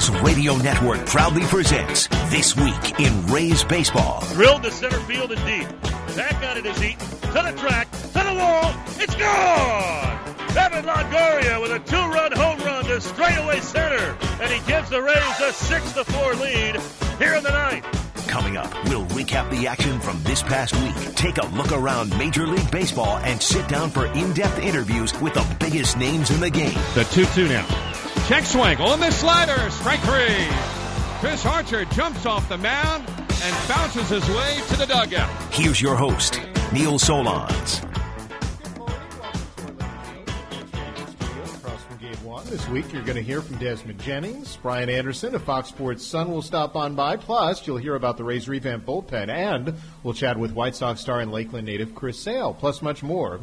Rays 0.00 0.22
Radio 0.22 0.56
Network 0.56 1.04
proudly 1.04 1.42
presents 1.42 2.08
This 2.30 2.56
Week 2.56 2.98
in 2.98 3.26
Rays 3.26 3.64
Baseball. 3.64 4.24
Drilled 4.32 4.62
to 4.62 4.70
center 4.70 4.98
field 5.00 5.30
and 5.30 5.44
deep. 5.44 5.68
Back 6.16 6.42
on 6.42 6.56
it 6.56 6.64
is 6.64 6.82
Eaton. 6.82 7.06
To 7.06 7.42
the 7.42 7.54
track. 7.58 7.90
To 7.90 8.22
the 8.24 8.34
wall. 8.34 8.74
It's 8.98 9.14
gone! 9.14 10.18
Evan 10.56 10.86
Longoria 10.86 11.60
with 11.60 11.72
a 11.72 11.80
two-run 11.80 12.32
home 12.32 12.58
run 12.60 12.84
to 12.84 12.98
straightaway 12.98 13.60
center. 13.60 14.16
And 14.40 14.50
he 14.50 14.66
gives 14.66 14.88
the 14.88 15.02
Rays 15.02 15.16
a 15.16 15.52
6-4 15.52 16.40
lead 16.40 16.80
here 17.18 17.34
in 17.34 17.42
the 17.42 17.50
ninth. 17.50 17.84
Coming 18.26 18.56
up, 18.56 18.72
we'll 18.84 19.04
recap 19.06 19.50
the 19.50 19.66
action 19.66 20.00
from 20.00 20.22
this 20.22 20.42
past 20.42 20.74
week, 20.76 21.14
take 21.14 21.36
a 21.36 21.46
look 21.48 21.72
around 21.72 22.16
Major 22.16 22.46
League 22.46 22.70
Baseball, 22.70 23.18
and 23.18 23.42
sit 23.42 23.68
down 23.68 23.90
for 23.90 24.06
in-depth 24.06 24.60
interviews 24.60 25.12
with 25.20 25.34
the 25.34 25.56
biggest 25.58 25.98
names 25.98 26.30
in 26.30 26.40
the 26.40 26.48
game. 26.50 26.78
The 26.94 27.02
2-2 27.02 27.48
now. 27.48 27.89
Check 28.30 28.44
swing 28.44 28.78
on 28.78 29.00
the 29.00 29.10
slider. 29.10 29.68
Strike 29.70 29.98
three. 30.02 30.46
Chris 31.18 31.44
Archer 31.44 31.84
jumps 31.86 32.26
off 32.26 32.48
the 32.48 32.58
mound 32.58 33.04
and 33.08 33.68
bounces 33.68 34.08
his 34.08 34.28
way 34.28 34.60
to 34.68 34.76
the 34.76 34.86
dugout. 34.86 35.28
Here's 35.52 35.82
your 35.82 35.96
host, 35.96 36.40
Neil 36.72 36.92
Solondz. 36.92 37.84
This 42.44 42.68
week, 42.68 42.92
you're 42.92 43.02
going 43.02 43.16
to 43.16 43.22
hear 43.22 43.42
from 43.42 43.58
Desmond 43.58 44.00
Jennings. 44.00 44.56
Brian 44.62 44.88
Anderson 44.88 45.34
of 45.34 45.42
Fox 45.42 45.68
Sports 45.68 46.06
Sun 46.06 46.30
will 46.30 46.42
stop 46.42 46.76
on 46.76 46.94
by. 46.94 47.16
Plus, 47.16 47.66
you'll 47.66 47.78
hear 47.78 47.96
about 47.96 48.16
the 48.16 48.24
Rays 48.24 48.48
revamp 48.48 48.86
bullpen, 48.86 49.28
and 49.28 49.74
we'll 50.04 50.14
chat 50.14 50.38
with 50.38 50.52
White 50.52 50.76
Sox 50.76 51.00
star 51.00 51.20
and 51.20 51.32
Lakeland 51.32 51.66
native 51.66 51.96
Chris 51.96 52.18
Sale, 52.18 52.54
plus 52.54 52.80
much 52.80 53.02
more. 53.02 53.40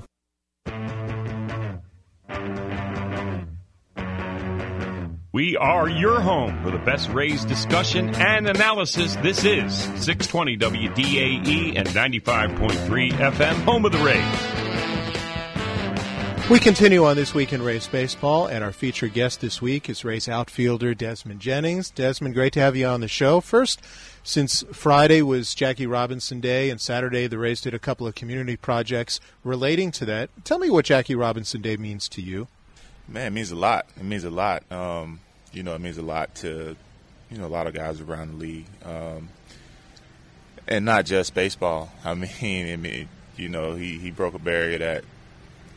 We 5.37 5.55
are 5.55 5.87
your 5.87 6.19
home 6.19 6.59
for 6.63 6.71
the 6.71 6.79
best 6.79 7.09
Rays 7.09 7.45
discussion 7.45 8.09
and 8.15 8.47
analysis. 8.47 9.15
This 9.17 9.45
is 9.45 9.75
620 10.03 10.57
WDAE 10.57 11.77
and 11.77 11.87
95.3 11.89 13.11
FM, 13.11 13.53
home 13.63 13.85
of 13.85 13.91
the 13.91 13.99
Rays. 13.99 14.25
We 16.49 16.57
continue 16.57 17.05
on 17.05 17.17
this 17.17 17.35
week 17.35 17.53
in 17.53 17.61
Rays 17.61 17.87
baseball, 17.87 18.47
and 18.47 18.63
our 18.63 18.71
featured 18.71 19.13
guest 19.13 19.39
this 19.39 19.61
week 19.61 19.91
is 19.91 20.03
Rays 20.03 20.27
outfielder 20.27 20.95
Desmond 20.95 21.39
Jennings. 21.39 21.91
Desmond, 21.91 22.33
great 22.33 22.53
to 22.53 22.59
have 22.59 22.75
you 22.75 22.87
on 22.87 23.01
the 23.01 23.07
show. 23.07 23.39
First, 23.39 23.79
since 24.23 24.63
Friday 24.73 25.21
was 25.21 25.53
Jackie 25.53 25.85
Robinson 25.85 26.39
Day 26.39 26.71
and 26.71 26.81
Saturday 26.81 27.27
the 27.27 27.37
Rays 27.37 27.61
did 27.61 27.75
a 27.75 27.79
couple 27.79 28.07
of 28.07 28.15
community 28.15 28.57
projects 28.57 29.19
relating 29.43 29.91
to 29.91 30.05
that, 30.05 30.31
tell 30.43 30.57
me 30.57 30.71
what 30.71 30.85
Jackie 30.85 31.13
Robinson 31.13 31.61
Day 31.61 31.77
means 31.77 32.09
to 32.09 32.23
you. 32.23 32.47
Man, 33.07 33.27
it 33.27 33.33
means 33.33 33.51
a 33.51 33.55
lot. 33.55 33.85
It 33.95 34.03
means 34.03 34.23
a 34.23 34.31
lot. 34.31 34.69
Um, 34.71 35.19
you 35.53 35.63
know, 35.63 35.75
it 35.75 35.81
means 35.81 35.97
a 35.97 36.03
lot 36.03 36.33
to, 36.35 36.75
you 37.29 37.37
know, 37.37 37.45
a 37.45 37.47
lot 37.47 37.67
of 37.67 37.73
guys 37.73 38.01
around 38.01 38.33
the 38.33 38.37
league. 38.37 38.65
Um, 38.85 39.29
and 40.67 40.85
not 40.85 41.05
just 41.05 41.33
baseball. 41.33 41.91
I 42.05 42.13
mean, 42.13 42.71
I 42.71 42.75
mean, 42.75 43.09
you 43.35 43.49
know, 43.49 43.75
he, 43.75 43.97
he 43.97 44.11
broke 44.11 44.33
a 44.33 44.39
barrier 44.39 44.79
that 44.79 45.03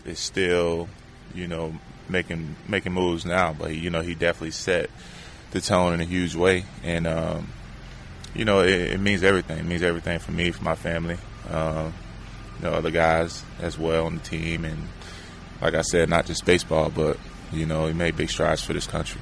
is 0.04 0.18
still, 0.18 0.88
you 1.34 1.46
know, 1.46 1.74
making 2.08 2.56
making 2.68 2.92
moves 2.92 3.24
now. 3.24 3.52
But 3.52 3.74
you 3.74 3.91
know, 3.91 4.02
he 4.02 4.14
definitely 4.14 4.50
set 4.50 4.91
the 5.52 5.60
tone 5.60 5.94
in 5.94 6.00
a 6.00 6.04
huge 6.04 6.34
way, 6.34 6.64
and 6.82 7.06
um, 7.06 7.48
you 8.34 8.44
know, 8.44 8.60
it, 8.60 8.92
it, 8.92 9.00
means 9.00 9.22
everything. 9.22 9.58
It 9.58 9.64
means 9.64 9.82
everything 9.82 10.18
for 10.18 10.32
me, 10.32 10.50
for 10.50 10.64
my 10.64 10.74
family, 10.74 11.18
um, 11.50 11.92
you 12.58 12.64
know, 12.64 12.72
other 12.72 12.91
guys 12.91 13.42
as 13.60 13.78
well 13.78 14.06
on 14.06 14.16
the 14.16 14.22
team, 14.22 14.64
and 14.64 14.88
like 15.60 15.74
I 15.74 15.82
said, 15.82 16.08
not 16.08 16.26
just 16.26 16.44
baseball, 16.44 16.91
but 16.91 17.18
you 17.52 17.66
know, 17.66 17.86
he 17.86 17.92
made 17.92 18.16
big 18.16 18.30
strides 18.30 18.62
for 18.62 18.72
this 18.72 18.86
country. 18.86 19.20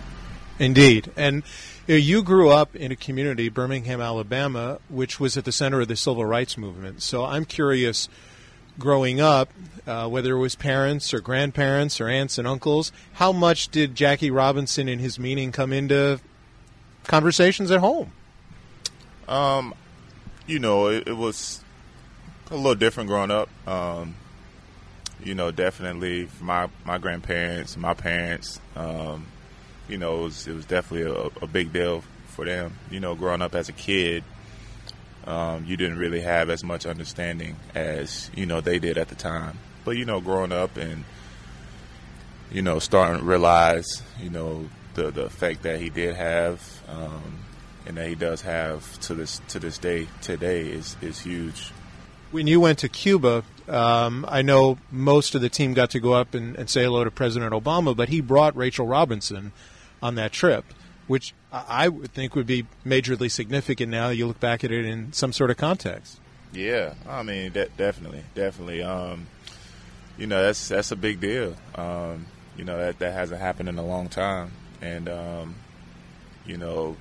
Indeed, 0.59 1.11
and 1.17 1.43
you 1.87 2.23
grew 2.23 2.51
up 2.51 2.75
in 2.75 2.93
a 2.93 2.97
community, 2.97 3.49
Birmingham, 3.49 4.01
Alabama, 4.01 4.79
which 4.89 5.21
was 5.21 5.37
at 5.37 5.45
the 5.45 5.53
center 5.53 5.81
of 5.81 5.89
the 5.89 5.97
civil 5.97 6.25
rights 6.25 6.59
movement. 6.59 7.03
So 7.03 7.25
I'm 7.25 7.45
curious, 7.45 8.09
growing 8.79 9.21
up, 9.21 9.51
uh, 9.87 10.09
whether 10.09 10.35
it 10.35 10.39
was 10.39 10.55
parents 10.55 11.15
or 11.15 11.21
grandparents 11.21 12.01
or 12.01 12.09
aunts 12.09 12.39
and 12.39 12.47
uncles, 12.47 12.93
how 13.15 13.33
much 13.33 13.69
did 13.69 13.95
Jackie 13.95 14.31
Robinson 14.31 14.89
and 14.89 15.01
his 15.01 15.19
meaning 15.19 15.53
come 15.53 15.73
into 15.73 16.21
conversations 17.05 17.71
at 17.71 17.81
home? 17.81 18.13
Um, 19.29 19.75
you 20.47 20.59
know, 20.59 20.89
it, 20.89 21.09
it 21.09 21.17
was 21.17 21.63
a 22.51 22.57
little 22.57 22.75
different 22.75 23.09
growing 23.09 23.31
up. 23.31 23.49
Um, 23.67 24.15
you 25.23 25.35
know, 25.35 25.51
definitely 25.51 26.29
my 26.41 26.69
my 26.85 26.99
grandparents, 26.99 27.77
my 27.77 27.95
parents. 27.95 28.61
Um, 28.77 29.27
you 29.89 29.99
know, 29.99 30.21
it 30.21 30.23
was, 30.25 30.47
it 30.47 30.55
was 30.55 30.67
definitely 30.67 31.11
a, 31.11 31.45
a, 31.45 31.47
big 31.47 31.73
deal 31.73 32.05
for 32.29 32.45
them. 32.45 32.75
You 32.91 33.01
know, 33.01 33.15
growing 33.15 33.43
up 33.43 33.55
as 33.55 33.69
a 33.69 33.73
kid, 33.73 34.23
um, 35.27 35.65
you 35.65 35.77
didn't 35.77 35.99
really 35.99 36.21
have 36.21 36.51
as 36.51 36.63
much 36.63 36.87
understanding 36.87 37.57
as 37.75 38.31
you 38.35 38.47
know 38.47 38.61
they 38.61 38.79
did 38.79 38.99
at 38.99 39.09
the 39.09 39.15
time. 39.15 39.59
But 39.85 39.97
you 39.97 40.05
know, 40.05 40.21
growing 40.21 40.53
up 40.53 40.77
and 40.77 41.05
you 42.53 42.63
know 42.63 42.79
starting 42.79 43.21
to 43.21 43.25
realize 43.25 44.03
you 44.21 44.31
know 44.31 44.69
the 44.95 45.11
the 45.11 45.25
effect 45.25 45.63
that 45.63 45.81
he 45.81 45.91
did 45.91 46.15
have 46.15 46.63
um, 46.89 47.45
and 47.87 47.97
that 47.97 48.09
he 48.09 48.15
does 48.15 48.43
have 48.43 49.01
to 49.01 49.15
this 49.15 49.41
to 49.49 49.59
this 49.59 49.79
day 49.79 50.07
today 50.23 50.69
is 50.69 50.97
is 51.01 51.21
huge. 51.21 51.73
When 52.31 52.47
you 52.47 52.61
went 52.61 52.79
to 52.81 52.91
Cuba, 52.91 53.43
um, 53.69 54.27
I 54.29 54.43
know 54.43 54.79
most 54.91 55.35
of 55.35 55.41
the 55.41 55.49
team 55.49 55.73
got 55.73 55.91
to 55.91 56.01
go 56.01 56.13
up 56.13 56.35
and, 56.35 56.57
and 56.57 56.69
say 56.69 56.85
hello 56.85 57.03
to 57.05 57.11
President 57.11 57.53
Obama, 57.53 57.97
but 57.97 58.11
he 58.11 58.21
brought 58.21 58.55
Rachel 58.55 58.87
Robinson 58.87 59.53
on 60.03 60.15
that 60.17 60.33
trip, 60.33 60.65
which 61.07 61.35
I 61.53 61.89
would 61.89 62.13
think 62.13 62.35
would 62.35 62.47
be 62.47 62.67
majorly 62.85 63.31
significant 63.31 63.91
now 63.91 64.11
you 64.11 64.27
look 64.27 64.41
back 64.41 64.65
at 64.65 64.71
it 64.71 64.85
in 64.85 65.13
some 65.13 65.33
sort 65.33 65.51
of 65.51 65.57
context. 65.57 66.21
Yeah, 66.53 66.95
I 67.09 67.23
mean, 67.23 67.53
de- 67.53 67.69
definitely, 67.77 68.23
definitely. 68.35 68.83
Um, 68.83 69.27
you 70.17 70.27
know, 70.27 70.43
that's 70.43 70.69
that's 70.69 70.93
a 70.93 70.97
big 70.97 71.21
deal. 71.21 71.57
Um, 71.75 72.27
you 72.57 72.65
know, 72.65 72.79
that 72.79 72.99
that 72.99 73.13
hasn't 73.13 73.41
happened 73.41 73.69
in 73.69 73.79
a 73.79 73.85
long 73.85 74.09
time, 74.09 74.53
and 74.81 75.09
um, 75.09 75.55
you 76.47 76.57
know, 76.57 76.97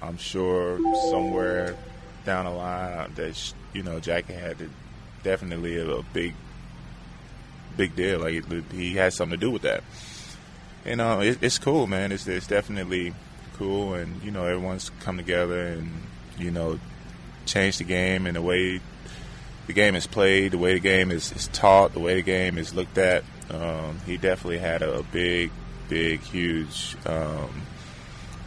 I'm 0.00 0.18
sure 0.18 0.78
somewhere 1.10 1.76
down 2.24 2.44
the 2.44 2.50
line 2.50 3.12
that 3.14 3.54
you 3.72 3.82
know 3.82 3.98
Jackie 3.98 4.34
had 4.34 4.58
to 4.58 4.70
definitely 5.22 5.78
a, 5.78 5.88
a 5.88 6.02
big, 6.12 6.34
big 7.76 7.96
deal. 7.96 8.20
Like 8.20 8.70
he 8.72 8.94
had 8.94 9.12
something 9.12 9.38
to 9.38 9.46
do 9.46 9.50
with 9.50 9.62
that 9.62 9.82
and 10.84 10.98
know, 10.98 11.20
it, 11.20 11.38
it's 11.42 11.58
cool, 11.58 11.86
man. 11.86 12.12
It's 12.12 12.26
it's 12.26 12.46
definitely 12.46 13.14
cool, 13.54 13.94
and 13.94 14.22
you 14.22 14.30
know 14.30 14.44
everyone's 14.44 14.90
come 15.00 15.16
together 15.16 15.68
and 15.68 15.90
you 16.38 16.50
know 16.50 16.78
change 17.46 17.78
the 17.78 17.84
game 17.84 18.26
and 18.26 18.36
the 18.36 18.42
way 18.42 18.80
the 19.66 19.72
game 19.72 19.94
is 19.94 20.06
played, 20.06 20.52
the 20.52 20.58
way 20.58 20.74
the 20.74 20.80
game 20.80 21.10
is, 21.10 21.32
is 21.32 21.48
taught, 21.48 21.92
the 21.92 22.00
way 22.00 22.14
the 22.14 22.22
game 22.22 22.58
is 22.58 22.74
looked 22.74 22.98
at. 22.98 23.24
Um, 23.50 23.98
he 24.06 24.16
definitely 24.16 24.58
had 24.58 24.82
a 24.82 25.02
big, 25.12 25.50
big, 25.88 26.20
huge, 26.20 26.96
um, 27.06 27.62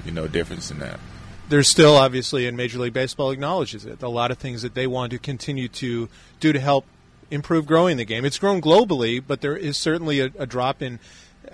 you 0.03 0.11
know, 0.11 0.27
difference 0.27 0.71
in 0.71 0.79
that. 0.79 0.99
There's 1.47 1.69
still 1.69 1.95
obviously, 1.95 2.47
and 2.47 2.57
Major 2.57 2.79
League 2.79 2.93
Baseball 2.93 3.31
acknowledges 3.31 3.85
it, 3.85 4.01
a 4.01 4.09
lot 4.09 4.31
of 4.31 4.37
things 4.37 4.61
that 4.63 4.73
they 4.73 4.87
want 4.87 5.11
to 5.11 5.19
continue 5.19 5.67
to 5.69 6.09
do 6.39 6.53
to 6.53 6.59
help 6.59 6.85
improve 7.29 7.65
growing 7.65 7.97
the 7.97 8.05
game. 8.05 8.25
It's 8.25 8.39
grown 8.39 8.61
globally, 8.61 9.23
but 9.25 9.41
there 9.41 9.55
is 9.55 9.77
certainly 9.77 10.19
a, 10.19 10.31
a 10.37 10.45
drop 10.45 10.81
in 10.81 10.99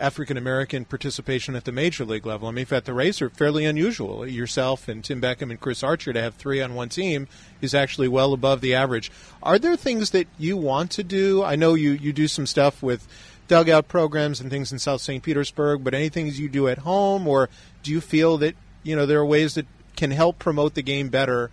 African 0.02 0.36
American 0.36 0.84
participation 0.84 1.56
at 1.56 1.66
the 1.66 1.72
major 1.72 2.04
league 2.04 2.26
level. 2.26 2.48
I 2.48 2.52
mean, 2.52 2.66
fact, 2.66 2.88
the 2.88 2.94
Rays 2.94 3.22
are 3.22 3.30
fairly 3.30 3.66
unusual. 3.66 4.28
Yourself 4.28 4.88
and 4.88 5.04
Tim 5.04 5.22
Beckham 5.22 5.52
and 5.52 5.60
Chris 5.60 5.84
Archer 5.84 6.12
to 6.12 6.22
have 6.22 6.34
three 6.36 6.60
on 6.60 6.74
one 6.74 6.90
team 6.90 7.28
is 7.62 7.76
actually 7.76 8.08
well 8.08 8.34
above 8.34 8.62
the 8.62 8.74
average. 8.74 9.12
Are 9.44 9.60
there 9.60 9.76
things 9.76 10.10
that 10.10 10.28
you 10.40 10.58
want 10.58 10.90
to 10.92 11.04
do? 11.04 11.44
I 11.44 11.56
know 11.56 11.76
you, 11.76 11.92
you 11.92 12.12
do 12.12 12.28
some 12.28 12.48
stuff 12.48 12.82
with 12.82 13.08
dugout 13.48 13.88
programs 13.88 14.42
and 14.42 14.50
things 14.50 14.72
in 14.72 14.80
South 14.80 15.02
St. 15.02 15.22
Petersburg, 15.22 15.84
but 15.84 15.94
anything 15.94 16.28
you 16.28 16.50
do 16.50 16.68
at 16.68 16.80
home, 16.80 17.28
or 17.28 17.50
do 17.84 17.92
you 17.92 18.02
feel 18.02 18.38
that 18.40 18.56
you 18.82 18.96
know 18.96 19.06
there 19.06 19.20
are 19.20 19.26
ways 19.26 19.54
that 19.54 19.68
can 19.96 20.10
help 20.10 20.40
promote 20.40 20.74
the 20.74 20.82
game 20.82 21.10
better 21.10 21.52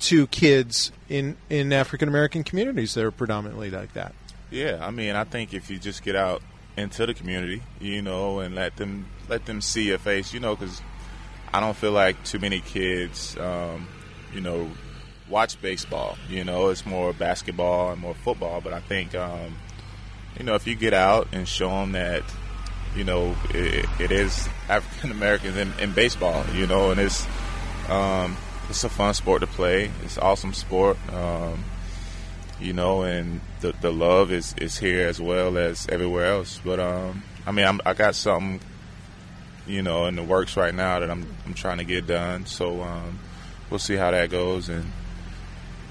to 0.00 0.26
kids 0.28 0.90
in 1.08 1.36
in 1.50 1.72
African 1.72 2.08
American 2.08 2.44
communities 2.44 2.94
that 2.94 3.04
are 3.04 3.10
predominantly 3.10 3.70
like 3.70 3.92
that? 3.92 4.14
Yeah, 4.50 4.78
I 4.80 4.90
mean, 4.90 5.14
I 5.14 5.24
think 5.24 5.52
if 5.52 5.70
you 5.70 5.78
just 5.78 6.02
get 6.02 6.16
out 6.16 6.40
into 6.78 7.06
the 7.06 7.14
community, 7.14 7.60
you 7.80 8.00
know, 8.00 8.38
and 8.38 8.54
let 8.54 8.76
them 8.76 9.06
let 9.28 9.44
them 9.46 9.60
see 9.60 9.88
your 9.88 9.98
face, 9.98 10.32
you 10.32 10.40
know, 10.40 10.54
because 10.54 10.80
I 11.52 11.60
don't 11.60 11.76
feel 11.76 11.92
like 11.92 12.22
too 12.24 12.38
many 12.38 12.60
kids, 12.60 13.36
um, 13.38 13.88
you 14.32 14.40
know, 14.40 14.70
watch 15.28 15.60
baseball. 15.60 16.16
You 16.28 16.44
know, 16.44 16.68
it's 16.68 16.86
more 16.86 17.12
basketball 17.12 17.92
and 17.92 18.00
more 18.00 18.14
football. 18.14 18.60
But 18.60 18.72
I 18.72 18.80
think, 18.80 19.14
um, 19.14 19.56
you 20.38 20.44
know, 20.44 20.54
if 20.54 20.66
you 20.66 20.76
get 20.76 20.94
out 20.94 21.28
and 21.32 21.48
show 21.48 21.68
them 21.68 21.92
that, 21.92 22.22
you 22.96 23.04
know, 23.04 23.34
it, 23.50 23.86
it 23.98 24.12
is 24.12 24.48
African 24.68 25.10
Americans 25.10 25.56
in, 25.56 25.72
in, 25.80 25.92
baseball, 25.92 26.44
you 26.54 26.66
know, 26.66 26.90
and 26.90 27.00
it's 27.00 27.26
um, 27.88 28.36
it's 28.68 28.84
a 28.84 28.88
fun 28.88 29.14
sport 29.14 29.40
to 29.40 29.46
play. 29.46 29.90
It's 30.04 30.16
an 30.16 30.22
awesome 30.22 30.54
sport. 30.54 30.96
Um, 31.12 31.64
you 32.60 32.72
know, 32.72 33.02
and 33.02 33.40
the 33.60 33.72
the 33.80 33.92
love 33.92 34.32
is, 34.32 34.54
is 34.58 34.78
here 34.78 35.06
as 35.06 35.20
well 35.20 35.56
as 35.58 35.86
everywhere 35.88 36.26
else. 36.26 36.60
But 36.64 36.80
um, 36.80 37.22
I 37.46 37.52
mean, 37.52 37.66
I'm, 37.66 37.80
i 37.86 37.94
got 37.94 38.14
something 38.14 38.60
you 39.66 39.82
know 39.82 40.06
in 40.06 40.16
the 40.16 40.22
works 40.22 40.56
right 40.56 40.74
now 40.74 41.00
that 41.00 41.10
I'm 41.10 41.26
I'm 41.46 41.54
trying 41.54 41.78
to 41.78 41.84
get 41.84 42.06
done. 42.06 42.46
So 42.46 42.82
um, 42.82 43.18
we'll 43.70 43.78
see 43.78 43.96
how 43.96 44.10
that 44.10 44.30
goes, 44.30 44.68
and 44.68 44.84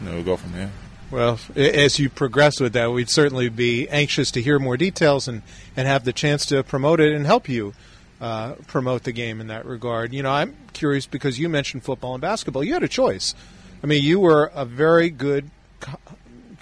you 0.01 0.07
know, 0.07 0.15
we'll 0.15 0.23
go 0.23 0.37
from 0.37 0.53
there. 0.53 0.71
Well, 1.09 1.39
as 1.55 1.99
you 1.99 2.09
progress 2.09 2.59
with 2.59 2.73
that, 2.73 2.91
we'd 2.91 3.09
certainly 3.09 3.47
be 3.47 3.87
anxious 3.87 4.29
to 4.31 4.41
hear 4.41 4.59
more 4.59 4.75
details 4.75 5.29
and, 5.29 5.41
and 5.77 5.87
have 5.87 6.03
the 6.03 6.11
chance 6.11 6.45
to 6.47 6.63
promote 6.63 6.99
it 6.99 7.13
and 7.13 7.25
help 7.25 7.47
you 7.47 7.73
uh, 8.19 8.53
promote 8.67 9.03
the 9.03 9.13
game 9.13 9.39
in 9.39 9.47
that 9.47 9.65
regard. 9.65 10.13
You 10.13 10.23
know, 10.23 10.31
I'm 10.31 10.57
curious 10.73 11.05
because 11.05 11.39
you 11.39 11.47
mentioned 11.47 11.83
football 11.83 12.13
and 12.13 12.21
basketball. 12.21 12.61
You 12.61 12.73
had 12.73 12.83
a 12.83 12.89
choice. 12.89 13.35
I 13.81 13.87
mean, 13.87 14.03
you 14.03 14.19
were 14.19 14.51
a 14.53 14.65
very 14.65 15.09
good 15.09 15.49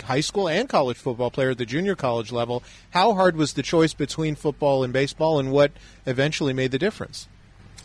high 0.05 0.21
school 0.21 0.47
and 0.47 0.67
college 0.69 0.97
football 0.97 1.29
player 1.29 1.51
at 1.51 1.57
the 1.57 1.65
junior 1.65 1.95
college 1.95 2.31
level. 2.31 2.63
How 2.91 3.13
hard 3.13 3.35
was 3.35 3.53
the 3.53 3.63
choice 3.63 3.93
between 3.93 4.35
football 4.35 4.83
and 4.83 4.91
baseball, 4.93 5.39
and 5.39 5.51
what 5.51 5.71
eventually 6.05 6.53
made 6.53 6.71
the 6.71 6.79
difference? 6.79 7.27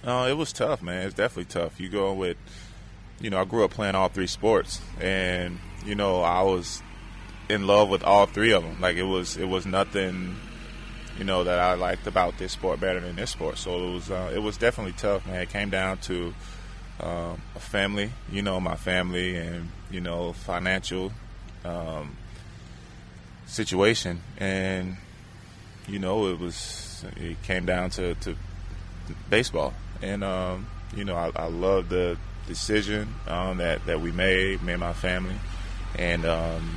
Uh, 0.05 0.29
it 0.31 0.35
was 0.35 0.53
tough, 0.53 0.83
man. 0.83 1.07
It's 1.07 1.15
definitely 1.15 1.53
tough. 1.53 1.79
You 1.79 1.89
go 1.89 2.13
with, 2.15 2.37
you 3.21 3.29
know, 3.29 3.41
I 3.41 3.45
grew 3.45 3.65
up 3.65 3.73
playing 3.73 3.95
all 3.95 4.09
three 4.09 4.27
sports, 4.27 4.81
and 5.01 5.59
you 5.85 5.95
know, 5.95 6.23
I 6.23 6.43
was 6.43 6.83
in 7.49 7.67
love 7.67 7.89
with 7.89 8.03
all 8.03 8.27
three 8.27 8.53
of 8.53 8.63
them. 8.63 8.81
Like 8.81 8.97
it 8.97 9.03
was, 9.03 9.37
it 9.37 9.47
was 9.47 9.67
nothing, 9.67 10.37
you 11.19 11.25
know, 11.25 11.45
that 11.45 11.59
I 11.59 11.75
liked 11.75 12.07
about 12.07 12.39
this 12.39 12.53
sport 12.53 12.81
better 12.81 13.01
than 13.01 13.17
this 13.17 13.31
sport. 13.31 13.59
So 13.59 13.89
it 13.89 13.93
was, 13.95 14.11
uh, 14.11 14.33
it 14.35 14.39
was 14.39 14.57
definitely 14.57 14.93
tough, 14.93 15.27
man. 15.27 15.43
It 15.43 15.51
came 15.51 15.71
down 15.71 15.99
to 15.99 16.35
um, 17.01 17.41
a 17.57 17.61
family, 17.61 18.13
you 18.31 18.43
know, 18.43 18.61
my 18.61 18.77
family, 18.77 19.37
and 19.37 19.71
you 19.91 20.01
know, 20.01 20.33
financial 20.33 21.13
um, 21.65 22.17
situation, 23.47 24.21
and 24.39 24.97
you 25.89 25.99
know, 25.99 26.29
it 26.29 26.39
was, 26.39 27.05
it 27.17 27.43
came 27.43 27.67
down 27.67 27.91
to, 27.91 28.15
to 28.17 28.37
baseball, 29.29 29.75
and 30.03 30.23
um, 30.23 30.67
you 30.97 31.05
know, 31.05 31.17
I, 31.17 31.31
I 31.35 31.47
love 31.47 31.89
the 31.89 32.17
decision 32.47 33.15
um, 33.27 33.59
that 33.59 33.85
that 33.87 34.01
we 34.01 34.12
made, 34.12 34.62
me 34.62 34.73
and 34.73 34.81
my 34.81 34.93
family, 34.93 35.37
and 35.99 36.25
um, 36.25 36.77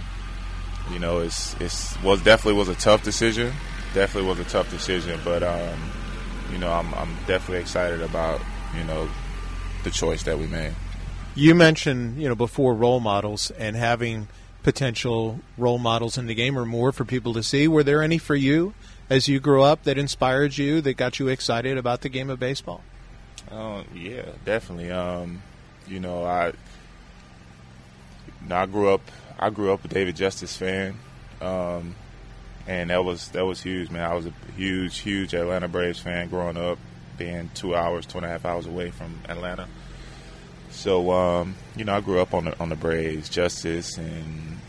you 0.91 0.99
know, 0.99 1.19
it's 1.19 1.59
it's 1.59 2.01
was 2.01 2.21
definitely 2.23 2.57
was 2.59 2.69
a 2.69 2.75
tough 2.75 3.03
decision. 3.03 3.53
Definitely 3.93 4.29
was 4.29 4.39
a 4.39 4.45
tough 4.45 4.69
decision, 4.69 5.19
but 5.23 5.43
um, 5.43 5.79
you 6.51 6.57
know, 6.57 6.71
I'm 6.71 6.93
I'm 6.95 7.15
definitely 7.27 7.59
excited 7.59 8.01
about 8.01 8.41
you 8.77 8.83
know 8.83 9.09
the 9.83 9.91
choice 9.91 10.23
that 10.23 10.37
we 10.37 10.47
made. 10.47 10.73
You 11.35 11.55
mentioned 11.55 12.21
you 12.21 12.27
know 12.27 12.35
before 12.35 12.73
role 12.73 12.99
models 12.99 13.51
and 13.51 13.75
having 13.75 14.27
potential 14.63 15.39
role 15.57 15.77
models 15.77 16.17
in 16.17 16.25
the 16.25 16.33
game 16.33 16.57
or 16.57 16.65
more 16.65 16.91
for 16.91 17.05
people 17.05 17.33
to 17.33 17.43
see. 17.43 17.67
Were 17.67 17.83
there 17.83 18.01
any 18.01 18.17
for 18.17 18.35
you 18.35 18.73
as 19.09 19.27
you 19.27 19.39
grew 19.39 19.61
up 19.61 19.83
that 19.83 19.97
inspired 19.97 20.57
you, 20.57 20.81
that 20.81 20.95
got 20.95 21.19
you 21.19 21.27
excited 21.27 21.77
about 21.77 22.01
the 22.01 22.09
game 22.09 22.29
of 22.29 22.39
baseball? 22.39 22.81
Oh 23.51 23.83
yeah, 23.93 24.25
definitely. 24.45 24.89
Um, 24.89 25.43
you 25.87 25.99
know, 25.99 26.23
I 26.23 26.53
I 28.49 28.65
grew 28.65 28.89
up 28.89 29.01
I 29.37 29.49
grew 29.49 29.73
up 29.73 29.83
a 29.83 29.87
David 29.87 30.15
Justice 30.15 30.55
fan, 30.55 30.97
um, 31.41 31.95
and 32.65 32.89
that 32.89 33.03
was 33.03 33.29
that 33.29 33.45
was 33.45 33.61
huge, 33.61 33.89
man. 33.91 34.09
I 34.09 34.15
was 34.15 34.25
a 34.25 34.33
huge, 34.55 34.99
huge 34.99 35.33
Atlanta 35.33 35.67
Braves 35.67 35.99
fan 35.99 36.29
growing 36.29 36.57
up, 36.57 36.79
being 37.17 37.49
two 37.53 37.75
hours, 37.75 38.05
two 38.05 38.17
and 38.17 38.25
a 38.25 38.29
half 38.29 38.45
hours 38.45 38.65
away 38.65 38.91
from 38.91 39.19
Atlanta. 39.27 39.67
So 40.73 41.11
um, 41.11 41.55
you 41.75 41.85
know, 41.85 41.95
I 41.95 42.01
grew 42.01 42.19
up 42.19 42.33
on 42.33 42.45
the 42.45 42.59
on 42.59 42.69
the 42.69 42.75
Braves, 42.75 43.29
Justice 43.29 43.97
and 43.97 44.59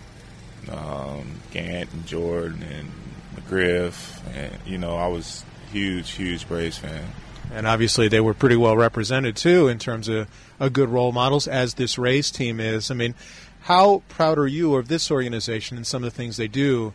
um, 0.70 1.40
Gant 1.50 1.92
and 1.92 2.06
Jordan 2.06 2.62
and 2.62 2.90
McGriff, 3.36 4.20
and 4.34 4.52
you 4.66 4.78
know, 4.78 4.96
I 4.96 5.08
was 5.08 5.44
huge, 5.72 6.12
huge 6.12 6.46
Braves 6.46 6.78
fan. 6.78 7.04
And 7.52 7.66
obviously, 7.66 8.08
they 8.08 8.20
were 8.20 8.34
pretty 8.34 8.56
well 8.56 8.76
represented 8.76 9.36
too 9.36 9.68
in 9.68 9.78
terms 9.78 10.08
of 10.08 10.28
a 10.58 10.70
good 10.70 10.88
role 10.88 11.12
models, 11.12 11.46
as 11.46 11.74
this 11.74 11.98
Rays 11.98 12.30
team 12.30 12.60
is. 12.60 12.90
I 12.90 12.94
mean, 12.94 13.14
how 13.62 14.02
proud 14.08 14.38
are 14.38 14.46
you 14.46 14.76
of 14.76 14.88
this 14.88 15.10
organization 15.10 15.76
and 15.76 15.86
some 15.86 16.04
of 16.04 16.12
the 16.12 16.16
things 16.16 16.36
they 16.36 16.48
do 16.48 16.92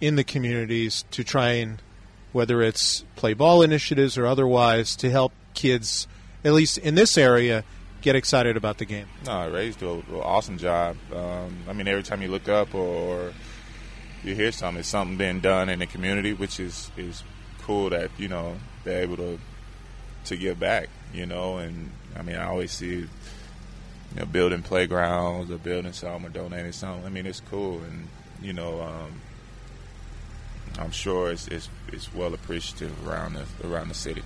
in 0.00 0.16
the 0.16 0.24
communities 0.24 1.04
to 1.10 1.24
try 1.24 1.52
and, 1.52 1.80
whether 2.32 2.62
it's 2.62 3.04
play 3.16 3.34
ball 3.34 3.62
initiatives 3.62 4.18
or 4.18 4.26
otherwise, 4.26 4.96
to 4.96 5.10
help 5.10 5.32
kids, 5.54 6.06
at 6.44 6.52
least 6.52 6.78
in 6.78 6.94
this 6.94 7.16
area, 7.16 7.64
get 8.04 8.14
excited 8.14 8.56
about 8.56 8.76
the 8.76 8.84
game? 8.84 9.06
No, 9.24 9.50
Rays 9.50 9.76
do 9.76 9.94
an 9.94 10.04
awesome 10.22 10.58
job. 10.58 10.96
Um, 11.12 11.56
I 11.66 11.72
mean, 11.72 11.88
every 11.88 12.02
time 12.02 12.20
you 12.20 12.28
look 12.28 12.48
up 12.48 12.74
or 12.74 13.32
you 14.22 14.34
hear 14.34 14.52
something, 14.52 14.80
it's 14.80 14.88
something 14.88 15.16
being 15.16 15.40
done 15.40 15.70
in 15.70 15.78
the 15.78 15.86
community, 15.86 16.34
which 16.34 16.60
is 16.60 16.90
is 16.98 17.24
cool 17.62 17.90
that 17.90 18.10
you 18.18 18.28
know 18.28 18.56
they're 18.84 19.02
able 19.02 19.16
to 19.16 19.38
to 20.26 20.36
give 20.36 20.60
back. 20.60 20.90
You 21.14 21.24
know, 21.24 21.56
and 21.56 21.90
I 22.14 22.22
mean, 22.22 22.36
I 22.36 22.44
always 22.44 22.72
see 22.72 22.86
you 22.94 23.08
know, 24.14 24.26
building 24.26 24.62
playgrounds 24.62 25.50
or 25.50 25.56
building 25.56 25.92
something 25.92 26.26
or 26.26 26.32
donating 26.32 26.72
something. 26.72 27.06
I 27.06 27.08
mean, 27.08 27.24
it's 27.24 27.40
cool, 27.40 27.80
and 27.84 28.06
you 28.42 28.52
know, 28.52 28.82
um, 28.82 29.20
I'm 30.78 30.90
sure 30.90 31.30
it's, 31.32 31.48
it's, 31.48 31.70
it's 31.88 32.12
well 32.12 32.34
appreciated 32.34 32.92
around 33.06 33.34
the 33.34 33.66
around 33.66 33.88
the 33.88 33.94
city. 33.94 34.22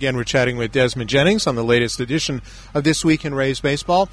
Again, 0.00 0.16
we're 0.16 0.24
chatting 0.24 0.56
with 0.56 0.72
Desmond 0.72 1.10
Jennings 1.10 1.46
on 1.46 1.56
the 1.56 1.62
latest 1.62 2.00
edition 2.00 2.40
of 2.72 2.84
this 2.84 3.04
week 3.04 3.26
in 3.26 3.34
Rays 3.34 3.60
baseball. 3.60 4.08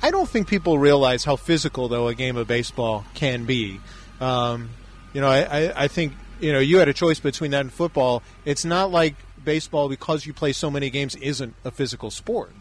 I 0.00 0.12
don't 0.12 0.28
think 0.28 0.46
people 0.46 0.78
realize 0.78 1.24
how 1.24 1.34
physical, 1.34 1.88
though, 1.88 2.06
a 2.06 2.14
game 2.14 2.36
of 2.36 2.46
baseball 2.46 3.04
can 3.14 3.44
be. 3.44 3.80
Um, 4.20 4.70
you 5.12 5.20
know, 5.20 5.26
I, 5.26 5.72
I, 5.74 5.88
think 5.88 6.12
you 6.38 6.52
know 6.52 6.60
you 6.60 6.78
had 6.78 6.86
a 6.86 6.92
choice 6.92 7.18
between 7.18 7.50
that 7.50 7.62
and 7.62 7.72
football. 7.72 8.22
It's 8.44 8.64
not 8.64 8.92
like 8.92 9.16
baseball 9.44 9.88
because 9.88 10.24
you 10.24 10.32
play 10.32 10.52
so 10.52 10.70
many 10.70 10.88
games 10.88 11.16
isn't 11.16 11.56
a 11.64 11.72
physical 11.72 12.12
sport. 12.12 12.52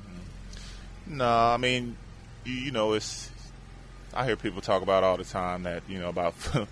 No, 1.05 1.29
I 1.29 1.57
mean 1.57 1.95
you, 2.43 2.55
you 2.55 2.71
know, 2.71 2.93
it's 2.93 3.29
I 4.15 4.25
hear 4.25 4.35
people 4.35 4.61
talk 4.61 4.81
about 4.81 5.03
all 5.03 5.17
the 5.17 5.25
time 5.25 5.61
that 5.61 5.83
you 5.87 5.99
know 5.99 6.09
about 6.09 6.33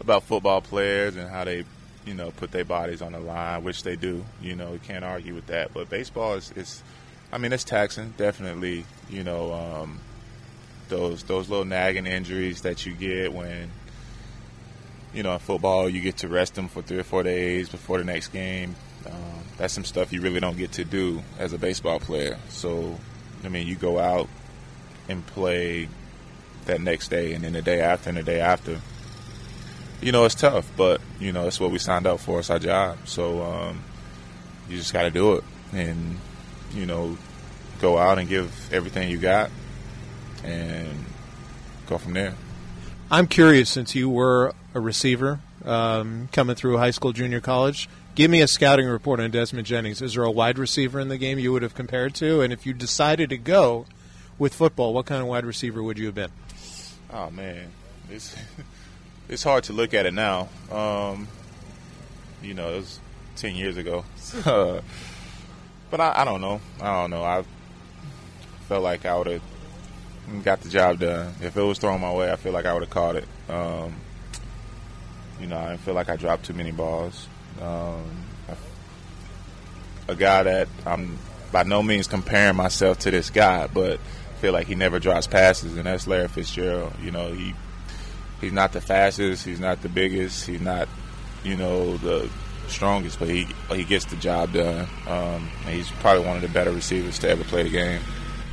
about 0.00 0.22
football 0.22 0.62
players 0.62 1.14
and 1.14 1.28
how 1.28 1.44
they 1.44 1.66
you 2.04 2.14
know 2.14 2.30
put 2.32 2.50
their 2.50 2.64
bodies 2.64 3.02
on 3.02 3.12
the 3.12 3.20
line, 3.20 3.64
which 3.64 3.82
they 3.82 3.96
do. 3.96 4.24
You 4.40 4.56
know, 4.56 4.72
you 4.72 4.78
can't 4.78 5.04
argue 5.04 5.34
with 5.34 5.46
that. 5.46 5.72
But 5.72 5.88
baseball 5.88 6.34
is, 6.34 6.82
I 7.32 7.38
mean, 7.38 7.52
it's 7.52 7.64
taxing, 7.64 8.14
definitely. 8.16 8.84
You 9.08 9.24
know, 9.24 9.52
um, 9.52 10.00
those 10.88 11.22
those 11.24 11.48
little 11.48 11.64
nagging 11.64 12.06
injuries 12.06 12.62
that 12.62 12.84
you 12.86 12.94
get 12.94 13.32
when 13.32 13.70
you 15.14 15.22
know 15.22 15.32
in 15.32 15.38
football 15.38 15.88
you 15.88 16.00
get 16.00 16.18
to 16.18 16.28
rest 16.28 16.54
them 16.54 16.68
for 16.68 16.82
three 16.82 16.98
or 16.98 17.04
four 17.04 17.22
days 17.22 17.68
before 17.68 17.98
the 17.98 18.04
next 18.04 18.28
game. 18.28 18.74
Um, 19.06 19.42
that's 19.56 19.74
some 19.74 19.84
stuff 19.84 20.12
you 20.12 20.20
really 20.20 20.40
don't 20.40 20.56
get 20.56 20.72
to 20.72 20.84
do 20.84 21.22
as 21.38 21.52
a 21.52 21.58
baseball 21.58 21.98
player. 21.98 22.38
So, 22.48 22.98
I 23.44 23.48
mean, 23.48 23.66
you 23.66 23.74
go 23.74 23.98
out 23.98 24.28
and 25.08 25.26
play 25.26 25.88
that 26.66 26.80
next 26.80 27.08
day 27.08 27.32
and 27.32 27.44
then 27.44 27.52
the 27.52 27.62
day 27.62 27.80
after 27.80 28.08
and 28.08 28.18
the 28.18 28.22
day 28.22 28.40
after. 28.40 28.80
You 30.02 30.12
know, 30.12 30.24
it's 30.24 30.34
tough, 30.34 30.70
but 30.76 31.00
you 31.20 31.32
know, 31.32 31.46
it's 31.46 31.60
what 31.60 31.70
we 31.70 31.78
signed 31.78 32.06
up 32.06 32.20
for. 32.20 32.40
It's 32.40 32.50
our 32.50 32.58
job. 32.58 32.98
So 33.06 33.42
um, 33.42 33.82
you 34.68 34.76
just 34.76 34.92
got 34.92 35.02
to 35.02 35.10
do 35.10 35.34
it, 35.34 35.44
and 35.72 36.18
you 36.74 36.86
know, 36.86 37.16
go 37.80 37.98
out 37.98 38.18
and 38.18 38.28
give 38.28 38.72
everything 38.72 39.10
you 39.10 39.18
got, 39.18 39.50
and 40.44 41.04
go 41.86 41.98
from 41.98 42.14
there. 42.14 42.34
I'm 43.10 43.26
curious, 43.26 43.70
since 43.70 43.94
you 43.94 44.10
were 44.10 44.54
a 44.74 44.80
receiver 44.80 45.40
um, 45.64 46.28
coming 46.32 46.56
through 46.56 46.78
high 46.78 46.90
school, 46.90 47.12
junior 47.12 47.40
college. 47.40 47.88
Give 48.14 48.30
me 48.30 48.42
a 48.42 48.48
scouting 48.48 48.86
report 48.86 49.20
on 49.20 49.30
Desmond 49.30 49.66
Jennings. 49.66 50.02
Is 50.02 50.14
there 50.14 50.24
a 50.24 50.30
wide 50.30 50.58
receiver 50.58 51.00
in 51.00 51.08
the 51.08 51.16
game 51.16 51.38
you 51.38 51.52
would 51.52 51.62
have 51.62 51.74
compared 51.74 52.14
to? 52.16 52.42
And 52.42 52.52
if 52.52 52.66
you 52.66 52.74
decided 52.74 53.30
to 53.30 53.38
go 53.38 53.86
with 54.38 54.54
football, 54.54 54.92
what 54.92 55.06
kind 55.06 55.22
of 55.22 55.28
wide 55.28 55.46
receiver 55.46 55.82
would 55.82 55.98
you 55.98 56.06
have 56.06 56.14
been? 56.14 56.30
Oh 57.10 57.30
man, 57.30 57.70
it's 58.10 58.34
it's 59.28 59.42
hard 59.42 59.64
to 59.64 59.72
look 59.72 59.94
at 59.94 60.06
it 60.06 60.14
now. 60.14 60.48
Um, 60.70 61.28
you 62.42 62.54
know, 62.54 62.72
it 62.74 62.76
was 62.76 63.00
ten 63.36 63.54
years 63.54 63.76
ago, 63.76 64.04
but 64.44 66.00
I, 66.00 66.12
I, 66.16 66.24
don't 66.24 66.40
know. 66.40 66.60
I 66.80 67.00
don't 67.00 67.10
know. 67.10 67.24
I 67.24 67.44
felt 68.68 68.82
like 68.82 69.06
I 69.06 69.16
would 69.16 69.26
have 69.26 69.42
got 70.44 70.60
the 70.60 70.68
job 70.68 71.00
done. 71.00 71.34
If 71.40 71.56
it 71.56 71.62
was 71.62 71.78
thrown 71.78 72.00
my 72.00 72.12
way, 72.12 72.30
I 72.30 72.36
feel 72.36 72.52
like 72.52 72.66
I 72.66 72.72
would 72.72 72.82
have 72.82 72.90
caught 72.90 73.16
it. 73.16 73.28
Um, 73.48 73.94
you 75.40 75.46
know, 75.46 75.58
I 75.58 75.76
feel 75.76 75.94
like 75.94 76.08
I 76.08 76.16
dropped 76.16 76.44
too 76.44 76.54
many 76.54 76.70
balls. 76.72 77.28
Um, 77.60 78.22
a 80.08 80.14
guy 80.14 80.42
that 80.42 80.68
I'm 80.86 81.18
by 81.50 81.62
no 81.64 81.82
means 81.82 82.06
comparing 82.06 82.56
myself 82.56 83.00
to 83.00 83.10
this 83.10 83.30
guy, 83.30 83.66
but 83.66 84.00
feel 84.40 84.52
like 84.52 84.66
he 84.66 84.74
never 84.74 84.98
drops 84.98 85.26
passes, 85.26 85.76
and 85.76 85.86
that's 85.86 86.06
Larry 86.06 86.28
Fitzgerald. 86.28 86.92
You 87.02 87.10
know, 87.10 87.32
he 87.32 87.54
he's 88.42 88.52
not 88.52 88.72
the 88.72 88.82
fastest, 88.82 89.46
he's 89.46 89.60
not 89.60 89.80
the 89.80 89.88
biggest, 89.88 90.46
he's 90.46 90.60
not 90.60 90.86
you 91.42 91.56
know 91.56 91.96
the 91.96 92.28
strongest, 92.68 93.18
but 93.18 93.28
he 93.28 93.46
he 93.70 93.84
gets 93.84 94.04
the 94.06 94.16
job 94.16 94.52
done. 94.52 94.86
Um, 95.06 95.48
he's 95.66 95.90
probably 95.90 96.26
one 96.26 96.36
of 96.36 96.42
the 96.42 96.48
better 96.48 96.70
receivers 96.70 97.18
to 97.20 97.30
ever 97.30 97.44
play 97.44 97.62
the 97.62 97.70
game. 97.70 98.00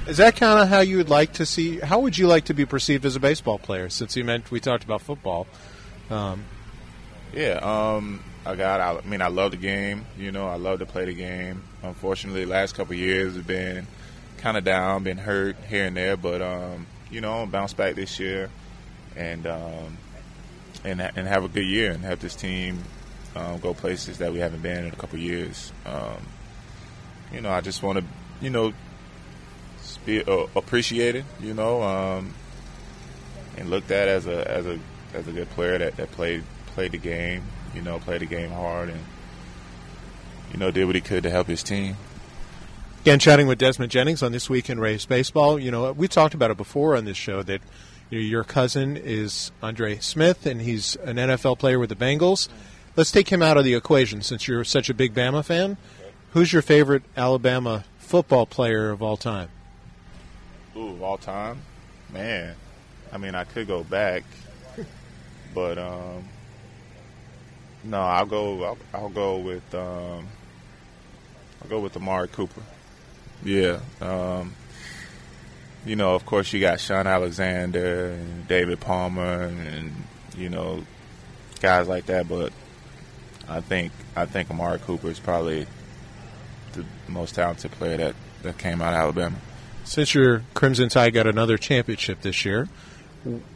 Is 0.08 0.17
that 0.17 0.36
kind 0.36 0.60
of 0.60 0.69
how 0.69 0.79
you 0.79 0.98
would 0.98 1.10
like 1.10 1.34
to 1.34 1.46
see? 1.46 1.79
How 1.79 2.00
would 2.00 2.17
you 2.17 2.27
like 2.27 2.46
to 2.46 2.53
be 2.53 2.65
perceived 2.65 3.05
as 3.05 3.15
a 3.15 3.19
baseball 3.19 3.60
player? 3.60 3.89
Since 3.89 4.15
you 4.15 4.24
meant 4.24 4.50
we 4.50 4.60
talked 4.60 4.84
about 4.84 5.01
football. 5.01 5.48
Um, 6.10 6.46
yeah, 7.34 7.60
um, 7.62 8.24
I 8.46 8.55
got. 8.55 8.79
I, 8.79 8.98
I 8.98 9.01
mean, 9.01 9.22
I 9.22 9.27
love 9.27 9.51
the 9.51 9.58
game. 9.58 10.05
You 10.17 10.31
know, 10.31 10.48
I 10.48 10.55
love 10.55 10.79
to 10.79 10.86
play 10.86 11.05
the 11.05 11.13
game. 11.13 11.63
Unfortunately, 11.84 12.46
the 12.46 12.51
last 12.51 12.75
couple 12.75 12.93
of 12.93 13.00
years 13.00 13.36
have 13.36 13.46
been 13.46 13.86
kind 14.38 14.58
of 14.58 14.63
down, 14.63 15.03
been 15.03 15.17
hurt 15.17 15.58
here 15.67 15.86
and 15.86 15.96
there, 15.96 16.17
but 16.17 16.41
um, 16.41 16.88
you 17.12 17.22
know, 17.22 17.41
I'm 17.41 17.50
bounce 17.50 17.74
back 17.74 17.96
this 17.96 18.19
year 18.19 18.50
and 19.19 19.45
um, 19.45 19.97
and 20.83 21.01
and 21.01 21.27
have 21.27 21.43
a 21.43 21.49
good 21.49 21.65
year 21.65 21.91
and 21.91 22.03
have 22.03 22.19
this 22.19 22.35
team 22.35 22.83
um, 23.35 23.59
go 23.59 23.73
places 23.73 24.17
that 24.19 24.31
we 24.31 24.39
haven't 24.39 24.61
been 24.61 24.85
in 24.85 24.93
a 24.93 24.95
couple 24.95 25.19
years. 25.19 25.71
Um, 25.85 26.17
you 27.31 27.41
know, 27.41 27.51
I 27.51 27.61
just 27.61 27.83
want 27.83 27.99
to, 27.99 28.05
you 28.41 28.49
know, 28.49 28.73
be 30.05 30.23
uh, 30.23 30.47
appreciated. 30.55 31.25
You 31.39 31.53
know, 31.53 31.83
um, 31.83 32.33
and 33.57 33.69
looked 33.69 33.91
at 33.91 34.07
as 34.07 34.25
a 34.25 34.49
as 34.49 34.65
a 34.65 34.79
as 35.13 35.27
a 35.27 35.31
good 35.31 35.49
player 35.51 35.77
that, 35.77 35.97
that 35.97 36.11
played 36.11 36.43
played 36.67 36.93
the 36.93 36.97
game. 36.97 37.43
You 37.75 37.81
know, 37.81 37.99
played 37.99 38.21
the 38.21 38.25
game 38.25 38.49
hard 38.49 38.89
and 38.89 38.99
you 40.51 40.57
know 40.57 40.71
did 40.71 40.85
what 40.85 40.95
he 40.95 41.01
could 41.01 41.23
to 41.23 41.29
help 41.29 41.47
his 41.47 41.61
team. 41.61 41.97
Again, 43.01 43.19
chatting 43.19 43.47
with 43.47 43.59
Desmond 43.59 43.91
Jennings 43.91 44.23
on 44.23 44.31
this 44.31 44.49
week 44.49 44.69
in 44.69 44.79
Rays 44.79 45.05
baseball. 45.05 45.59
You 45.59 45.71
know, 45.71 45.91
we 45.91 46.07
talked 46.07 46.33
about 46.33 46.51
it 46.51 46.57
before 46.57 46.97
on 46.97 47.05
this 47.05 47.15
show 47.15 47.43
that 47.43 47.61
your 48.09 48.43
cousin 48.43 48.97
is 48.97 49.51
Andre 49.61 49.99
Smith, 49.99 50.45
and 50.45 50.61
he's 50.61 50.95
an 50.97 51.17
NFL 51.17 51.59
player 51.59 51.79
with 51.79 51.89
the 51.89 51.95
Bengals. 51.95 52.49
Let's 52.95 53.11
take 53.11 53.29
him 53.29 53.41
out 53.41 53.57
of 53.57 53.63
the 53.63 53.75
equation 53.75 54.21
since 54.21 54.47
you're 54.47 54.63
such 54.63 54.89
a 54.89 54.93
big 54.93 55.13
Bama 55.13 55.43
fan. 55.45 55.77
Who's 56.31 56.51
your 56.51 56.61
favorite 56.61 57.03
Alabama 57.15 57.85
football 57.97 58.45
player 58.45 58.89
of 58.89 59.01
all 59.01 59.17
time? 59.17 59.49
Ooh, 60.75 60.89
of 60.89 61.01
all 61.01 61.17
time, 61.17 61.61
man. 62.11 62.55
I 63.11 63.17
mean, 63.17 63.35
I 63.35 63.43
could 63.43 63.67
go 63.67 63.83
back, 63.83 64.23
but 65.53 65.77
um, 65.77 66.23
no, 67.83 68.01
I'll 68.01 68.25
go. 68.25 68.63
I'll, 68.63 68.77
I'll 68.93 69.09
go 69.09 69.37
with. 69.37 69.73
Um, 69.73 70.27
I'll 71.61 71.69
go 71.69 71.79
with 71.79 71.95
Amari 71.97 72.27
Cooper. 72.27 72.61
Yeah. 73.43 73.79
Um, 74.01 74.53
you 75.86 75.95
know, 75.95 76.15
of 76.15 76.25
course, 76.25 76.51
you 76.53 76.59
got 76.59 76.79
Shaun 76.79 77.07
Alexander 77.07 78.09
and 78.09 78.48
David 78.48 78.79
Palmer 78.79 79.43
and, 79.43 79.93
you 80.38 80.50
know, 80.50 80.83
guys 81.62 81.88
like 81.88 82.07
that. 82.07 82.27
But 82.27 82.51
I 83.48 83.62
think 83.62 83.91
I 84.15 84.25
think 84.25 84.51
Amari 84.51 84.79
Cooper 84.79 85.09
is 85.09 85.19
probably 85.19 85.65
the 86.74 86.86
most 87.07 87.36
talented 87.36 87.71
player 87.71 87.98
that, 87.98 88.15
that 88.43 88.57
came 88.57 88.81
out 88.81 88.93
of 88.93 89.00
Alabama. 89.00 89.38
Since 89.83 90.13
your 90.13 90.43
Crimson 90.53 90.89
Tide 90.89 91.13
got 91.13 91.25
another 91.25 91.57
championship 91.57 92.21
this 92.21 92.45
year, 92.45 92.67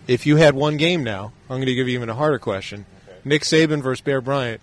if 0.08 0.25
you 0.25 0.38
had 0.38 0.56
one 0.56 0.77
game 0.77 1.03
now, 1.03 1.32
I'm 1.50 1.58
going 1.58 1.68
to 1.68 1.75
give 1.75 1.88
you 1.88 1.96
even 1.96 2.10
a 2.10 2.15
harder 2.15 2.39
question. 2.39 2.86
Okay. 3.08 3.18
Nick 3.24 3.44
Saban 3.44 3.82
versus 3.82 4.01
Bear 4.01 4.20
Bryant, 4.20 4.62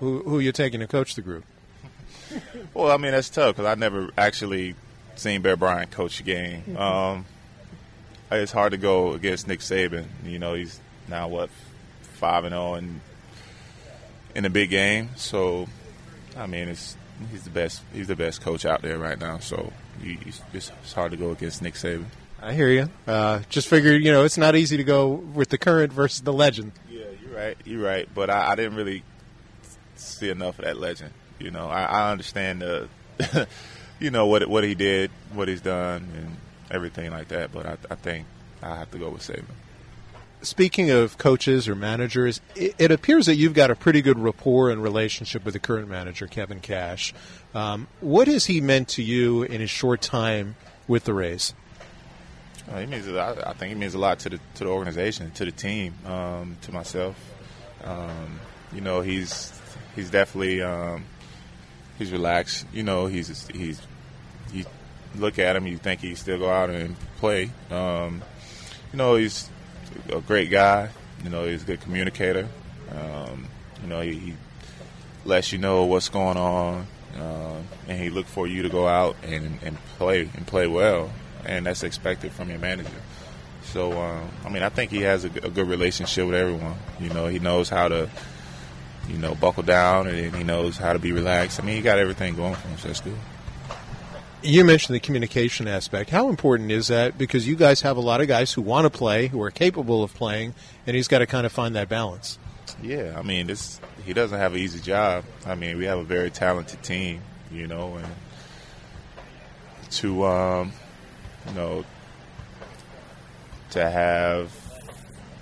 who, 0.00 0.22
who 0.22 0.38
are 0.38 0.42
you 0.42 0.52
taking 0.52 0.80
to 0.80 0.86
coach 0.86 1.14
the 1.14 1.22
group? 1.22 1.44
Well, 2.74 2.90
I 2.90 2.98
mean 2.98 3.12
that's 3.12 3.30
tough 3.30 3.56
because 3.56 3.64
I 3.64 3.74
never 3.74 4.10
actually 4.18 4.74
seen 5.18 5.42
Bear 5.42 5.56
Bryant 5.56 5.90
coach 5.90 6.20
a 6.20 6.22
game. 6.22 6.62
Mm-hmm. 6.62 6.76
Um, 6.76 7.26
it's 8.30 8.52
hard 8.52 8.72
to 8.72 8.76
go 8.76 9.12
against 9.12 9.46
Nick 9.46 9.60
Saban. 9.60 10.06
You 10.24 10.38
know, 10.38 10.54
he's 10.54 10.80
now 11.08 11.28
what 11.28 11.50
five 12.00 12.44
and 12.44 12.52
zero 12.52 12.72
oh 12.72 12.74
in 12.74 13.00
in 14.34 14.42
the 14.42 14.50
big 14.50 14.70
game. 14.70 15.10
So, 15.16 15.68
I 16.36 16.46
mean, 16.46 16.68
it's 16.68 16.96
he's 17.30 17.44
the 17.44 17.50
best. 17.50 17.82
He's 17.92 18.08
the 18.08 18.16
best 18.16 18.40
coach 18.40 18.64
out 18.64 18.82
there 18.82 18.98
right 18.98 19.18
now. 19.18 19.38
So, 19.38 19.72
you, 20.02 20.18
it's, 20.26 20.42
it's 20.52 20.92
hard 20.92 21.12
to 21.12 21.16
go 21.16 21.30
against 21.30 21.62
Nick 21.62 21.74
Saban. 21.74 22.06
I 22.40 22.52
hear 22.52 22.68
you. 22.68 22.90
Uh, 23.06 23.40
just 23.48 23.66
figured, 23.66 24.04
you 24.04 24.12
know, 24.12 24.24
it's 24.24 24.36
not 24.36 24.54
easy 24.54 24.76
to 24.76 24.84
go 24.84 25.08
with 25.08 25.48
the 25.48 25.58
current 25.58 25.92
versus 25.92 26.20
the 26.20 26.32
legend. 26.32 26.72
Yeah, 26.90 27.06
you're 27.22 27.36
right. 27.36 27.56
You're 27.64 27.82
right. 27.82 28.08
But 28.14 28.28
I, 28.30 28.52
I 28.52 28.54
didn't 28.54 28.76
really 28.76 29.02
see 29.96 30.28
enough 30.28 30.58
of 30.58 30.66
that 30.66 30.76
legend. 30.76 31.12
You 31.38 31.50
know, 31.50 31.68
I, 31.68 31.84
I 31.84 32.10
understand 32.10 32.60
the, 32.62 32.88
you 33.98 34.10
know 34.10 34.26
what 34.26 34.46
what 34.48 34.64
he 34.64 34.74
did, 34.74 35.10
what 35.32 35.48
he's 35.48 35.60
done, 35.60 36.08
and 36.14 36.36
everything 36.70 37.10
like 37.10 37.28
that. 37.28 37.52
But 37.52 37.66
I, 37.66 37.76
I 37.90 37.94
think 37.94 38.26
I 38.62 38.76
have 38.76 38.90
to 38.92 38.98
go 38.98 39.10
with 39.10 39.22
Saban. 39.22 39.44
Speaking 40.42 40.90
of 40.90 41.18
coaches 41.18 41.66
or 41.66 41.74
managers, 41.74 42.40
it, 42.54 42.74
it, 42.78 42.90
appears 42.92 43.26
that 43.26 43.36
you've 43.36 43.54
got 43.54 43.70
a 43.70 43.74
pretty 43.74 44.02
good 44.02 44.18
rapport 44.18 44.70
and 44.70 44.82
relationship 44.82 45.44
with 45.44 45.54
the 45.54 45.58
current 45.58 45.88
manager, 45.88 46.26
Kevin 46.26 46.60
Cash. 46.60 47.14
Um, 47.54 47.88
what 48.00 48.28
has 48.28 48.46
he 48.46 48.60
meant 48.60 48.88
to 48.90 49.02
you 49.02 49.42
in 49.42 49.60
his 49.60 49.70
short 49.70 50.02
time 50.02 50.56
with 50.86 51.04
the 51.04 51.14
Rays? 51.14 51.54
Uh, 52.70 52.80
he 52.80 52.86
means 52.86 53.06
a 53.06 53.12
lot, 53.12 53.46
I 53.46 53.54
think 53.54 53.72
he 53.72 53.78
means 53.78 53.94
a 53.94 53.98
lot 53.98 54.18
to 54.20 54.28
the 54.28 54.40
to 54.56 54.64
the 54.64 54.70
organization, 54.70 55.30
to 55.32 55.44
the 55.44 55.52
team, 55.52 55.94
um, 56.04 56.56
to 56.62 56.72
myself. 56.72 57.16
Um, 57.82 58.40
you 58.72 58.80
know, 58.80 59.00
he's 59.00 59.58
he's 59.94 60.10
definitely 60.10 60.62
um, 60.62 61.04
he's 61.98 62.12
relaxed. 62.12 62.66
You 62.72 62.82
know, 62.82 63.06
he's 63.06 63.48
he's 63.48 63.80
you 64.52 64.64
look 65.16 65.38
at 65.38 65.56
him, 65.56 65.66
you 65.66 65.78
think 65.78 66.00
he 66.00 66.14
still 66.14 66.38
go 66.38 66.50
out 66.50 66.70
and 66.70 66.96
play. 67.18 67.50
Um, 67.70 68.22
you 68.92 68.98
know, 68.98 69.16
he's 69.16 69.48
a 70.10 70.20
great 70.20 70.50
guy. 70.50 70.90
You 71.24 71.30
know, 71.30 71.46
he's 71.46 71.62
a 71.62 71.66
good 71.66 71.80
communicator. 71.80 72.48
Um, 72.90 73.46
you 73.82 73.88
know, 73.88 74.00
he, 74.00 74.14
he, 74.14 74.34
lets 75.24 75.50
you 75.50 75.58
know 75.58 75.84
what's 75.86 76.08
going 76.08 76.36
on, 76.36 76.86
uh, 77.18 77.56
and 77.88 78.00
he 78.00 78.10
look 78.10 78.26
for 78.26 78.46
you 78.46 78.62
to 78.62 78.68
go 78.68 78.86
out 78.86 79.16
and, 79.24 79.58
and 79.64 79.76
play 79.98 80.30
and 80.36 80.46
play 80.46 80.68
well, 80.68 81.10
and 81.44 81.66
that's 81.66 81.82
expected 81.82 82.30
from 82.30 82.48
your 82.48 82.60
manager. 82.60 83.02
So, 83.64 83.90
um, 84.00 84.30
I 84.44 84.50
mean, 84.50 84.62
I 84.62 84.68
think 84.68 84.92
he 84.92 85.00
has 85.00 85.24
a, 85.24 85.28
a 85.42 85.50
good 85.50 85.66
relationship 85.66 86.26
with 86.26 86.36
everyone. 86.36 86.76
You 87.00 87.08
know, 87.08 87.26
he 87.26 87.40
knows 87.40 87.68
how 87.68 87.88
to 87.88 88.08
you 89.08 89.18
know, 89.18 89.34
buckle 89.34 89.62
down 89.62 90.06
and 90.06 90.34
he 90.34 90.44
knows 90.44 90.76
how 90.76 90.92
to 90.92 90.98
be 90.98 91.12
relaxed. 91.12 91.60
I 91.60 91.64
mean, 91.64 91.76
he 91.76 91.82
got 91.82 91.98
everything 91.98 92.34
going 92.34 92.54
for 92.54 92.68
him, 92.68 92.78
so 92.78 92.88
that's 92.88 93.00
good. 93.00 93.16
You 94.42 94.64
mentioned 94.64 94.94
the 94.94 95.00
communication 95.00 95.66
aspect. 95.66 96.10
How 96.10 96.28
important 96.28 96.70
is 96.70 96.88
that? 96.88 97.18
Because 97.18 97.48
you 97.48 97.56
guys 97.56 97.80
have 97.80 97.96
a 97.96 98.00
lot 98.00 98.20
of 98.20 98.28
guys 98.28 98.52
who 98.52 98.62
want 98.62 98.84
to 98.84 98.96
play, 98.96 99.26
who 99.28 99.42
are 99.42 99.50
capable 99.50 100.02
of 100.02 100.14
playing, 100.14 100.54
and 100.86 100.94
he's 100.94 101.08
got 101.08 101.18
to 101.18 101.26
kind 101.26 101.46
of 101.46 101.52
find 101.52 101.74
that 101.74 101.88
balance. 101.88 102.38
Yeah, 102.82 103.14
I 103.16 103.22
mean, 103.22 103.46
this 103.46 103.80
he 104.04 104.12
doesn't 104.12 104.38
have 104.38 104.54
an 104.54 104.60
easy 104.60 104.80
job. 104.80 105.24
I 105.46 105.54
mean, 105.54 105.78
we 105.78 105.84
have 105.86 105.98
a 105.98 106.04
very 106.04 106.30
talented 106.30 106.82
team, 106.82 107.22
you 107.50 107.66
know, 107.66 107.96
and 107.96 108.06
to 109.90 110.26
um, 110.26 110.72
you 111.48 111.54
know 111.54 111.84
to 113.70 113.90
have 113.90 114.52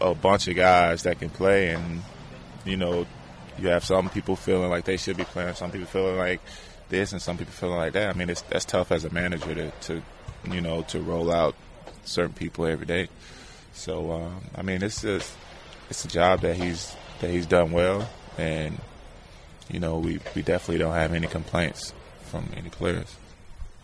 a 0.01 0.15
bunch 0.15 0.49
of 0.49 0.57
guys 0.57 1.03
that 1.05 1.19
can 1.19 1.31
play 1.31 1.71
and 1.71 2.03
you 2.65 2.77
know 2.77 3.07
you 3.59 3.69
have 3.69 3.85
some 3.85 4.09
people 4.11 4.37
feeling 4.37 4.71
like 4.71 4.85
they 4.85 4.97
should 4.97 5.17
be 5.17 5.25
playing, 5.25 5.55
some 5.55 5.71
people 5.71 5.87
feeling 5.87 6.17
like 6.17 6.41
this, 6.89 7.13
and 7.13 7.21
some 7.21 7.37
people 7.37 7.53
feeling 7.53 7.77
like 7.77 7.93
that. 7.95 8.15
I 8.15 8.19
mean, 8.19 8.31
it's 8.31 8.43
that's 8.43 8.65
tough 8.65 8.93
as 8.93 9.05
a 9.05 9.11
manager 9.11 9.55
to, 9.55 9.71
to 9.71 10.03
you 10.51 10.61
know, 10.61 10.83
to 10.83 11.01
roll 11.01 11.33
out 11.33 11.55
certain 12.05 12.35
people 12.35 12.67
every 12.67 12.87
day. 12.87 13.09
So 13.73 14.13
um, 14.13 14.41
I 14.55 14.63
mean, 14.63 14.83
it's 14.83 15.03
just 15.03 15.35
it's 15.91 16.05
a 16.05 16.09
job 16.09 16.41
that 16.41 16.57
he's 16.57 16.95
that 17.21 17.31
he's 17.31 17.47
done 17.47 17.73
well, 17.73 18.09
and 18.39 18.79
you 19.69 19.81
know, 19.81 19.99
we 19.99 20.21
we 20.35 20.43
definitely 20.43 20.79
don't 20.79 20.95
have 20.95 21.13
any 21.13 21.27
complaints 21.27 21.93
from 22.23 22.49
any 22.57 22.69
players. 22.69 23.17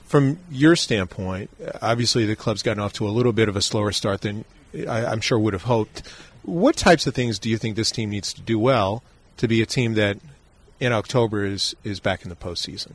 From 0.06 0.40
your 0.50 0.74
standpoint, 0.74 1.50
obviously 1.80 2.26
the 2.26 2.34
club's 2.34 2.62
gotten 2.62 2.82
off 2.82 2.92
to 2.94 3.06
a 3.06 3.10
little 3.10 3.32
bit 3.32 3.48
of 3.48 3.54
a 3.54 3.62
slower 3.62 3.92
start 3.92 4.22
than 4.22 4.44
I, 4.74 5.06
I'm 5.06 5.20
sure 5.20 5.38
would 5.38 5.52
have 5.52 5.62
hoped. 5.62 6.02
What 6.42 6.76
types 6.76 7.06
of 7.06 7.14
things 7.14 7.38
do 7.38 7.48
you 7.48 7.58
think 7.58 7.76
this 7.76 7.90
team 7.90 8.10
needs 8.10 8.32
to 8.34 8.40
do 8.40 8.58
well 8.58 9.02
to 9.38 9.48
be 9.48 9.62
a 9.62 9.66
team 9.66 9.94
that 9.94 10.18
in 10.78 10.92
October 10.92 11.44
is 11.44 11.74
is 11.84 12.00
back 12.00 12.22
in 12.22 12.30
the 12.30 12.36
postseason? 12.36 12.92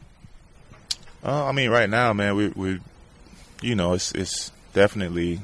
Uh, 1.24 1.46
I 1.46 1.52
mean, 1.52 1.70
right 1.70 1.90
now, 1.90 2.14
man, 2.14 2.36
we 2.36 2.50
we 2.50 2.80
you 3.62 3.76
know 3.76 3.94
it's 3.94 4.12
it's 4.14 4.52
definitely 4.74 5.40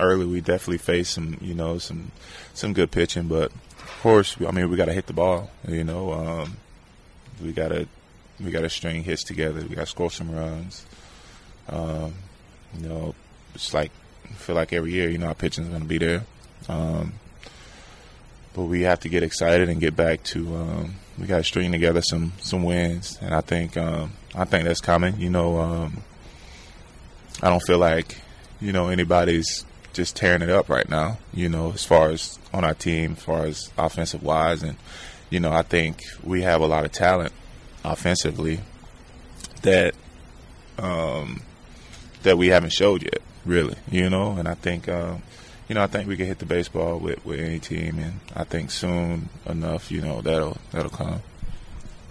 early. 0.00 0.26
We 0.26 0.40
definitely 0.40 0.78
face 0.78 1.10
some 1.10 1.38
you 1.40 1.54
know 1.54 1.78
some 1.78 2.12
some 2.54 2.72
good 2.72 2.90
pitching, 2.90 3.28
but 3.28 3.52
of 3.52 3.98
course, 4.02 4.36
I 4.46 4.50
mean, 4.50 4.70
we 4.70 4.76
got 4.76 4.86
to 4.86 4.92
hit 4.92 5.06
the 5.06 5.12
ball. 5.12 5.50
You 5.66 5.84
know, 5.84 6.12
um, 6.12 6.56
we 7.42 7.52
got 7.52 7.68
to 7.68 7.86
we 8.40 8.50
got 8.50 8.62
to 8.62 8.70
string 8.70 9.04
hits 9.04 9.24
together. 9.24 9.60
We 9.60 9.74
got 9.74 9.82
to 9.82 9.86
score 9.86 10.10
some 10.10 10.30
runs. 10.34 10.84
Um, 11.68 12.14
you 12.78 12.88
know, 12.88 13.14
it's 13.54 13.72
like 13.72 13.90
I 14.24 14.32
feel 14.34 14.56
like 14.56 14.72
every 14.72 14.92
year, 14.92 15.08
you 15.08 15.18
know, 15.18 15.26
our 15.26 15.34
pitching 15.34 15.64
is 15.64 15.70
going 15.70 15.82
to 15.82 15.88
be 15.88 15.98
there. 15.98 16.24
Um, 16.68 17.14
but 18.54 18.64
we 18.64 18.82
have 18.82 19.00
to 19.00 19.08
get 19.08 19.22
excited 19.22 19.68
and 19.68 19.80
get 19.80 19.96
back 19.96 20.22
to. 20.24 20.54
Um, 20.54 20.94
we 21.18 21.26
got 21.26 21.38
to 21.38 21.44
string 21.44 21.72
together 21.72 22.02
some 22.02 22.32
some 22.38 22.62
wins, 22.62 23.18
and 23.20 23.34
I 23.34 23.40
think 23.40 23.76
um, 23.76 24.12
I 24.34 24.44
think 24.44 24.64
that's 24.64 24.80
coming. 24.80 25.18
You 25.20 25.30
know, 25.30 25.58
um, 25.58 26.02
I 27.42 27.48
don't 27.48 27.62
feel 27.62 27.78
like 27.78 28.18
you 28.60 28.72
know 28.72 28.88
anybody's 28.88 29.64
just 29.92 30.16
tearing 30.16 30.42
it 30.42 30.50
up 30.50 30.68
right 30.68 30.88
now. 30.88 31.18
You 31.32 31.48
know, 31.48 31.72
as 31.72 31.84
far 31.84 32.10
as 32.10 32.38
on 32.52 32.64
our 32.64 32.74
team, 32.74 33.12
as 33.12 33.22
far 33.22 33.44
as 33.44 33.70
offensive 33.78 34.22
wise, 34.22 34.62
and 34.62 34.76
you 35.30 35.40
know, 35.40 35.52
I 35.52 35.62
think 35.62 36.00
we 36.22 36.42
have 36.42 36.60
a 36.60 36.66
lot 36.66 36.84
of 36.84 36.92
talent 36.92 37.32
offensively 37.84 38.60
that 39.62 39.94
um, 40.78 41.42
that 42.22 42.36
we 42.38 42.48
haven't 42.48 42.72
showed 42.72 43.02
yet, 43.02 43.20
really. 43.44 43.76
You 43.90 44.10
know, 44.10 44.32
and 44.32 44.48
I 44.48 44.54
think 44.54 44.88
um, 44.88 45.22
you 45.72 45.74
know, 45.74 45.84
I 45.84 45.86
think 45.86 46.06
we 46.06 46.18
can 46.18 46.26
hit 46.26 46.38
the 46.38 46.44
baseball 46.44 46.98
with, 46.98 47.24
with 47.24 47.40
any 47.40 47.58
team, 47.58 47.98
and 47.98 48.20
I 48.36 48.44
think 48.44 48.70
soon 48.70 49.30
enough, 49.46 49.90
you 49.90 50.02
know, 50.02 50.20
that'll 50.20 50.58
that'll 50.70 50.90
come. 50.90 51.22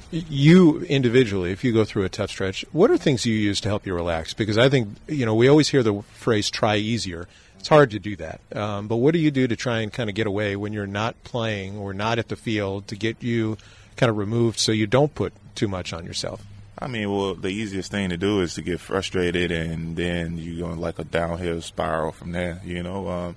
you 0.10 0.82
individually, 0.86 1.52
if 1.52 1.64
you 1.64 1.72
go 1.72 1.86
through 1.86 2.04
a 2.06 2.10
tough 2.10 2.32
stretch, 2.32 2.66
what 2.72 2.90
are 2.90 2.98
things 2.98 3.24
you 3.24 3.36
use 3.36 3.62
to 3.62 3.70
help 3.70 3.86
you 3.86 3.94
relax? 3.94 4.34
Because 4.34 4.58
I 4.58 4.68
think 4.68 4.98
you 5.08 5.28
know 5.28 5.36
we 5.36 5.48
always 5.48 5.70
hear 5.70 5.84
the 5.84 6.02
phrase 6.14 6.50
"try 6.50 6.78
easier." 6.78 7.28
It's 7.60 7.68
hard 7.68 7.92
to 7.92 8.00
do 8.00 8.16
that. 8.16 8.42
Um, 8.56 8.88
but 8.88 8.96
what 8.96 9.14
do 9.14 9.20
you 9.20 9.30
do 9.30 9.48
to 9.48 9.56
try 9.56 9.82
and 9.82 9.94
kind 9.94 10.10
of 10.10 10.16
get 10.16 10.26
away 10.26 10.56
when 10.56 10.74
you're 10.74 10.88
not 10.88 11.24
playing 11.24 11.78
or 11.78 11.94
not 11.94 12.18
at 12.18 12.30
the 12.30 12.36
field 12.36 12.88
to 12.88 12.96
get 12.96 13.22
you 13.22 13.60
kind 13.96 14.10
of 14.10 14.18
removed 14.18 14.58
so 14.58 14.72
you 14.72 14.88
don't 14.88 15.14
put 15.14 15.34
too 15.54 15.68
much 15.68 15.94
on 15.94 16.04
yourself? 16.04 16.44
I 16.82 16.88
mean, 16.88 17.12
well, 17.12 17.36
the 17.36 17.50
easiest 17.50 17.92
thing 17.92 18.10
to 18.10 18.18
do 18.18 18.42
is 18.42 18.56
to 18.56 18.64
get 18.64 18.80
frustrated, 18.80 19.52
and 19.52 19.96
then 19.96 20.38
you 20.38 20.60
go 20.60 20.68
like 20.70 20.98
a 20.98 21.04
downhill 21.04 21.62
spiral 21.62 22.12
from 22.12 22.32
there. 22.32 22.60
You 22.66 22.82
know, 22.82 23.08
um, 23.08 23.36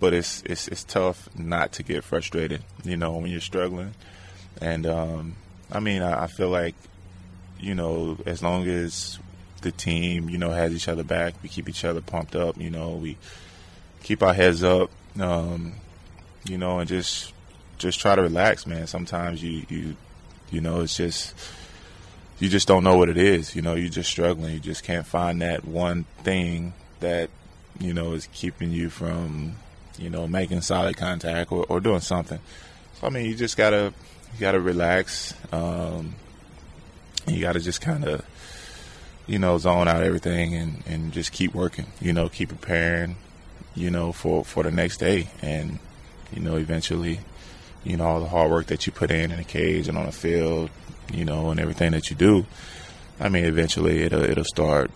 but 0.00 0.12
it's 0.12 0.42
it's 0.42 0.68
it's 0.68 0.84
tough 0.84 1.28
not 1.34 1.72
to 1.72 1.82
get 1.82 2.04
frustrated. 2.04 2.62
You 2.84 2.98
know, 2.98 3.16
when 3.16 3.30
you're 3.30 3.40
struggling, 3.40 3.94
and 4.60 4.86
um, 4.86 5.36
I 5.72 5.80
mean, 5.80 6.02
I, 6.02 6.24
I 6.24 6.26
feel 6.26 6.50
like 6.50 6.74
you 7.58 7.74
know, 7.74 8.18
as 8.26 8.42
long 8.42 8.68
as 8.68 9.18
the 9.62 9.72
team, 9.72 10.28
you 10.28 10.36
know, 10.36 10.50
has 10.50 10.74
each 10.74 10.88
other 10.88 11.04
back, 11.04 11.34
we 11.42 11.48
keep 11.48 11.70
each 11.70 11.86
other 11.86 12.02
pumped 12.02 12.36
up. 12.36 12.58
You 12.58 12.68
know, 12.68 12.96
we 12.96 13.16
keep 14.02 14.22
our 14.22 14.34
heads 14.34 14.62
up. 14.62 14.90
Um, 15.18 15.72
you 16.44 16.58
know, 16.58 16.80
and 16.80 16.88
just 16.88 17.32
just 17.78 17.98
try 17.98 18.14
to 18.14 18.20
relax, 18.20 18.66
man. 18.66 18.86
Sometimes 18.86 19.42
you 19.42 19.64
you 19.70 19.96
you 20.50 20.60
know, 20.60 20.82
it's 20.82 20.98
just 20.98 21.34
you 22.38 22.48
just 22.48 22.66
don't 22.68 22.84
know 22.84 22.96
what 22.96 23.08
it 23.08 23.16
is. 23.16 23.54
You 23.54 23.62
know, 23.62 23.74
you're 23.74 23.88
just 23.88 24.10
struggling. 24.10 24.54
You 24.54 24.60
just 24.60 24.84
can't 24.84 25.06
find 25.06 25.42
that 25.42 25.64
one 25.64 26.04
thing 26.22 26.74
that 27.00 27.30
you 27.78 27.92
know 27.92 28.12
is 28.12 28.28
keeping 28.32 28.70
you 28.70 28.90
from 28.90 29.56
you 29.98 30.10
know 30.10 30.26
making 30.26 30.60
solid 30.60 30.96
contact 30.96 31.52
or, 31.52 31.64
or 31.68 31.80
doing 31.80 32.00
something. 32.00 32.40
So 32.94 33.06
I 33.06 33.10
mean, 33.10 33.26
you 33.26 33.34
just 33.34 33.56
gotta 33.56 33.92
you 34.34 34.40
gotta 34.40 34.60
relax. 34.60 35.34
Um, 35.52 36.14
you 37.26 37.40
gotta 37.40 37.60
just 37.60 37.80
kind 37.80 38.04
of 38.04 38.24
you 39.26 39.38
know 39.38 39.56
zone 39.58 39.88
out 39.88 40.02
everything 40.02 40.54
and 40.54 40.82
and 40.86 41.12
just 41.12 41.32
keep 41.32 41.54
working. 41.54 41.86
You 42.00 42.12
know, 42.12 42.28
keep 42.28 42.50
preparing. 42.50 43.16
You 43.76 43.90
know, 43.90 44.12
for 44.12 44.44
for 44.44 44.62
the 44.62 44.70
next 44.70 44.98
day, 44.98 45.30
and 45.42 45.80
you 46.32 46.40
know, 46.40 46.56
eventually, 46.56 47.20
you 47.84 47.96
know, 47.96 48.04
all 48.04 48.20
the 48.20 48.28
hard 48.28 48.50
work 48.50 48.66
that 48.66 48.86
you 48.86 48.92
put 48.92 49.10
in 49.10 49.30
in 49.30 49.38
the 49.38 49.44
cage 49.44 49.88
and 49.88 49.96
on 49.98 50.06
the 50.06 50.12
field, 50.12 50.70
you 51.12 51.24
know, 51.24 51.50
and 51.50 51.60
everything 51.60 51.92
that 51.92 52.10
you 52.10 52.16
do, 52.16 52.46
I 53.20 53.28
mean, 53.28 53.44
eventually 53.44 54.02
it'll 54.02 54.22
it'll 54.22 54.44
start, 54.44 54.90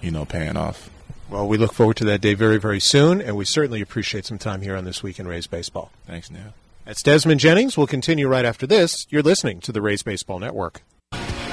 you 0.00 0.10
know, 0.10 0.24
paying 0.24 0.56
off. 0.56 0.90
Well, 1.30 1.46
we 1.46 1.58
look 1.58 1.74
forward 1.74 1.96
to 1.98 2.04
that 2.06 2.22
day 2.22 2.34
very, 2.34 2.58
very 2.58 2.80
soon, 2.80 3.20
and 3.20 3.36
we 3.36 3.44
certainly 3.44 3.82
appreciate 3.82 4.24
some 4.24 4.38
time 4.38 4.62
here 4.62 4.74
on 4.76 4.84
This 4.84 5.02
Week 5.02 5.18
in 5.18 5.28
Rays 5.28 5.46
Baseball. 5.46 5.90
Thanks, 6.06 6.30
Neil. 6.30 6.54
That's 6.86 7.02
Desmond 7.02 7.38
Jennings. 7.38 7.76
We'll 7.76 7.86
continue 7.86 8.26
right 8.28 8.46
after 8.46 8.66
this. 8.66 9.06
You're 9.10 9.22
listening 9.22 9.60
to 9.60 9.72
the 9.72 9.82
Rays 9.82 10.02
Baseball 10.02 10.38
Network. 10.38 10.80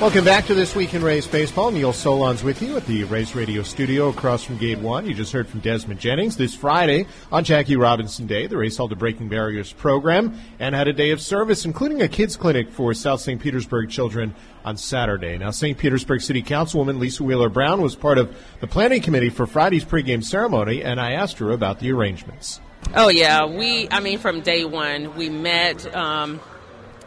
Welcome 0.02 0.26
back 0.26 0.46
to 0.48 0.54
This 0.54 0.76
Week 0.76 0.94
in 0.94 1.02
Rays 1.02 1.26
Baseball. 1.26 1.72
Neil 1.72 1.94
Solondz 1.94 2.44
with 2.44 2.62
you 2.62 2.76
at 2.76 2.86
the 2.86 3.06
Rays 3.06 3.34
Radio 3.34 3.64
Studio 3.64 4.10
across 4.10 4.44
from 4.44 4.58
Gate 4.58 4.78
1. 4.80 5.06
You 5.06 5.14
just 5.14 5.32
heard 5.32 5.48
from 5.48 5.62
Desmond 5.62 6.02
Jennings. 6.02 6.36
This 6.36 6.54
Friday, 6.54 7.08
on 7.32 7.46
Jackie 7.46 7.78
Robinson 7.78 8.28
Day, 8.28 8.46
the 8.46 8.58
Rays 8.58 8.76
held 8.76 8.92
a 8.92 8.96
Breaking 8.98 9.30
Barriers 9.30 9.72
program 9.72 10.38
and 10.60 10.76
had 10.76 10.90
a 10.90 10.94
day 10.94 11.12
of 11.12 11.22
service, 11.22 11.64
including 11.64 12.02
a 12.02 12.10
kids 12.10 12.36
clinic 12.36 12.72
for 12.72 12.94
South 12.94 13.22
St. 13.22 13.42
Petersburg 13.42 13.90
children 13.90 14.36
on 14.66 14.76
Saturday. 14.76 15.38
Now, 15.38 15.52
St. 15.52 15.78
Petersburg 15.78 16.22
City 16.22 16.44
Councilwoman 16.44 17.00
Lisa 17.00 17.24
Wheeler 17.24 17.50
Brown 17.50 17.82
was 17.82 17.96
part 17.96 18.18
of 18.18 18.36
the 18.60 18.68
planning 18.68 19.02
committee 19.02 19.30
for 19.30 19.48
Friday's 19.48 19.86
pregame 19.86 20.26
ceremony, 20.26 20.84
and 20.84 21.00
I 21.00 21.14
asked 21.14 21.38
her 21.38 21.52
about 21.52 21.80
the 21.80 21.94
arrangements. 21.94 22.60
Oh, 22.96 23.08
yeah. 23.08 23.46
We, 23.46 23.88
I 23.90 24.02
mean, 24.02 24.20
from 24.20 24.42
day 24.42 24.66
one, 24.66 25.16
we 25.16 25.30
met. 25.30 25.96
Um, 25.96 26.42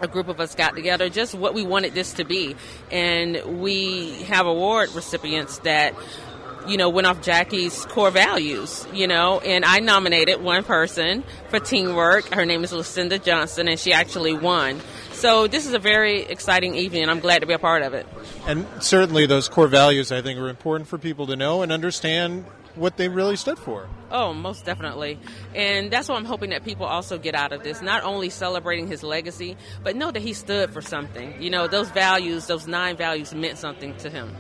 a 0.01 0.09
group 0.09 0.29
of 0.29 0.41
us 0.41 0.55
got 0.55 0.75
together 0.75 1.09
just 1.09 1.35
what 1.35 1.55
we 1.55 1.65
wanted 1.65 1.95
this 1.95 2.15
to 2.15 2.25
be. 2.25 2.57
And 2.91 3.61
we 3.61 4.23
have 4.25 4.47
award 4.47 4.95
recipients 4.95 5.59
that 5.61 5.95
you 6.67 6.77
know 6.77 6.91
went 6.91 7.07
off 7.07 7.23
jackie's 7.23 7.87
core 7.87 8.11
values 8.11 8.87
you 8.93 9.07
know 9.07 9.41
and 9.41 9.65
i 9.65 9.79
nominated 9.79 10.43
one 10.43 10.63
person 10.65 11.25
for 11.49 11.59
teamwork. 11.59 12.29
Her 12.35 12.45
name 12.45 12.63
is 12.63 12.73
lucinda 12.73 13.19
johnson 13.19 13.69
and 13.69 13.79
she 13.79 13.93
actually 13.93 14.35
won. 14.35 14.81
So 15.13 15.47
this 15.49 15.67
is 15.67 15.73
a 15.73 15.79
very 15.79 16.23
exciting 16.23 16.75
evening 16.75 17.03
and 17.03 17.11
i'm 17.11 17.21
glad 17.21 17.41
to 17.41 17.47
be 17.47 17.55
a 17.55 17.59
part 17.59 17.83
of 17.83 17.95
it. 17.95 18.07
And 18.47 18.67
certainly 18.81 19.25
those 19.25 19.49
core 19.49 19.69
values 19.69 20.13
i 20.13 20.21
think 20.21 20.39
are 20.39 20.49
important 20.49 20.89
for 20.89 20.99
people 20.99 21.29
to 21.29 21.37
know 21.37 21.63
and 21.63 21.73
understand 21.73 22.45
what 22.75 22.97
they 22.97 23.09
really 23.09 23.37
stood 23.37 23.59
for. 23.59 23.89
Oh, 24.11 24.33
most 24.33 24.65
definitely. 24.65 25.19
And 25.55 25.91
that's 25.91 26.09
what 26.09 26.17
I'm 26.17 26.25
hoping 26.25 26.51
that 26.51 26.65
people 26.65 26.87
also 26.87 27.19
get 27.19 27.35
out 27.35 27.53
of 27.53 27.63
this. 27.63 27.83
Not 27.83 28.05
only 28.05 28.31
celebrating 28.31 28.89
his 28.89 29.03
legacy, 29.03 29.57
but 29.83 29.97
know 29.97 30.11
that 30.11 30.21
he 30.21 30.33
stood 30.33 30.73
for 30.73 30.81
something. 30.81 31.41
You 31.43 31.51
know, 31.51 31.67
those 31.67 31.91
values, 31.91 32.47
those 32.47 32.67
nine 32.67 32.97
values 32.97 33.35
meant 33.35 33.59
something 33.59 33.97
to 33.99 34.11
him. 34.11 34.35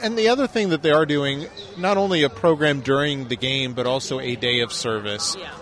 And 0.00 0.16
the 0.16 0.28
other 0.28 0.46
thing 0.46 0.70
that 0.70 0.82
they 0.82 0.92
are 0.92 1.04
doing, 1.04 1.46
not 1.76 1.98
only 1.98 2.22
a 2.22 2.30
program 2.30 2.80
during 2.80 3.28
the 3.28 3.36
game, 3.36 3.74
but 3.74 3.86
also 3.86 4.18
a 4.18 4.34
day 4.36 4.60
of 4.60 4.72
service. 4.72 5.36
Yeah. 5.38 5.52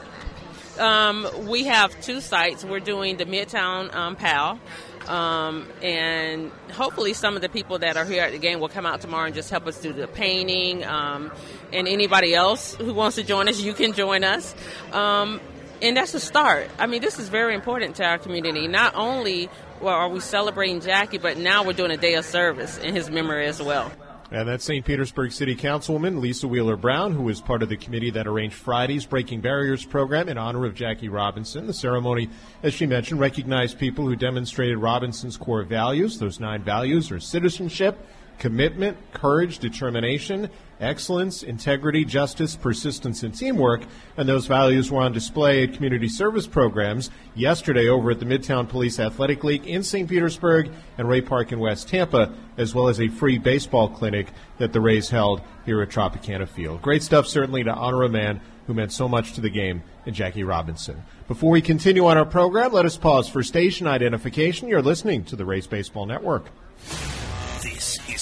Um, 0.78 1.26
we 1.48 1.64
have 1.64 2.00
two 2.00 2.20
sites. 2.20 2.64
We're 2.64 2.78
doing 2.78 3.16
the 3.16 3.24
Midtown 3.24 3.92
um, 3.94 4.14
PAL, 4.14 4.60
um, 5.08 5.66
and 5.82 6.52
hopefully, 6.72 7.14
some 7.14 7.34
of 7.34 7.42
the 7.42 7.48
people 7.48 7.78
that 7.78 7.96
are 7.96 8.04
here 8.04 8.22
at 8.22 8.32
the 8.32 8.38
game 8.38 8.60
will 8.60 8.68
come 8.68 8.86
out 8.86 9.00
tomorrow 9.00 9.26
and 9.26 9.34
just 9.34 9.50
help 9.50 9.66
us 9.66 9.80
do 9.80 9.92
the 9.92 10.06
painting. 10.06 10.84
Um, 10.84 11.32
and 11.72 11.88
anybody 11.88 12.34
else 12.34 12.74
who 12.74 12.94
wants 12.94 13.16
to 13.16 13.22
join 13.22 13.48
us, 13.48 13.60
you 13.60 13.74
can 13.74 13.92
join 13.92 14.24
us. 14.24 14.54
Um, 14.92 15.40
and 15.80 15.96
that's 15.96 16.14
a 16.14 16.20
start. 16.20 16.68
I 16.78 16.86
mean, 16.86 17.00
this 17.00 17.18
is 17.18 17.28
very 17.28 17.54
important 17.54 17.96
to 17.96 18.04
our 18.04 18.18
community. 18.18 18.66
Not 18.66 18.94
only 18.94 19.48
well, 19.80 19.94
are 19.94 20.08
we 20.08 20.20
celebrating 20.20 20.80
Jackie, 20.80 21.18
but 21.18 21.38
now 21.38 21.64
we're 21.64 21.72
doing 21.72 21.90
a 21.90 21.96
day 21.96 22.14
of 22.14 22.24
service 22.24 22.78
in 22.78 22.94
his 22.94 23.10
memory 23.10 23.46
as 23.46 23.62
well. 23.62 23.92
And 24.30 24.46
that's 24.46 24.64
St. 24.64 24.84
Petersburg 24.84 25.32
City 25.32 25.56
Councilwoman 25.56 26.20
Lisa 26.20 26.46
Wheeler 26.46 26.76
Brown, 26.76 27.14
who 27.14 27.22
was 27.22 27.40
part 27.40 27.62
of 27.62 27.70
the 27.70 27.78
committee 27.78 28.10
that 28.10 28.26
arranged 28.26 28.56
Friday's 28.56 29.06
Breaking 29.06 29.40
Barriers 29.40 29.86
program 29.86 30.28
in 30.28 30.36
honor 30.36 30.66
of 30.66 30.74
Jackie 30.74 31.08
Robinson. 31.08 31.66
The 31.66 31.72
ceremony, 31.72 32.28
as 32.62 32.74
she 32.74 32.84
mentioned, 32.84 33.20
recognized 33.20 33.78
people 33.78 34.04
who 34.04 34.16
demonstrated 34.16 34.76
Robinson's 34.76 35.38
core 35.38 35.62
values. 35.62 36.18
Those 36.18 36.40
nine 36.40 36.62
values 36.62 37.10
are 37.10 37.18
citizenship, 37.18 38.06
commitment, 38.38 38.96
courage, 39.12 39.58
determination, 39.58 40.48
excellence, 40.80 41.42
integrity, 41.42 42.04
justice, 42.04 42.56
persistence, 42.56 43.22
and 43.22 43.34
teamwork. 43.34 43.82
And 44.16 44.28
those 44.28 44.46
values 44.46 44.90
were 44.90 45.02
on 45.02 45.12
display 45.12 45.64
at 45.64 45.74
community 45.74 46.08
service 46.08 46.46
programs 46.46 47.10
yesterday 47.34 47.88
over 47.88 48.10
at 48.12 48.20
the 48.20 48.26
Midtown 48.26 48.68
Police 48.68 48.98
Athletic 48.98 49.44
League 49.44 49.66
in 49.66 49.82
St. 49.82 50.08
Petersburg 50.08 50.70
and 50.96 51.08
Ray 51.08 51.20
Park 51.20 51.52
in 51.52 51.58
West 51.58 51.88
Tampa, 51.88 52.32
as 52.56 52.74
well 52.74 52.88
as 52.88 53.00
a 53.00 53.08
free 53.08 53.38
baseball 53.38 53.88
clinic 53.88 54.28
that 54.58 54.72
the 54.72 54.80
Rays 54.80 55.10
held 55.10 55.42
here 55.64 55.82
at 55.82 55.90
Tropicana 55.90 56.48
Field. 56.48 56.82
Great 56.82 57.02
stuff, 57.02 57.26
certainly, 57.26 57.64
to 57.64 57.74
honor 57.74 58.02
a 58.04 58.08
man 58.08 58.40
who 58.66 58.74
meant 58.74 58.92
so 58.92 59.08
much 59.08 59.32
to 59.32 59.40
the 59.40 59.50
game 59.50 59.82
in 60.04 60.12
Jackie 60.12 60.44
Robinson. 60.44 61.02
Before 61.26 61.50
we 61.50 61.62
continue 61.62 62.04
on 62.06 62.18
our 62.18 62.26
program, 62.26 62.72
let 62.72 62.84
us 62.84 62.98
pause 62.98 63.28
for 63.28 63.42
station 63.42 63.86
identification. 63.86 64.68
You're 64.68 64.82
listening 64.82 65.24
to 65.24 65.36
the 65.36 65.46
Rays 65.46 65.66
Baseball 65.66 66.04
Network. 66.04 66.46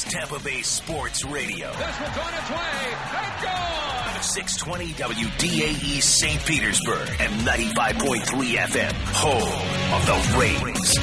This 0.06 0.14
is 0.14 0.20
Tampa 0.20 0.44
Bay 0.44 0.62
Sports 0.62 1.24
Radio. 1.24 1.70
This 1.70 2.00
one's 2.00 2.18
on 2.18 2.34
its 2.34 2.50
way 2.50 2.94
and 3.16 3.42
gone. 3.42 4.22
620 4.22 4.92
WDAE 4.92 6.02
St. 6.02 6.44
Petersburg 6.44 7.08
and 7.20 7.32
95.3 7.42 8.56
FM. 8.56 8.92
Home 9.14 9.94
of 9.94 10.06
the 10.06 10.38
Rays. 10.38 10.94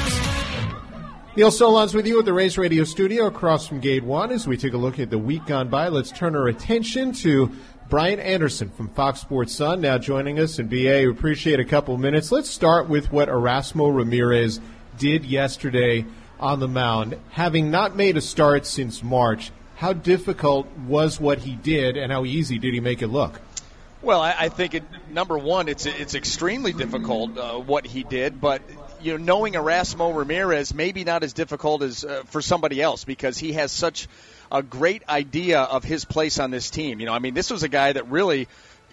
Neil 1.36 1.50
Solondz 1.50 1.94
with 1.94 2.06
you 2.08 2.20
at 2.20 2.26
the 2.26 2.34
Rays 2.34 2.58
Radio 2.58 2.84
Studio 2.84 3.26
across 3.26 3.68
from 3.68 3.80
Gate 3.80 4.04
1 4.04 4.32
as 4.32 4.48
we 4.48 4.58
take 4.58 4.74
a 4.74 4.78
look 4.78 5.00
at 5.00 5.10
the 5.10 5.18
week 5.18 5.46
gone 5.46 5.70
by. 5.70 5.88
Let's 5.88 6.12
turn 6.12 6.36
our 6.36 6.48
attention 6.48 7.14
to 7.14 7.52
Brian 7.90 8.20
Anderson 8.20 8.70
from 8.70 8.90
Fox 8.90 9.22
Sports 9.22 9.54
Sun 9.56 9.82
now 9.82 9.98
joining 9.98 10.40
us. 10.40 10.60
And 10.60 10.70
BA, 10.70 10.76
we 10.76 11.10
appreciate 11.10 11.60
a 11.60 11.66
couple 11.66 11.98
minutes. 11.98 12.32
Let's 12.32 12.50
start 12.50 12.88
with 12.90 13.12
what 13.12 13.30
Erasmo 13.30 13.96
Ramirez 13.96 14.60
did 14.98 15.26
yesterday 15.26 16.06
on 16.44 16.60
the 16.60 16.68
mound. 16.68 17.18
Having 17.30 17.72
not 17.72 17.96
made 17.96 18.18
a 18.18 18.22
start 18.22 18.66
since 18.66 19.02
March, 19.02 19.52
how 19.76 19.94
difficult 19.94 20.68
was 20.86 21.20
what 21.20 21.40
he 21.40 21.56
did 21.56 21.96
and 21.96 22.12
how 22.12 22.26
easy 22.26 22.60
did 22.60 22.74
he 22.74 22.82
make 22.82 23.02
it 23.02 23.08
look? 23.08 23.40
Well, 24.02 24.20
I, 24.20 24.36
I 24.38 24.50
think 24.50 24.76
it, 24.76 24.84
number 25.10 25.38
one, 25.38 25.70
it's 25.70 25.86
it's 25.86 26.14
extremely 26.14 26.74
difficult 26.74 27.38
uh, 27.38 27.54
what 27.54 27.86
he 27.86 28.04
did, 28.04 28.42
but 28.42 28.62
you 29.02 29.18
know, 29.18 29.24
knowing 29.24 29.54
Erasmo 29.54 30.14
Ramirez, 30.14 30.74
maybe 30.74 31.06
not 31.06 31.24
as 31.24 31.32
difficult 31.32 31.82
as 31.82 32.04
uh, 32.04 32.24
for 32.26 32.42
somebody 32.42 32.82
else 32.82 33.06
because 33.06 33.38
he 33.38 33.54
has 33.54 33.72
such 33.72 34.10
a 34.52 34.62
great 34.62 35.08
idea 35.08 35.62
of 35.62 35.86
his 35.86 36.04
place 36.04 36.38
on 36.40 36.52
this 36.52 36.70
team. 36.70 37.00
You 37.00 37.06
know, 37.06 37.14
I 37.14 37.20
mean, 37.20 37.34
this 37.34 37.50
was 37.50 37.64
a 37.64 37.70
guy 37.70 37.94
that 37.94 38.10
really, 38.10 38.50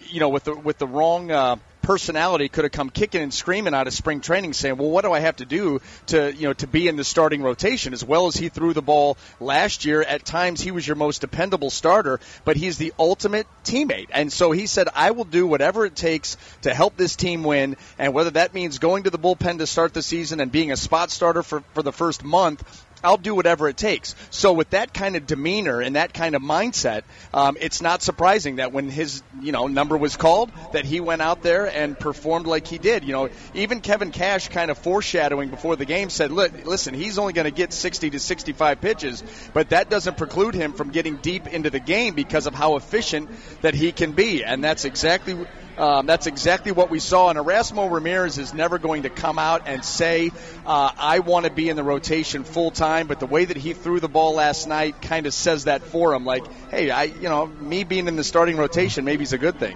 you 0.07 0.21
know, 0.21 0.29
with 0.29 0.45
the 0.45 0.55
with 0.55 0.77
the 0.77 0.87
wrong 0.87 1.29
uh, 1.29 1.57
personality 1.91 2.47
could 2.47 2.63
have 2.63 2.71
come 2.71 2.89
kicking 2.89 3.21
and 3.21 3.33
screaming 3.33 3.73
out 3.73 3.85
of 3.85 3.91
spring 3.93 4.21
training 4.21 4.53
saying, 4.53 4.77
"Well, 4.77 4.89
what 4.89 5.03
do 5.03 5.11
I 5.11 5.19
have 5.19 5.35
to 5.37 5.45
do 5.45 5.81
to, 6.05 6.33
you 6.33 6.47
know, 6.47 6.53
to 6.53 6.65
be 6.65 6.87
in 6.87 6.95
the 6.95 7.03
starting 7.03 7.41
rotation?" 7.41 7.91
As 7.91 8.01
well 8.01 8.27
as 8.27 8.35
he 8.37 8.47
threw 8.47 8.71
the 8.71 8.81
ball 8.81 9.17
last 9.41 9.83
year, 9.83 10.01
at 10.01 10.23
times 10.23 10.61
he 10.61 10.71
was 10.71 10.87
your 10.87 10.95
most 10.95 11.19
dependable 11.19 11.69
starter, 11.69 12.21
but 12.45 12.55
he's 12.55 12.77
the 12.77 12.93
ultimate 12.97 13.45
teammate. 13.65 14.07
And 14.13 14.31
so 14.31 14.51
he 14.51 14.67
said, 14.67 14.87
"I 14.95 15.11
will 15.11 15.25
do 15.25 15.45
whatever 15.45 15.85
it 15.85 15.97
takes 15.97 16.37
to 16.61 16.73
help 16.73 16.95
this 16.95 17.17
team 17.17 17.43
win, 17.43 17.75
and 17.99 18.13
whether 18.13 18.31
that 18.31 18.53
means 18.53 18.79
going 18.79 19.03
to 19.03 19.09
the 19.09 19.19
bullpen 19.19 19.57
to 19.57 19.67
start 19.67 19.93
the 19.93 20.01
season 20.01 20.39
and 20.39 20.49
being 20.49 20.71
a 20.71 20.77
spot 20.77 21.11
starter 21.11 21.43
for 21.43 21.61
for 21.73 21.83
the 21.83 21.91
first 21.91 22.23
month 22.23 22.63
I'll 23.03 23.17
do 23.17 23.35
whatever 23.35 23.67
it 23.67 23.77
takes. 23.77 24.15
So 24.29 24.53
with 24.53 24.71
that 24.71 24.93
kind 24.93 25.15
of 25.15 25.25
demeanor 25.25 25.81
and 25.81 25.95
that 25.95 26.13
kind 26.13 26.35
of 26.35 26.41
mindset, 26.41 27.03
um, 27.33 27.57
it's 27.59 27.81
not 27.81 28.01
surprising 28.01 28.57
that 28.57 28.71
when 28.71 28.89
his 28.89 29.23
you 29.41 29.51
know 29.51 29.67
number 29.67 29.97
was 29.97 30.17
called, 30.17 30.51
that 30.73 30.85
he 30.85 30.99
went 30.99 31.21
out 31.21 31.41
there 31.41 31.65
and 31.65 31.97
performed 31.97 32.47
like 32.47 32.67
he 32.67 32.77
did. 32.77 33.03
You 33.03 33.13
know, 33.13 33.29
even 33.53 33.81
Kevin 33.81 34.11
Cash 34.11 34.49
kind 34.49 34.71
of 34.71 34.77
foreshadowing 34.77 35.49
before 35.49 35.75
the 35.75 35.85
game 35.85 36.09
said, 36.09 36.31
"Look, 36.31 36.65
"Listen, 36.65 36.93
he's 36.93 37.17
only 37.17 37.33
going 37.33 37.45
to 37.45 37.51
get 37.51 37.73
60 37.73 38.11
to 38.11 38.19
65 38.19 38.81
pitches, 38.81 39.23
but 39.53 39.69
that 39.69 39.89
doesn't 39.89 40.17
preclude 40.17 40.53
him 40.53 40.73
from 40.73 40.91
getting 40.91 41.17
deep 41.17 41.47
into 41.47 41.69
the 41.69 41.79
game 41.79 42.13
because 42.13 42.47
of 42.47 42.53
how 42.53 42.75
efficient 42.75 43.29
that 43.61 43.73
he 43.73 43.91
can 43.91 44.13
be." 44.13 44.43
And 44.43 44.63
that's 44.63 44.85
exactly 44.85 45.35
um, 45.81 46.05
that's 46.05 46.27
exactly 46.27 46.71
what 46.71 46.91
we 46.91 46.99
saw. 46.99 47.29
And 47.29 47.39
Erasmo 47.39 47.91
Ramirez 47.91 48.37
is 48.37 48.53
never 48.53 48.77
going 48.77 49.01
to 49.03 49.09
come 49.09 49.39
out 49.39 49.63
and 49.65 49.83
say, 49.83 50.29
uh, 50.63 50.91
I 50.95 51.19
want 51.19 51.47
to 51.47 51.51
be 51.51 51.69
in 51.69 51.75
the 51.75 51.83
rotation 51.83 52.43
full 52.43 52.69
time. 52.69 53.07
But 53.07 53.19
the 53.19 53.25
way 53.25 53.45
that 53.45 53.57
he 53.57 53.73
threw 53.73 53.99
the 53.99 54.07
ball 54.07 54.35
last 54.35 54.67
night 54.67 55.01
kind 55.01 55.25
of 55.25 55.33
says 55.33 55.63
that 55.63 55.81
for 55.81 56.13
him. 56.13 56.23
Like, 56.23 56.45
hey, 56.69 56.91
I, 56.91 57.05
you 57.05 57.29
know, 57.29 57.47
me 57.47 57.83
being 57.83 58.07
in 58.07 58.15
the 58.15 58.23
starting 58.23 58.57
rotation 58.57 59.05
maybe 59.05 59.23
is 59.23 59.33
a 59.33 59.39
good 59.39 59.59
thing. 59.59 59.75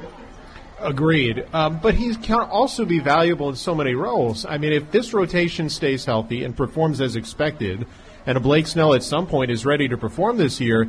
Agreed. 0.79 1.47
Um, 1.53 1.79
but 1.79 1.95
he 1.95 2.13
can 2.15 2.41
also 2.41 2.85
be 2.85 2.99
valuable 2.99 3.49
in 3.49 3.55
so 3.55 3.73
many 3.73 3.95
roles. 3.95 4.45
I 4.45 4.59
mean, 4.59 4.73
if 4.73 4.91
this 4.91 5.11
rotation 5.11 5.69
stays 5.69 6.05
healthy 6.05 6.43
and 6.43 6.55
performs 6.55 7.01
as 7.01 7.15
expected, 7.15 7.87
and 8.27 8.37
a 8.37 8.41
Blake 8.41 8.67
Snell 8.67 8.93
at 8.93 9.01
some 9.01 9.25
point 9.25 9.49
is 9.49 9.65
ready 9.65 9.87
to 9.87 9.97
perform 9.97 10.37
this 10.37 10.59
year, 10.61 10.87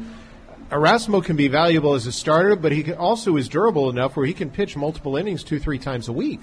Erasmo 0.71 1.23
can 1.23 1.37
be 1.37 1.47
valuable 1.47 1.95
as 1.95 2.07
a 2.07 2.13
starter, 2.13 2.57
but 2.57 2.73
he 2.73 2.93
also 2.93 3.37
is 3.37 3.49
durable 3.49 3.89
enough 3.89 4.17
where 4.17 4.27
he 4.27 4.33
can 4.33 4.51
pitch 4.51 4.77
multiple 4.77 5.17
innings 5.17 5.45
two, 5.45 5.61
three 5.61 5.79
times 5.79 6.09
a 6.09 6.13
week. 6.13 6.41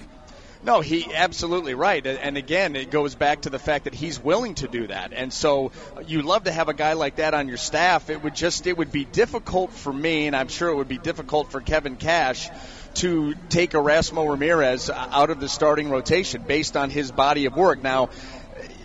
No, 0.62 0.80
he 0.80 1.12
absolutely 1.14 1.74
right. 1.74 2.04
And 2.06 2.38
again, 2.38 2.74
it 2.74 2.90
goes 2.90 3.14
back 3.14 3.42
to 3.42 3.50
the 3.50 3.58
fact 3.58 3.84
that 3.84 3.94
he's 3.94 4.18
willing 4.18 4.54
to 4.56 4.66
do 4.66 4.86
that. 4.86 5.12
And 5.12 5.30
so 5.30 5.72
uh, 5.94 6.00
you 6.00 6.22
love 6.22 6.44
to 6.44 6.52
have 6.52 6.70
a 6.70 6.74
guy 6.74 6.94
like 6.94 7.16
that 7.16 7.34
on 7.34 7.48
your 7.48 7.58
staff. 7.58 8.08
It 8.08 8.22
would 8.22 8.34
just 8.34 8.66
it 8.66 8.78
would 8.78 8.90
be 8.90 9.04
difficult 9.04 9.72
for 9.72 9.92
me, 9.92 10.26
and 10.26 10.34
I'm 10.34 10.48
sure 10.48 10.70
it 10.70 10.76
would 10.76 10.88
be 10.88 10.96
difficult 10.96 11.50
for 11.50 11.60
Kevin 11.60 11.96
Cash 11.96 12.48
to 12.94 13.34
take 13.50 13.72
Erasmo 13.72 14.30
Ramirez 14.30 14.88
uh, 14.88 14.94
out 14.94 15.28
of 15.28 15.38
the 15.38 15.50
starting 15.50 15.90
rotation 15.90 16.42
based 16.46 16.78
on 16.78 16.88
his 16.88 17.12
body 17.12 17.44
of 17.44 17.54
work. 17.54 17.82
Now, 17.82 18.08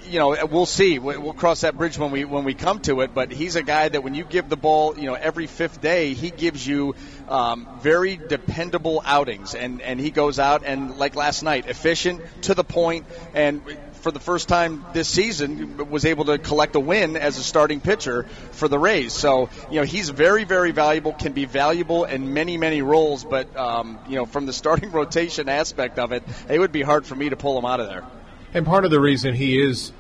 you 0.10 0.20
know, 0.20 0.36
we'll 0.46 0.66
see. 0.66 1.00
We'll 1.00 1.34
cross 1.34 1.62
that 1.62 1.78
bridge 1.78 1.98
when 1.98 2.12
we 2.12 2.26
when 2.26 2.44
we 2.44 2.54
come 2.54 2.80
to 2.82 3.02
it. 3.02 3.14
But 3.14 3.32
he's 3.32 3.56
a 3.56 3.64
guy 3.64 3.90
that 3.90 4.04
when 4.04 4.16
you 4.16 4.24
give 4.24 4.50
the 4.50 4.58
ball, 4.58 4.98
you 4.98 5.06
know, 5.06 5.14
every 5.14 5.48
fifth 5.48 5.82
day, 5.82 6.14
he 6.14 6.32
gives 6.32 6.66
you 6.66 6.96
um, 7.28 7.68
very 7.82 8.18
dependable 8.18 9.02
outings, 9.06 9.54
and 9.54 9.82
and 9.82 10.00
he 10.00 10.12
goes 10.12 10.40
out 10.40 10.64
and 10.66 10.98
like 10.98 11.16
last 11.16 11.44
night, 11.44 11.68
efficient 11.68 12.22
to 12.44 12.54
the 12.54 12.64
point, 12.64 13.06
and 13.34 13.62
for 14.00 14.12
the 14.12 14.20
first 14.20 14.48
time 14.48 14.86
this 14.94 15.10
season 15.10 15.90
was 15.90 16.06
able 16.06 16.26
to 16.26 16.38
collect 16.38 16.76
a 16.76 16.80
win 16.80 17.18
as 17.18 17.38
a 17.38 17.44
starting 17.44 17.82
pitcher 17.82 18.24
for 18.52 18.68
the 18.68 18.80
Rays. 18.80 19.14
So 19.14 19.50
you 19.70 19.80
know 19.80 19.84
he's 19.84 20.10
very 20.10 20.44
very 20.44 20.72
valuable, 20.72 21.14
can 21.14 21.34
be 21.34 21.46
valuable 21.46 22.06
in 22.06 22.34
many 22.34 22.58
many 22.58 22.82
roles, 22.82 23.24
but 23.24 23.56
um, 23.56 24.00
you 24.08 24.16
know 24.16 24.26
from 24.26 24.46
the 24.46 24.54
starting 24.54 24.92
rotation 25.00 25.50
aspect 25.50 26.00
of 26.00 26.12
it, 26.14 26.24
it 26.50 26.60
would 26.60 26.72
be 26.72 26.82
hard 26.82 27.06
for 27.06 27.16
me 27.16 27.30
to 27.30 27.36
pull 27.36 27.58
him 27.58 27.66
out 27.66 27.80
of 27.80 27.88
there. 27.88 28.04
And 28.52 28.66
part 28.66 28.84
of 28.84 28.90
the 28.90 29.00
reason 29.00 29.36
he 29.36 29.62
is 29.62 29.92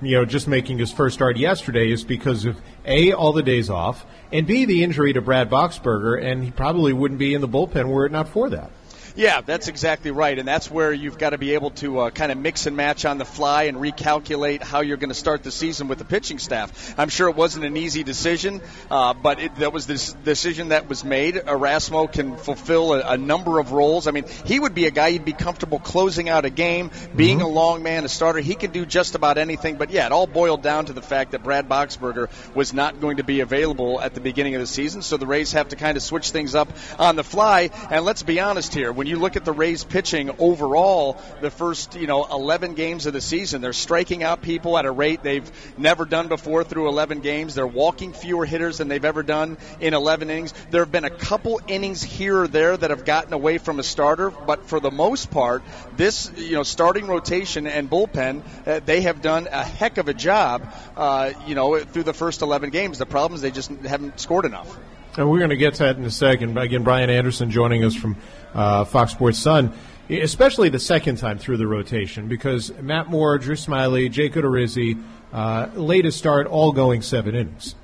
you 0.00 0.16
know, 0.16 0.24
just 0.24 0.48
making 0.48 0.78
his 0.78 0.92
first 0.92 1.14
start 1.14 1.36
yesterday 1.36 1.90
is 1.90 2.04
because 2.04 2.44
of 2.44 2.60
A, 2.84 3.12
all 3.12 3.32
the 3.32 3.42
days 3.42 3.68
off, 3.70 4.06
and 4.32 4.46
B, 4.46 4.64
the 4.64 4.84
injury 4.84 5.12
to 5.12 5.20
Brad 5.20 5.50
Boxberger, 5.50 6.22
and 6.22 6.44
he 6.44 6.50
probably 6.50 6.92
wouldn't 6.92 7.18
be 7.18 7.34
in 7.34 7.40
the 7.40 7.48
bullpen 7.48 7.88
were 7.88 8.06
it 8.06 8.12
not 8.12 8.28
for 8.28 8.50
that. 8.50 8.70
Yeah, 9.18 9.40
that's 9.40 9.66
exactly 9.66 10.12
right, 10.12 10.38
and 10.38 10.46
that's 10.46 10.70
where 10.70 10.92
you've 10.92 11.18
got 11.18 11.30
to 11.30 11.38
be 11.38 11.54
able 11.54 11.72
to 11.82 11.98
uh, 11.98 12.10
kind 12.10 12.30
of 12.30 12.38
mix 12.38 12.66
and 12.66 12.76
match 12.76 13.04
on 13.04 13.18
the 13.18 13.24
fly 13.24 13.64
and 13.64 13.76
recalculate 13.76 14.62
how 14.62 14.80
you're 14.80 14.96
going 14.96 15.08
to 15.08 15.14
start 15.14 15.42
the 15.42 15.50
season 15.50 15.88
with 15.88 15.98
the 15.98 16.04
pitching 16.04 16.38
staff. 16.38 16.94
I'm 16.96 17.08
sure 17.08 17.28
it 17.28 17.34
wasn't 17.34 17.64
an 17.64 17.76
easy 17.76 18.04
decision, 18.04 18.60
uh, 18.92 19.14
but 19.14 19.40
it, 19.40 19.56
that 19.56 19.72
was 19.72 19.88
the 19.88 20.14
decision 20.22 20.68
that 20.68 20.88
was 20.88 21.04
made. 21.04 21.34
Erasmo 21.34 22.06
can 22.06 22.36
fulfill 22.36 22.92
a, 22.92 23.14
a, 23.14 23.18
number 23.18 23.58
of 23.58 23.72
roles. 23.72 24.06
I 24.06 24.12
mean, 24.12 24.24
he 24.44 24.60
would 24.60 24.72
be 24.72 24.86
a 24.86 24.92
guy 24.92 25.08
you'd 25.08 25.24
be 25.24 25.32
comfortable 25.32 25.80
closing 25.80 26.28
out 26.28 26.44
a 26.44 26.50
game, 26.50 26.92
being 27.16 27.38
mm-hmm. 27.38 27.46
a 27.46 27.50
long 27.50 27.82
man, 27.82 28.04
a 28.04 28.08
starter. 28.08 28.38
He 28.38 28.54
can 28.54 28.70
do 28.70 28.86
just 28.86 29.16
about 29.16 29.36
anything. 29.36 29.78
But 29.78 29.90
yeah, 29.90 30.06
it 30.06 30.12
all 30.12 30.28
boiled 30.28 30.62
down 30.62 30.86
to 30.86 30.92
the 30.92 31.02
fact 31.02 31.32
that 31.32 31.42
Brad 31.42 31.68
Boxberger 31.68 32.30
was 32.54 32.72
not 32.72 33.00
going 33.00 33.16
to 33.16 33.24
be 33.24 33.40
available 33.40 34.00
at 34.00 34.14
the 34.14 34.20
beginning 34.20 34.54
of 34.54 34.60
the 34.60 34.68
season, 34.68 35.02
so 35.02 35.16
the 35.16 35.26
Rays 35.26 35.54
have 35.54 35.70
to 35.70 35.76
kind 35.76 35.96
of 35.96 36.04
switch 36.04 36.30
things 36.30 36.54
up 36.54 36.68
on 37.00 37.16
the 37.16 37.24
fly. 37.24 37.70
And 37.90 38.04
let's 38.04 38.22
be 38.22 38.38
honest 38.38 38.72
here, 38.72 38.92
when 38.92 39.07
you 39.08 39.18
look 39.18 39.36
at 39.36 39.44
the 39.44 39.52
Rays 39.52 39.84
pitching 39.84 40.30
overall, 40.38 41.20
the 41.40 41.50
first 41.50 41.96
you 41.96 42.06
know 42.06 42.24
11 42.24 42.74
games 42.74 43.06
of 43.06 43.12
the 43.12 43.20
season, 43.20 43.60
they're 43.60 43.72
striking 43.72 44.22
out 44.22 44.42
people 44.42 44.78
at 44.78 44.84
a 44.84 44.90
rate 44.90 45.22
they've 45.22 45.50
never 45.76 46.04
done 46.04 46.28
before 46.28 46.64
through 46.64 46.88
11 46.88 47.20
games. 47.20 47.54
They're 47.54 47.66
walking 47.66 48.12
fewer 48.12 48.44
hitters 48.44 48.78
than 48.78 48.88
they've 48.88 49.04
ever 49.04 49.22
done 49.22 49.58
in 49.80 49.94
11 49.94 50.30
innings. 50.30 50.54
There 50.70 50.82
have 50.82 50.92
been 50.92 51.04
a 51.04 51.10
couple 51.10 51.60
innings 51.66 52.02
here 52.02 52.42
or 52.42 52.48
there 52.48 52.76
that 52.76 52.90
have 52.90 53.04
gotten 53.04 53.32
away 53.32 53.58
from 53.58 53.78
a 53.78 53.82
starter, 53.82 54.30
but 54.30 54.66
for 54.66 54.80
the 54.80 54.90
most 54.90 55.30
part, 55.30 55.62
this 55.96 56.30
you 56.36 56.52
know 56.52 56.62
starting 56.62 57.06
rotation 57.06 57.66
and 57.66 57.90
bullpen, 57.90 58.42
uh, 58.66 58.80
they 58.84 59.02
have 59.02 59.22
done 59.22 59.48
a 59.50 59.64
heck 59.64 59.98
of 59.98 60.08
a 60.08 60.14
job. 60.14 60.72
Uh, 60.96 61.32
you 61.46 61.54
know 61.54 61.78
through 61.78 62.02
the 62.02 62.14
first 62.14 62.42
11 62.42 62.70
games. 62.70 62.98
The 62.98 63.06
problem 63.06 63.36
is 63.36 63.40
they 63.40 63.50
just 63.50 63.70
haven't 63.70 64.20
scored 64.20 64.44
enough. 64.44 64.78
And 65.18 65.28
we're 65.28 65.38
going 65.38 65.50
to 65.50 65.56
get 65.56 65.74
to 65.74 65.82
that 65.82 65.96
in 65.96 66.04
a 66.04 66.12
second. 66.12 66.56
Again, 66.56 66.84
Brian 66.84 67.10
Anderson 67.10 67.50
joining 67.50 67.82
us 67.82 67.96
from 67.96 68.16
uh, 68.54 68.84
Fox 68.84 69.10
Sports 69.10 69.40
Sun, 69.40 69.72
especially 70.08 70.68
the 70.68 70.78
second 70.78 71.16
time 71.16 71.38
through 71.38 71.56
the 71.56 71.66
rotation, 71.66 72.28
because 72.28 72.72
Matt 72.80 73.08
Moore, 73.08 73.36
Drew 73.36 73.56
Smyly, 73.56 74.08
Jake 74.12 74.34
Odorizzi, 74.34 75.02
uh, 75.32 75.70
latest 75.74 76.18
start, 76.18 76.46
all 76.46 76.70
going 76.70 77.02
seven 77.02 77.34
innings. 77.34 77.74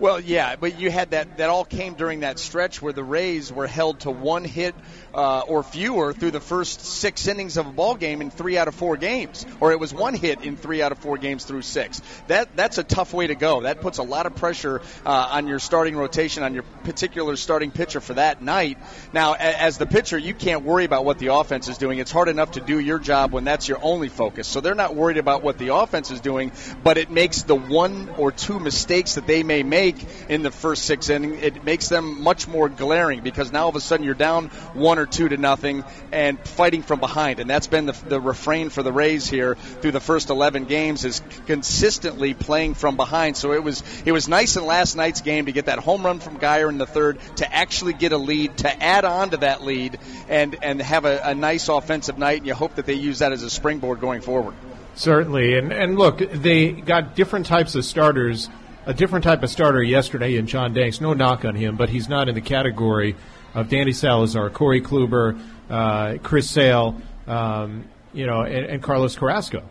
Well, 0.00 0.18
yeah, 0.18 0.56
but 0.56 0.80
you 0.80 0.90
had 0.90 1.10
that. 1.10 1.36
That 1.36 1.50
all 1.50 1.66
came 1.66 1.92
during 1.92 2.20
that 2.20 2.38
stretch 2.38 2.80
where 2.80 2.94
the 2.94 3.04
Rays 3.04 3.52
were 3.52 3.66
held 3.66 4.00
to 4.00 4.10
one 4.10 4.44
hit 4.44 4.74
uh, 5.12 5.40
or 5.40 5.62
fewer 5.62 6.14
through 6.14 6.30
the 6.30 6.40
first 6.40 6.80
six 6.80 7.28
innings 7.28 7.58
of 7.58 7.66
a 7.66 7.70
ball 7.70 7.96
game 7.96 8.22
in 8.22 8.30
three 8.30 8.56
out 8.56 8.66
of 8.66 8.74
four 8.74 8.96
games, 8.96 9.44
or 9.60 9.72
it 9.72 9.78
was 9.78 9.92
one 9.92 10.14
hit 10.14 10.42
in 10.42 10.56
three 10.56 10.80
out 10.80 10.90
of 10.90 10.98
four 10.98 11.18
games 11.18 11.44
through 11.44 11.60
six. 11.60 12.00
That 12.28 12.56
that's 12.56 12.78
a 12.78 12.82
tough 12.82 13.12
way 13.12 13.26
to 13.26 13.34
go. 13.34 13.60
That 13.60 13.82
puts 13.82 13.98
a 13.98 14.02
lot 14.02 14.24
of 14.24 14.34
pressure 14.36 14.80
uh, 15.04 15.28
on 15.32 15.46
your 15.46 15.58
starting 15.58 15.94
rotation, 15.94 16.44
on 16.44 16.54
your 16.54 16.62
particular 16.62 17.36
starting 17.36 17.70
pitcher 17.70 18.00
for 18.00 18.14
that 18.14 18.40
night. 18.40 18.78
Now, 19.12 19.34
as 19.34 19.76
the 19.76 19.86
pitcher, 19.86 20.16
you 20.16 20.32
can't 20.32 20.64
worry 20.64 20.86
about 20.86 21.04
what 21.04 21.18
the 21.18 21.34
offense 21.34 21.68
is 21.68 21.76
doing. 21.76 21.98
It's 21.98 22.10
hard 22.10 22.28
enough 22.28 22.52
to 22.52 22.60
do 22.60 22.78
your 22.78 23.00
job 23.00 23.32
when 23.32 23.44
that's 23.44 23.68
your 23.68 23.78
only 23.82 24.08
focus. 24.08 24.48
So 24.48 24.62
they're 24.62 24.74
not 24.74 24.96
worried 24.96 25.18
about 25.18 25.42
what 25.42 25.58
the 25.58 25.74
offense 25.74 26.10
is 26.10 26.22
doing, 26.22 26.52
but 26.82 26.96
it 26.96 27.10
makes 27.10 27.42
the 27.42 27.54
one 27.54 28.08
or 28.16 28.32
two 28.32 28.58
mistakes 28.58 29.16
that 29.16 29.26
they 29.26 29.42
may 29.42 29.62
make 29.62 29.89
in 30.28 30.42
the 30.42 30.50
first 30.50 30.84
six 30.84 31.08
innings, 31.08 31.42
it 31.42 31.64
makes 31.64 31.88
them 31.88 32.22
much 32.22 32.48
more 32.48 32.68
glaring 32.68 33.20
because 33.20 33.52
now 33.52 33.62
all 33.62 33.68
of 33.68 33.76
a 33.76 33.80
sudden 33.80 34.04
you're 34.04 34.14
down 34.14 34.48
one 34.74 34.98
or 34.98 35.06
two 35.06 35.28
to 35.28 35.36
nothing 35.36 35.84
and 36.12 36.38
fighting 36.40 36.82
from 36.82 37.00
behind. 37.00 37.40
And 37.40 37.48
that's 37.48 37.66
been 37.66 37.86
the, 37.86 37.92
the 38.08 38.20
refrain 38.20 38.70
for 38.70 38.82
the 38.82 38.92
Rays 38.92 39.28
here 39.28 39.54
through 39.54 39.92
the 39.92 40.00
first 40.00 40.30
11 40.30 40.64
games 40.64 41.04
is 41.04 41.22
consistently 41.46 42.34
playing 42.34 42.74
from 42.74 42.96
behind. 42.96 43.36
So 43.36 43.52
it 43.52 43.62
was 43.62 43.82
it 44.04 44.12
was 44.12 44.28
nice 44.28 44.56
in 44.56 44.64
last 44.64 44.96
night's 44.96 45.20
game 45.20 45.46
to 45.46 45.52
get 45.52 45.66
that 45.66 45.78
home 45.78 46.04
run 46.04 46.20
from 46.20 46.38
Guyer 46.38 46.68
in 46.68 46.78
the 46.78 46.86
third 46.86 47.18
to 47.36 47.54
actually 47.54 47.94
get 47.94 48.12
a 48.12 48.18
lead 48.18 48.56
to 48.58 48.82
add 48.82 49.04
on 49.04 49.30
to 49.30 49.38
that 49.38 49.62
lead 49.62 49.98
and 50.28 50.56
and 50.62 50.80
have 50.80 51.04
a, 51.04 51.20
a 51.24 51.34
nice 51.34 51.68
offensive 51.68 52.18
night. 52.18 52.38
And 52.38 52.46
you 52.46 52.54
hope 52.54 52.76
that 52.76 52.86
they 52.86 52.94
use 52.94 53.20
that 53.20 53.32
as 53.32 53.42
a 53.42 53.50
springboard 53.50 54.00
going 54.00 54.20
forward. 54.20 54.54
Certainly, 54.94 55.56
and 55.56 55.72
and 55.72 55.98
look, 55.98 56.18
they 56.18 56.72
got 56.72 57.14
different 57.14 57.46
types 57.46 57.74
of 57.74 57.84
starters. 57.84 58.48
A 58.90 58.92
different 58.92 59.22
type 59.22 59.44
of 59.44 59.50
starter 59.50 59.80
yesterday 59.80 60.34
in 60.34 60.48
John 60.48 60.74
Danks. 60.74 61.00
No 61.00 61.12
knock 61.12 61.44
on 61.44 61.54
him, 61.54 61.76
but 61.76 61.90
he's 61.90 62.08
not 62.08 62.28
in 62.28 62.34
the 62.34 62.40
category 62.40 63.14
of 63.54 63.68
Danny 63.68 63.92
Salazar, 63.92 64.50
Corey 64.50 64.80
Kluber, 64.80 65.40
uh, 65.70 66.18
Chris 66.24 66.50
Sale, 66.50 67.00
um, 67.28 67.84
you 68.12 68.26
know, 68.26 68.40
and, 68.40 68.66
and 68.66 68.82
Carlos 68.82 69.14
Carrasco. 69.14 69.62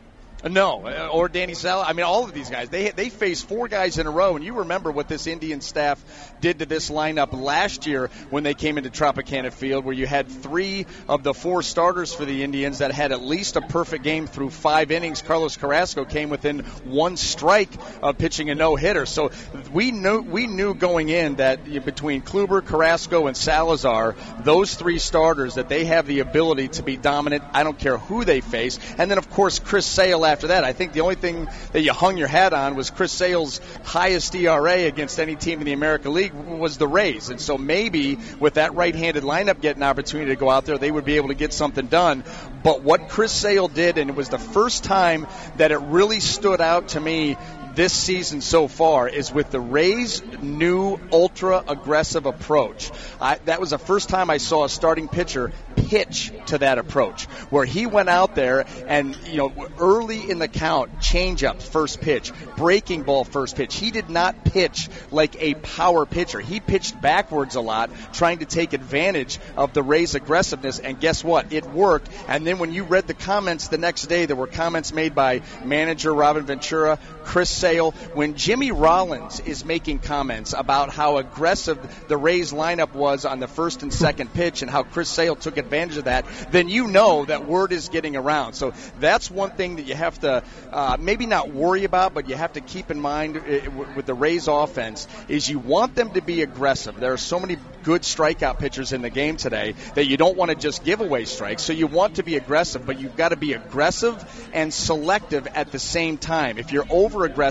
No, 0.48 0.86
uh, 0.86 1.10
or 1.12 1.28
Danny 1.28 1.54
Sal. 1.54 1.82
I 1.82 1.92
mean, 1.92 2.06
all 2.06 2.24
of 2.24 2.34
these 2.34 2.50
guys. 2.50 2.70
They 2.70 2.92
they 2.92 3.10
faced 3.10 3.48
four 3.50 3.68
guys 3.68 3.98
in 3.98 4.08
a 4.08 4.10
row, 4.10 4.38
and 4.38 4.46
you 4.46 4.60
remember 4.60 4.90
what 4.90 5.10
this 5.10 5.28
Indian 5.28 5.60
staff 5.60 6.02
did 6.40 6.60
to 6.60 6.66
this 6.66 6.90
lineup 6.90 7.34
last 7.34 7.86
year 7.86 8.10
when 8.30 8.44
they 8.44 8.54
came 8.54 8.78
into 8.78 8.90
Tropicana 8.90 9.52
Field, 9.52 9.84
where 9.84 9.94
you 9.94 10.08
had 10.08 10.30
three 10.30 10.86
of 11.10 11.24
the 11.24 11.34
four 11.34 11.62
starters 11.62 12.14
for 12.14 12.24
the 12.24 12.42
Indians 12.44 12.78
that 12.78 12.94
had 12.94 13.12
at 13.12 13.22
least 13.22 13.58
a 13.58 13.62
perfect 13.62 14.04
game 14.04 14.28
through 14.28 14.50
five 14.50 14.92
innings. 14.92 15.22
Carlos 15.22 15.58
Carrasco 15.58 16.06
came 16.06 16.30
within 16.30 16.60
one 16.86 17.18
strike 17.18 17.72
of 18.02 18.18
pitching 18.18 18.50
a 18.50 18.56
no 18.56 18.78
hitter. 18.78 19.06
So 19.06 19.32
we 19.74 19.92
knew 19.92 20.22
we 20.22 20.48
knew 20.48 20.74
going 20.74 21.10
in 21.10 21.36
that 21.36 21.66
between 21.84 22.22
Kluber, 22.22 22.66
Carrasco, 22.66 23.28
and 23.28 23.36
Salazar, 23.36 24.16
those 24.40 24.74
three 24.74 25.00
starters, 25.00 25.56
that 25.56 25.68
they 25.68 25.84
have 25.84 26.08
the 26.08 26.22
ability 26.22 26.70
to 26.70 26.84
be 26.84 26.96
dominant. 26.96 27.44
I 27.54 27.64
don't 27.64 27.78
care 27.78 27.98
who 27.98 28.24
they 28.24 28.40
face, 28.40 28.80
and 28.98 29.12
then 29.12 29.18
of 29.18 29.30
course 29.30 29.60
Chris 29.60 29.86
Sale 29.86 30.29
after 30.30 30.48
that. 30.48 30.64
I 30.64 30.74
think 30.74 30.94
the 30.94 31.02
only 31.02 31.16
thing 31.16 31.48
that 31.74 31.82
you 31.82 31.92
hung 31.92 32.18
your 32.18 32.28
hat 32.28 32.54
on 32.54 32.76
was 32.76 32.90
Chris 32.90 33.12
Sale's 33.12 33.60
highest 33.84 34.34
ERA 34.36 34.86
against 34.86 35.20
any 35.20 35.36
team 35.36 35.60
in 35.60 35.66
the 35.66 35.74
American 35.74 36.14
League 36.14 36.34
was 36.34 36.78
the 36.78 36.88
Rays. 36.88 37.30
And 37.30 37.42
so 37.42 37.58
maybe 37.58 38.18
with 38.40 38.54
that 38.54 38.76
right-handed 38.76 39.24
lineup 39.24 39.62
getting 39.62 39.84
an 39.84 39.90
opportunity 39.90 40.32
to 40.32 40.36
go 40.36 40.50
out 40.50 40.66
there, 40.66 40.78
they 40.78 40.92
would 40.92 41.06
be 41.06 41.18
able 41.18 41.30
to 41.30 41.34
get 41.34 41.52
something 41.52 41.88
done. 41.88 42.24
But 42.64 42.84
what 42.84 43.10
Chris 43.10 43.32
Sale 43.32 43.70
did, 43.70 43.98
and 43.98 44.10
it 44.10 44.16
was 44.16 44.30
the 44.30 44.40
first 44.40 44.84
time 44.84 45.28
that 45.58 45.72
it 45.72 45.80
really 45.80 46.20
stood 46.20 46.62
out 46.62 46.90
to 46.90 47.00
me 47.00 47.38
this 47.76 47.94
season 47.94 48.42
so 48.42 48.68
far 48.68 49.08
is 49.08 49.32
with 49.32 49.52
the 49.52 49.60
Rays' 49.60 50.22
new 50.42 51.00
ultra 51.12 51.64
aggressive 51.68 52.26
approach. 52.26 52.92
I, 53.22 53.36
that 53.46 53.60
was 53.60 53.72
the 53.72 53.78
first 53.78 54.10
time 54.10 54.30
I 54.30 54.38
saw 54.38 54.66
a 54.66 54.70
starting 54.70 55.08
pitcher 55.08 55.52
pitch 55.76 56.32
to 56.48 56.58
that 56.60 56.78
approach, 56.78 57.26
where 57.50 57.66
he 57.66 57.86
went 57.86 58.10
out 58.10 58.36
there 58.36 58.66
and, 58.88 59.18
you 59.28 59.38
know, 59.38 59.68
early 59.80 60.30
in 60.30 60.40
the 60.40 60.48
count, 60.48 61.02
change 61.02 61.44
up 61.44 61.62
first 61.62 62.02
pitch, 62.02 62.32
breaking 62.58 63.04
ball 63.04 63.24
first 63.24 63.56
pitch. 63.56 63.76
He 63.76 63.92
did 63.92 64.10
not 64.10 64.46
pitch 64.46 64.90
like 65.12 65.42
a 65.42 65.56
power 65.56 66.06
pitcher. 66.06 66.40
He 66.40 66.60
pitched 66.60 67.00
backwards 67.02 67.56
a 67.56 67.62
lot, 67.62 67.90
trying 68.14 68.40
to 68.40 68.46
take 68.46 68.74
advantage 68.74 69.40
of 69.56 69.74
the 69.74 69.84
Rays' 69.84 70.16
aggressiveness, 70.16 70.80
and 70.80 71.00
guess 71.00 71.24
what? 71.24 71.54
It 71.54 71.66
worked. 71.66 72.10
And 72.28 72.46
then 72.46 72.60
when 72.60 72.72
you 72.72 72.84
read 72.84 73.08
the 73.08 73.14
comments 73.14 73.68
the 73.68 73.78
next 73.78 74.08
day, 74.08 74.26
there 74.26 74.36
were 74.36 74.48
comments 74.48 74.94
made 74.94 75.16
by 75.16 75.42
manager 75.64 76.14
Robin 76.14 76.46
Ventura, 76.46 77.00
Chris 77.24 77.50
Sale. 77.60 77.92
When 78.14 78.36
Jimmy 78.36 78.72
Rollins 78.72 79.40
is 79.42 79.66
making 79.66 80.00
comments 80.00 80.54
about 80.58 80.92
how 80.92 81.18
aggressive 81.18 81.78
the 82.08 82.18
Rays 82.18 82.54
lineup 82.54 82.94
was 82.94 83.26
on 83.26 83.40
the 83.40 83.48
first 83.48 83.84
and 83.84 83.94
second 83.94 84.34
pitch 84.34 84.62
and 84.62 84.72
how 84.72 84.84
Chris 84.84 85.10
Sale 85.10 85.36
took 85.36 85.58
advantage 85.58 85.98
of 85.98 86.06
that, 86.06 86.26
then 86.52 86.70
you 86.70 86.88
know 86.88 87.26
that 87.26 87.46
word 87.46 87.74
is 87.74 87.90
getting 87.90 88.16
around. 88.16 88.54
So 88.54 88.74
that's 89.00 89.30
one 89.30 89.52
thing 89.52 89.76
that 89.76 89.84
you 89.84 89.96
have 89.96 90.20
to 90.22 90.44
uh, 90.72 90.98
maybe 91.00 91.26
not 91.26 91.52
worry 91.52 91.84
about, 91.84 92.14
but 92.14 92.30
you 92.30 92.36
have 92.36 92.54
to 92.54 92.62
keep 92.62 92.92
in 92.92 93.00
mind 93.00 93.38
uh, 93.38 93.70
with 93.96 94.06
the 94.06 94.14
Rays 94.14 94.48
offense 94.48 95.08
is 95.28 95.50
you 95.50 95.60
want 95.60 95.96
them 95.96 96.12
to 96.12 96.22
be 96.22 96.42
aggressive. 96.42 97.00
There 97.00 97.14
are 97.14 97.18
so 97.18 97.40
many 97.40 97.58
good 97.84 98.02
strikeout 98.02 98.60
pitchers 98.60 98.94
in 98.94 99.02
the 99.02 99.10
game 99.10 99.38
today 99.38 99.74
that 99.96 100.06
you 100.06 100.18
don't 100.18 100.38
want 100.38 100.52
to 100.52 100.56
just 100.56 100.84
give 100.84 101.02
away 101.02 101.26
strikes. 101.26 101.64
So 101.64 101.74
you 101.74 101.88
want 101.88 102.16
to 102.16 102.24
be 102.24 102.36
aggressive, 102.36 102.86
but 102.86 103.00
you've 103.00 103.16
got 103.16 103.30
to 103.30 103.36
be 103.36 103.54
aggressive 103.54 104.50
and 104.54 104.74
selective 104.74 105.48
at 105.48 105.72
the 105.72 105.80
same 105.80 106.18
time. 106.18 106.58
If 106.58 106.72
you're 106.72 106.88
over 106.90 107.26
aggressive, 107.26 107.49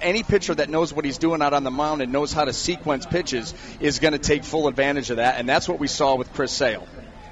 any 0.00 0.22
pitcher 0.22 0.54
that 0.54 0.68
knows 0.68 0.92
what 0.92 1.04
he's 1.04 1.18
doing 1.18 1.42
out 1.42 1.52
on 1.52 1.64
the 1.64 1.70
mound 1.70 2.02
and 2.02 2.12
knows 2.12 2.32
how 2.32 2.44
to 2.44 2.52
sequence 2.52 3.06
pitches 3.06 3.54
is 3.80 3.98
going 3.98 4.12
to 4.12 4.18
take 4.18 4.44
full 4.44 4.68
advantage 4.68 5.10
of 5.10 5.16
that, 5.16 5.38
and 5.38 5.48
that's 5.48 5.68
what 5.68 5.78
we 5.78 5.86
saw 5.86 6.14
with 6.16 6.32
Chris 6.32 6.52
Sale. 6.52 6.86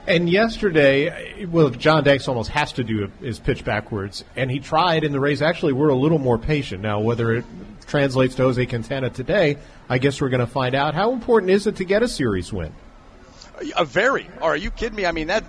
And 0.07 0.31
yesterday, 0.31 1.45
well, 1.45 1.69
John 1.69 2.03
Danks 2.03 2.29
almost 2.29 2.49
has 2.51 2.73
to 2.75 2.85
do 2.85 3.13
his 3.21 3.39
pitch 3.39 3.63
backwards, 3.63 4.25
and 4.37 4.51
he 4.51 4.59
tried, 4.59 5.05
and 5.05 5.13
the 5.13 5.21
Rays 5.21 5.43
actually 5.43 5.75
were 5.75 5.91
a 5.91 5.95
little 5.95 6.19
more 6.19 6.39
patient. 6.39 6.83
Now, 6.83 7.01
whether 7.01 7.33
it 7.35 7.45
translates 7.87 8.35
to 8.37 8.43
Jose 8.45 8.65
Quintana 8.65 9.11
today, 9.11 9.59
I 9.87 9.99
guess 9.99 10.19
we're 10.21 10.31
going 10.31 10.41
to 10.41 10.47
find 10.47 10.75
out. 10.75 10.95
How 10.95 11.13
important 11.13 11.51
is 11.51 11.67
it 11.67 11.77
to 11.77 11.85
get 11.85 12.03
a 12.03 12.09
series 12.09 12.51
win? 12.53 12.73
A 13.77 13.85
very. 13.85 14.31
Are 14.41 14.57
you 14.57 14.71
kidding 14.71 14.97
me? 14.97 15.05
I 15.05 15.13
mean, 15.13 15.27
that 15.27 15.45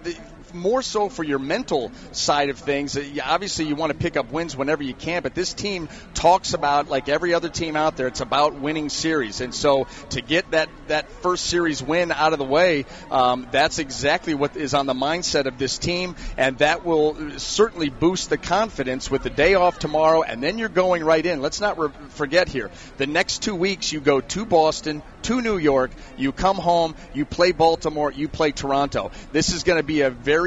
more 0.54 0.82
so 0.82 1.10
for 1.10 1.24
your 1.24 1.40
mental 1.40 1.92
side 2.12 2.50
of 2.50 2.58
things. 2.58 2.98
Uh, 2.98 3.04
obviously, 3.24 3.66
you 3.66 3.76
want 3.76 3.92
to 3.92 3.98
pick 3.98 4.18
up 4.18 4.32
wins 4.32 4.56
whenever 4.56 4.84
you 4.84 4.94
can, 4.94 5.22
but 5.22 5.36
this 5.36 5.54
team 5.54 5.90
talks 6.14 6.54
about, 6.54 6.90
like 6.90 7.10
every 7.10 7.34
other 7.34 7.50
team 7.50 7.76
out 7.76 7.98
there, 7.98 8.08
it's 8.08 8.22
about 8.22 8.56
winning 8.56 8.90
series. 8.90 9.42
And 9.42 9.54
so 9.54 9.88
to 10.12 10.22
get 10.22 10.52
that, 10.52 10.70
that 10.88 11.12
first 11.12 11.46
series 11.46 11.82
win 11.82 12.12
out 12.12 12.34
of 12.34 12.40
the 12.40 12.46
way, 12.46 12.86
um, 13.12 13.48
that's 13.52 13.80
exactly 13.80 14.34
what 14.34 14.56
is 14.56 14.74
on 14.74 14.86
the 14.86 14.94
mindset 14.94 15.46
of 15.46 15.58
this 15.58 15.78
team, 15.78 16.16
and 16.38 16.58
that 16.60 16.86
will 16.86 17.40
certainly 17.40 17.90
boost 17.90 18.30
the 18.30 18.38
confidence 18.38 19.10
with 19.10 19.24
the 19.24 19.30
day 19.30 19.54
off 19.54 19.80
tomorrow, 19.80 20.24
and 20.24 20.42
then 20.42 20.58
you're 20.58 20.70
going 20.70 21.04
right 21.04 21.26
in. 21.26 21.42
Let's 21.42 21.62
not 21.62 21.78
re- 21.78 21.90
forget 22.10 22.50
here 22.50 22.70
the 22.98 23.08
next 23.08 23.44
two 23.44 23.56
weeks, 23.56 23.92
you 23.92 24.00
go 24.00 24.22
to 24.22 24.46
Boston, 24.46 25.02
to 25.24 25.42
New 25.42 25.58
York, 25.58 25.92
you 26.18 26.32
come 26.32 26.58
home, 26.58 26.96
you 27.14 27.26
play 27.26 27.52
Baltimore, 27.52 28.12
you 28.12 28.28
play 28.28 28.52
Toronto. 28.52 29.12
This 29.32 29.54
is 29.54 29.64
going 29.64 29.78
to 29.80 29.84
be 29.84 30.02
a 30.02 30.10
very 30.10 30.39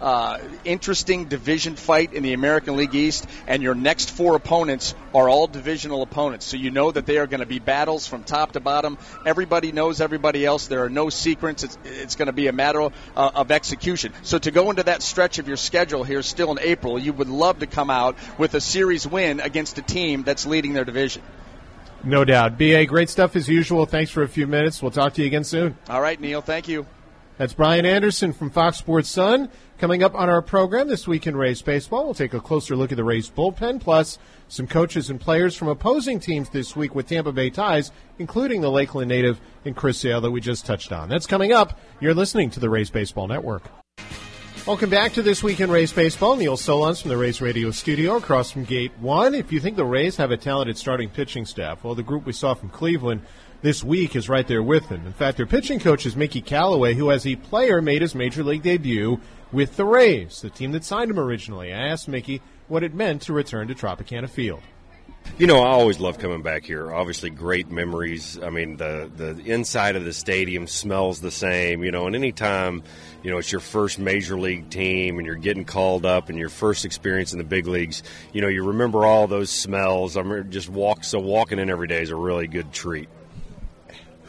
uh, 0.00 0.38
interesting 0.64 1.26
division 1.26 1.76
fight 1.76 2.12
in 2.12 2.22
the 2.22 2.32
American 2.32 2.76
League 2.76 2.94
East, 2.94 3.26
and 3.46 3.62
your 3.62 3.74
next 3.74 4.10
four 4.10 4.36
opponents 4.36 4.94
are 5.14 5.28
all 5.28 5.46
divisional 5.46 6.02
opponents. 6.02 6.46
So 6.46 6.56
you 6.56 6.70
know 6.70 6.90
that 6.90 7.06
they 7.06 7.18
are 7.18 7.26
going 7.26 7.40
to 7.40 7.46
be 7.46 7.58
battles 7.58 8.06
from 8.06 8.24
top 8.24 8.52
to 8.52 8.60
bottom. 8.60 8.98
Everybody 9.26 9.72
knows 9.72 10.00
everybody 10.00 10.44
else. 10.44 10.66
There 10.66 10.84
are 10.84 10.90
no 10.90 11.10
secrets. 11.10 11.64
It's, 11.64 11.78
it's 11.84 12.16
going 12.16 12.26
to 12.26 12.32
be 12.32 12.46
a 12.46 12.52
matter 12.52 12.82
uh, 12.82 12.88
of 13.16 13.50
execution. 13.50 14.12
So 14.22 14.38
to 14.38 14.50
go 14.50 14.70
into 14.70 14.84
that 14.84 15.02
stretch 15.02 15.38
of 15.38 15.48
your 15.48 15.56
schedule 15.56 16.04
here 16.04 16.22
still 16.22 16.50
in 16.52 16.58
April, 16.60 16.98
you 16.98 17.12
would 17.12 17.28
love 17.28 17.60
to 17.60 17.66
come 17.66 17.90
out 17.90 18.16
with 18.38 18.54
a 18.54 18.60
series 18.60 19.06
win 19.06 19.40
against 19.40 19.78
a 19.78 19.82
team 19.82 20.22
that's 20.22 20.46
leading 20.46 20.72
their 20.72 20.84
division. 20.84 21.22
No 22.02 22.24
doubt. 22.24 22.56
BA, 22.56 22.86
great 22.86 23.10
stuff 23.10 23.36
as 23.36 23.48
usual. 23.48 23.84
Thanks 23.84 24.10
for 24.10 24.22
a 24.22 24.28
few 24.28 24.46
minutes. 24.46 24.80
We'll 24.80 24.90
talk 24.90 25.14
to 25.14 25.20
you 25.20 25.26
again 25.26 25.44
soon. 25.44 25.76
All 25.88 26.00
right, 26.00 26.18
Neil. 26.18 26.40
Thank 26.40 26.68
you. 26.68 26.86
That's 27.40 27.54
Brian 27.54 27.86
Anderson 27.86 28.34
from 28.34 28.50
Fox 28.50 28.76
Sports 28.76 29.08
Sun. 29.08 29.48
Coming 29.78 30.02
up 30.02 30.14
on 30.14 30.28
our 30.28 30.42
program 30.42 30.88
this 30.88 31.08
week 31.08 31.26
in 31.26 31.34
Rays 31.34 31.62
Baseball, 31.62 32.04
we'll 32.04 32.12
take 32.12 32.34
a 32.34 32.38
closer 32.38 32.76
look 32.76 32.92
at 32.92 32.96
the 32.96 33.02
Rays 33.02 33.30
bullpen, 33.30 33.80
plus 33.80 34.18
some 34.48 34.66
coaches 34.66 35.08
and 35.08 35.18
players 35.18 35.56
from 35.56 35.68
opposing 35.68 36.20
teams 36.20 36.50
this 36.50 36.76
week 36.76 36.94
with 36.94 37.08
Tampa 37.08 37.32
Bay 37.32 37.48
ties, 37.48 37.92
including 38.18 38.60
the 38.60 38.70
Lakeland 38.70 39.08
native 39.08 39.40
and 39.64 39.74
Chris 39.74 39.96
Sale 39.96 40.20
that 40.20 40.30
we 40.30 40.42
just 40.42 40.66
touched 40.66 40.92
on. 40.92 41.08
That's 41.08 41.26
coming 41.26 41.50
up. 41.50 41.80
You're 41.98 42.12
listening 42.12 42.50
to 42.50 42.60
the 42.60 42.68
Rays 42.68 42.90
Baseball 42.90 43.26
Network. 43.26 43.62
Welcome 44.66 44.90
back 44.90 45.14
to 45.14 45.22
This 45.22 45.42
Week 45.42 45.60
in 45.60 45.70
Rays 45.70 45.94
Baseball. 45.94 46.36
Neil 46.36 46.58
Solondz 46.58 47.00
from 47.00 47.08
the 47.08 47.16
Rays 47.16 47.40
Radio 47.40 47.70
Studio 47.70 48.18
across 48.18 48.50
from 48.50 48.64
Gate 48.64 48.92
1. 49.00 49.34
If 49.34 49.50
you 49.50 49.60
think 49.60 49.76
the 49.76 49.84
Rays 49.86 50.16
have 50.16 50.30
a 50.30 50.36
talented 50.36 50.76
starting 50.76 51.08
pitching 51.08 51.46
staff, 51.46 51.84
well, 51.84 51.94
the 51.94 52.02
group 52.02 52.26
we 52.26 52.34
saw 52.34 52.52
from 52.52 52.68
Cleveland 52.68 53.22
this 53.62 53.84
week 53.84 54.16
is 54.16 54.28
right 54.28 54.46
there 54.46 54.62
with 54.62 54.88
them. 54.88 55.06
In 55.06 55.12
fact, 55.12 55.36
their 55.36 55.46
pitching 55.46 55.80
coach 55.80 56.06
is 56.06 56.16
Mickey 56.16 56.40
Callaway, 56.40 56.94
who 56.94 57.10
as 57.10 57.26
a 57.26 57.36
player 57.36 57.82
made 57.82 58.02
his 58.02 58.14
major 58.14 58.42
league 58.42 58.62
debut 58.62 59.20
with 59.52 59.76
the 59.76 59.84
Rays, 59.84 60.40
the 60.40 60.50
team 60.50 60.72
that 60.72 60.84
signed 60.84 61.10
him 61.10 61.18
originally. 61.18 61.72
I 61.72 61.88
asked 61.88 62.08
Mickey 62.08 62.40
what 62.68 62.82
it 62.82 62.94
meant 62.94 63.22
to 63.22 63.32
return 63.32 63.68
to 63.68 63.74
Tropicana 63.74 64.28
Field. 64.28 64.62
You 65.38 65.46
know, 65.46 65.60
I 65.60 65.68
always 65.68 66.00
love 66.00 66.18
coming 66.18 66.42
back 66.42 66.64
here. 66.64 66.92
Obviously, 66.92 67.28
great 67.28 67.70
memories. 67.70 68.38
I 68.42 68.48
mean, 68.48 68.78
the 68.78 69.10
the 69.14 69.38
inside 69.44 69.96
of 69.96 70.04
the 70.04 70.14
stadium 70.14 70.66
smells 70.66 71.20
the 71.20 71.30
same. 71.30 71.82
You 71.82 71.90
know, 71.90 72.06
and 72.06 72.16
anytime 72.16 72.82
you 73.22 73.30
know 73.30 73.36
it's 73.36 73.52
your 73.52 73.60
first 73.60 73.98
major 73.98 74.38
league 74.38 74.70
team 74.70 75.18
and 75.18 75.26
you're 75.26 75.36
getting 75.36 75.66
called 75.66 76.06
up 76.06 76.30
and 76.30 76.38
your 76.38 76.48
first 76.48 76.86
experience 76.86 77.32
in 77.32 77.38
the 77.38 77.44
big 77.44 77.66
leagues, 77.66 78.02
you 78.32 78.40
know, 78.40 78.48
you 78.48 78.64
remember 78.64 79.04
all 79.04 79.26
those 79.26 79.50
smells. 79.50 80.16
I'm 80.16 80.50
just 80.50 80.70
walk 80.70 81.04
so 81.04 81.18
walking 81.18 81.58
in 81.58 81.68
every 81.68 81.86
day 81.86 82.00
is 82.00 82.10
a 82.10 82.16
really 82.16 82.46
good 82.46 82.72
treat 82.72 83.08